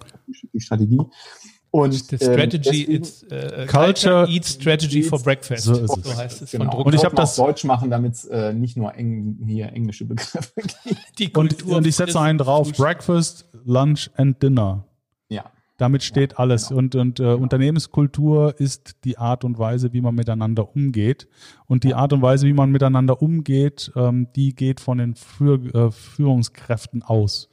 Die 0.53 0.61
Strategie. 0.61 1.01
Und 1.71 1.93
the 1.93 2.17
strategy, 2.17 2.85
ähm, 2.85 2.95
it's, 2.95 3.23
uh, 3.23 3.65
culture, 3.67 4.25
eats 4.29 4.53
strategy 4.53 5.03
for 5.03 5.21
breakfast. 5.21 5.65
So, 5.65 5.73
ist 5.73 6.03
so 6.03 6.17
heißt 6.17 6.41
es. 6.41 6.51
Genau. 6.51 6.81
Und 6.81 6.95
ich 6.95 7.03
habe 7.03 7.15
das 7.15 7.35
Deutsch 7.35 7.65
machen, 7.65 7.89
damit 7.89 8.13
es 8.13 8.25
äh, 8.25 8.53
nicht 8.53 8.77
nur 8.77 8.95
eng, 8.95 9.37
hier 9.45 9.73
englische 9.73 10.05
Begriffe 10.05 10.61
gibt. 11.15 11.37
Und, 11.37 11.63
und 11.63 11.85
ich 11.85 11.95
setze 11.95 12.19
einen 12.19 12.37
drauf: 12.37 12.71
Breakfast, 12.71 13.45
Lunch 13.65 14.09
and 14.15 14.41
Dinner. 14.41 14.85
Ja. 15.29 15.51
Damit 15.77 16.03
steht 16.03 16.33
ja, 16.33 16.39
alles. 16.39 16.69
Genau. 16.69 16.79
Und, 16.79 16.95
und 16.95 17.19
äh, 17.19 17.23
genau. 17.23 17.37
Unternehmenskultur 17.37 18.59
ist 18.59 18.95
die 19.03 19.17
Art 19.17 19.43
und 19.43 19.59
Weise, 19.59 19.93
wie 19.93 20.01
man 20.01 20.15
miteinander 20.15 20.73
umgeht. 20.75 21.27
Und 21.67 21.83
die 21.83 21.93
Art 21.93 22.13
und 22.13 22.21
Weise, 22.21 22.47
wie 22.47 22.53
man 22.53 22.71
miteinander 22.71 23.21
umgeht, 23.21 23.91
ähm, 23.95 24.27
die 24.35 24.55
geht 24.55 24.79
von 24.79 24.97
den 24.97 25.15
Für, 25.15 25.59
äh, 25.75 25.91
Führungskräften 25.91 27.03
aus. 27.03 27.49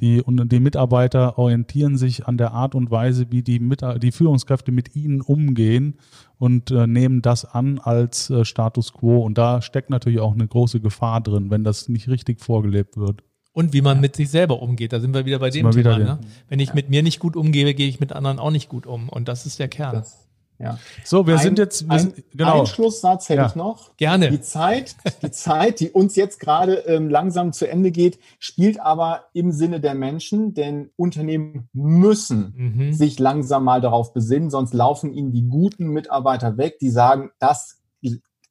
Die, 0.00 0.20
und 0.20 0.50
die 0.50 0.58
Mitarbeiter 0.58 1.38
orientieren 1.38 1.96
sich 1.96 2.26
an 2.26 2.36
der 2.36 2.52
Art 2.52 2.74
und 2.74 2.90
Weise, 2.90 3.26
wie 3.30 3.42
die, 3.42 3.60
Mit 3.60 3.82
die 4.02 4.10
Führungskräfte 4.10 4.72
mit 4.72 4.96
ihnen 4.96 5.20
umgehen 5.20 5.98
und 6.36 6.72
äh, 6.72 6.86
nehmen 6.88 7.22
das 7.22 7.44
an 7.44 7.78
als 7.78 8.28
äh, 8.28 8.44
Status 8.44 8.92
quo. 8.92 9.18
Und 9.18 9.38
da 9.38 9.62
steckt 9.62 9.90
natürlich 9.90 10.18
auch 10.18 10.34
eine 10.34 10.48
große 10.48 10.80
Gefahr 10.80 11.20
drin, 11.20 11.50
wenn 11.50 11.62
das 11.62 11.88
nicht 11.88 12.08
richtig 12.08 12.40
vorgelebt 12.40 12.96
wird. 12.96 13.22
Und 13.52 13.72
wie 13.72 13.82
man 13.82 14.00
mit 14.00 14.16
sich 14.16 14.30
selber 14.30 14.60
umgeht. 14.60 14.92
Da 14.92 14.98
sind 14.98 15.14
wir 15.14 15.26
wieder 15.26 15.38
bei 15.38 15.50
dem 15.50 15.70
Thema. 15.70 15.96
Ne? 15.96 16.18
Wenn 16.48 16.58
ich 16.58 16.74
mit 16.74 16.90
mir 16.90 17.04
nicht 17.04 17.20
gut 17.20 17.36
umgehe, 17.36 17.72
gehe 17.72 17.88
ich 17.88 18.00
mit 18.00 18.12
anderen 18.12 18.40
auch 18.40 18.50
nicht 18.50 18.68
gut 18.68 18.84
um. 18.84 19.08
Und 19.08 19.28
das 19.28 19.46
ist 19.46 19.60
der 19.60 19.68
Kern. 19.68 19.94
Das 19.94 20.23
ja. 20.58 20.78
So, 21.04 21.26
wir 21.26 21.34
ein, 21.34 21.40
sind 21.40 21.58
jetzt, 21.58 21.88
wir 21.88 21.98
sind, 21.98 22.22
genau. 22.32 22.60
Ein 22.60 22.66
Schlusssatz 22.66 23.28
hätte 23.28 23.40
ja. 23.40 23.46
ich 23.46 23.54
noch. 23.54 23.96
Gerne. 23.96 24.30
Die 24.30 24.40
Zeit, 24.40 24.96
die 25.22 25.30
Zeit, 25.30 25.80
die 25.80 25.90
uns 25.90 26.16
jetzt 26.16 26.40
gerade 26.40 26.74
ähm, 26.86 27.08
langsam 27.08 27.52
zu 27.52 27.68
Ende 27.68 27.90
geht, 27.90 28.18
spielt 28.38 28.80
aber 28.80 29.24
im 29.32 29.52
Sinne 29.52 29.80
der 29.80 29.94
Menschen, 29.94 30.54
denn 30.54 30.90
Unternehmen 30.96 31.68
müssen 31.72 32.54
mhm. 32.56 32.92
sich 32.92 33.18
langsam 33.18 33.64
mal 33.64 33.80
darauf 33.80 34.12
besinnen, 34.12 34.50
sonst 34.50 34.74
laufen 34.74 35.12
ihnen 35.12 35.32
die 35.32 35.48
guten 35.48 35.88
Mitarbeiter 35.88 36.56
weg, 36.56 36.78
die 36.78 36.90
sagen, 36.90 37.30
das 37.38 37.80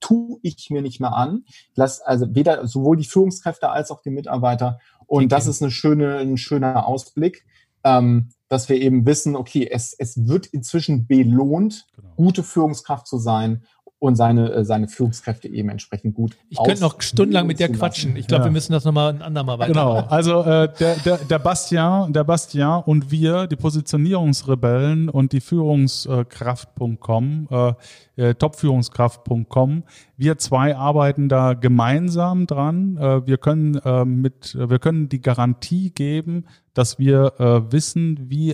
tue 0.04 0.38
ich 0.42 0.70
mir 0.70 0.82
nicht 0.82 1.00
mehr 1.00 1.16
an. 1.16 1.46
Lass 1.76 2.02
also 2.02 2.36
weder 2.36 2.68
sowohl 2.68 2.98
die 2.98 3.06
Führungskräfte 3.06 3.70
als 3.70 3.90
auch 3.90 4.02
die 4.02 4.10
Mitarbeiter. 4.10 4.80
Und 5.08 5.32
das 5.32 5.48
ist 5.48 5.62
eine 5.62 5.72
schöne, 5.72 6.18
ein 6.18 6.38
schöner 6.38 6.86
Ausblick. 6.86 7.46
Ähm, 7.86 8.30
dass 8.54 8.70
wir 8.70 8.80
eben 8.80 9.08
wissen, 9.08 9.36
okay, 9.36 9.68
es, 9.70 9.94
es 9.94 10.28
wird 10.28 10.46
inzwischen 10.46 11.08
belohnt, 11.08 11.88
genau. 11.96 12.14
gute 12.16 12.44
Führungskraft 12.44 13.08
zu 13.08 13.18
sein 13.18 13.64
und 14.04 14.18
seine, 14.18 14.52
äh, 14.52 14.66
seine 14.66 14.90
Führungskräfte 14.90 15.48
eben 15.48 15.70
entsprechend 15.70 16.14
gut. 16.14 16.36
Ich 16.50 16.62
könnte 16.62 16.82
noch 16.82 17.02
stundenlang 17.02 17.48
mit 17.48 17.60
dir 17.60 17.70
quatschen. 17.70 18.18
Ich 18.18 18.28
glaube, 18.28 18.42
ja. 18.42 18.50
wir 18.50 18.52
müssen 18.52 18.74
das 18.74 18.84
nochmal 18.84 19.14
ein 19.14 19.22
andermal 19.22 19.60
weiter. 19.60 19.72
Genau. 19.72 19.94
Also 19.94 20.42
äh, 20.42 20.68
der, 20.78 20.98
der, 20.98 21.20
der 21.20 21.40
Bastian, 21.40 22.12
der 22.12 22.26
Bastian 22.26 22.84
und 22.84 23.12
wir, 23.12 23.48
die 23.48 23.56
Positionierungsrebellen 23.56 25.08
und 25.08 25.32
die 25.32 25.40
Führungskraft.com, 25.40 27.48
äh, 27.50 27.74
äh, 28.18 28.36
Topführungskraft.com, 28.36 29.84
wir 30.18 30.38
zwei 30.38 30.76
arbeiten 30.76 31.30
da 31.30 31.54
gemeinsam 31.54 32.46
dran. 32.46 32.98
Äh, 32.98 33.26
wir 33.26 33.38
können 33.38 33.76
äh, 33.86 34.04
mit, 34.04 34.58
wir 34.60 34.80
können 34.80 35.08
die 35.08 35.22
Garantie 35.22 35.92
geben, 35.92 36.44
dass 36.74 37.00
wir 37.00 37.40
äh, 37.40 37.72
wissen, 37.72 38.30
wie 38.30 38.54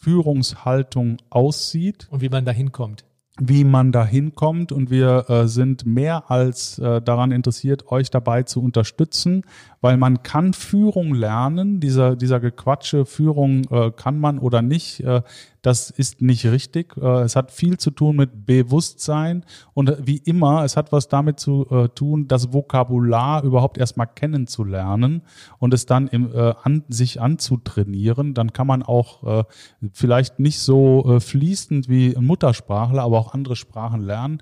Führungshaltung 0.00 1.18
aussieht. 1.30 2.08
Und 2.10 2.20
wie 2.20 2.28
man 2.28 2.44
da 2.44 2.50
hinkommt 2.50 3.04
wie 3.40 3.64
man 3.64 3.92
da 3.92 4.04
hinkommt. 4.04 4.72
Und 4.72 4.90
wir 4.90 5.28
äh, 5.28 5.48
sind 5.48 5.86
mehr 5.86 6.30
als 6.30 6.78
äh, 6.78 7.00
daran 7.00 7.32
interessiert, 7.32 7.90
euch 7.90 8.10
dabei 8.10 8.42
zu 8.42 8.62
unterstützen, 8.62 9.44
weil 9.82 9.96
man 9.98 10.22
kann 10.22 10.54
Führung 10.54 11.12
lernen. 11.12 11.80
Dieser, 11.80 12.16
dieser 12.16 12.40
Gequatsche, 12.40 13.04
Führung 13.04 13.64
äh, 13.70 13.90
kann 13.90 14.18
man 14.18 14.38
oder 14.38 14.62
nicht, 14.62 15.00
äh, 15.00 15.22
das 15.60 15.90
ist 15.90 16.22
nicht 16.22 16.46
richtig. 16.46 16.96
Äh, 16.96 17.22
es 17.22 17.36
hat 17.36 17.50
viel 17.50 17.78
zu 17.78 17.90
tun 17.90 18.16
mit 18.16 18.46
Bewusstsein 18.46 19.44
und 19.74 19.94
wie 20.06 20.18
immer, 20.18 20.64
es 20.64 20.76
hat 20.76 20.92
was 20.92 21.08
damit 21.08 21.40
zu 21.40 21.66
äh, 21.68 21.88
tun, 21.88 22.28
das 22.28 22.52
Vokabular 22.52 23.42
überhaupt 23.42 23.76
erstmal 23.76 24.06
kennenzulernen 24.06 25.22
und 25.58 25.74
es 25.74 25.84
dann 25.84 26.06
im, 26.06 26.32
äh, 26.32 26.54
an, 26.62 26.84
sich 26.88 27.20
anzutrainieren. 27.20 28.34
Dann 28.34 28.52
kann 28.52 28.68
man 28.68 28.84
auch 28.84 29.40
äh, 29.40 29.44
vielleicht 29.92 30.38
nicht 30.38 30.60
so 30.60 31.18
fließend 31.20 31.88
wie 31.88 32.14
Muttersprachler, 32.18 33.02
aber 33.02 33.18
auch 33.18 33.34
andere 33.34 33.56
Sprachen 33.56 34.00
lernen. 34.00 34.40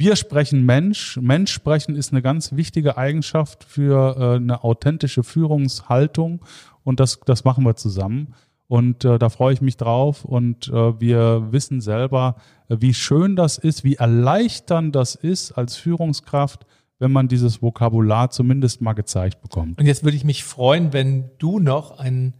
Wir 0.00 0.14
sprechen 0.14 0.64
Mensch. 0.64 1.18
Mensch 1.20 1.50
sprechen 1.52 1.96
ist 1.96 2.12
eine 2.12 2.22
ganz 2.22 2.52
wichtige 2.52 2.96
Eigenschaft 2.96 3.64
für 3.64 4.16
äh, 4.16 4.36
eine 4.36 4.62
authentische 4.62 5.24
Führungshaltung 5.24 6.44
und 6.84 7.00
das, 7.00 7.18
das 7.26 7.42
machen 7.42 7.64
wir 7.64 7.74
zusammen. 7.74 8.32
Und 8.68 9.04
äh, 9.04 9.18
da 9.18 9.28
freue 9.28 9.54
ich 9.54 9.60
mich 9.60 9.76
drauf 9.76 10.24
und 10.24 10.68
äh, 10.68 11.00
wir 11.00 11.48
wissen 11.50 11.80
selber, 11.80 12.36
äh, 12.68 12.76
wie 12.78 12.94
schön 12.94 13.34
das 13.34 13.58
ist, 13.58 13.82
wie 13.82 13.96
erleichternd 13.96 14.94
das 14.94 15.16
ist 15.16 15.50
als 15.50 15.74
Führungskraft, 15.74 16.64
wenn 17.00 17.10
man 17.10 17.26
dieses 17.26 17.60
Vokabular 17.60 18.30
zumindest 18.30 18.80
mal 18.80 18.92
gezeigt 18.92 19.42
bekommt. 19.42 19.80
Und 19.80 19.86
jetzt 19.86 20.04
würde 20.04 20.16
ich 20.16 20.22
mich 20.22 20.44
freuen, 20.44 20.92
wenn 20.92 21.28
du 21.38 21.58
noch 21.58 21.98
einen 21.98 22.34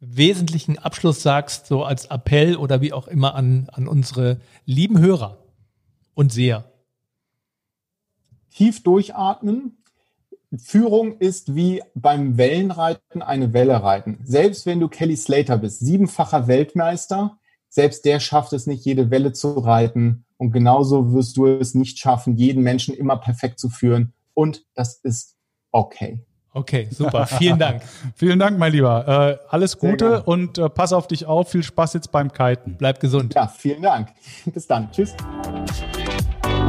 wesentlichen 0.00 0.80
Abschluss 0.80 1.22
sagst, 1.22 1.68
so 1.68 1.84
als 1.84 2.06
Appell 2.06 2.56
oder 2.56 2.80
wie 2.80 2.92
auch 2.92 3.06
immer 3.06 3.36
an, 3.36 3.68
an 3.70 3.86
unsere 3.86 4.40
lieben 4.66 4.98
Hörer 4.98 5.38
und 6.14 6.32
Seher 6.32 6.73
tief 8.54 8.82
durchatmen. 8.82 9.78
Führung 10.56 11.18
ist 11.18 11.54
wie 11.54 11.82
beim 11.94 12.38
Wellenreiten 12.38 13.22
eine 13.22 13.52
Welle 13.52 13.82
reiten. 13.82 14.20
Selbst 14.24 14.66
wenn 14.66 14.80
du 14.80 14.88
Kelly 14.88 15.16
Slater 15.16 15.58
bist, 15.58 15.80
siebenfacher 15.80 16.46
Weltmeister, 16.46 17.38
selbst 17.68 18.04
der 18.04 18.20
schafft 18.20 18.52
es 18.52 18.66
nicht, 18.66 18.84
jede 18.84 19.10
Welle 19.10 19.32
zu 19.32 19.58
reiten. 19.58 20.24
Und 20.36 20.52
genauso 20.52 21.12
wirst 21.12 21.36
du 21.36 21.46
es 21.46 21.74
nicht 21.74 21.98
schaffen, 21.98 22.36
jeden 22.36 22.62
Menschen 22.62 22.94
immer 22.94 23.16
perfekt 23.16 23.58
zu 23.58 23.68
führen. 23.68 24.12
Und 24.32 24.64
das 24.74 25.00
ist 25.02 25.36
okay. 25.72 26.24
Okay, 26.52 26.86
super. 26.92 27.26
Vielen 27.26 27.58
Dank. 27.58 27.82
Vielen 28.14 28.38
Dank, 28.38 28.58
mein 28.58 28.70
Lieber. 28.70 29.40
Äh, 29.42 29.48
alles 29.48 29.76
Gute 29.76 30.22
und 30.22 30.56
äh, 30.56 30.70
pass 30.70 30.92
auf 30.92 31.08
dich 31.08 31.26
auf. 31.26 31.50
Viel 31.50 31.64
Spaß 31.64 31.94
jetzt 31.94 32.12
beim 32.12 32.32
Kiten. 32.32 32.76
Bleib 32.78 33.00
gesund. 33.00 33.34
Ja, 33.34 33.48
vielen 33.48 33.82
Dank. 33.82 34.10
Bis 34.46 34.68
dann. 34.68 34.88
Tschüss. 34.92 35.16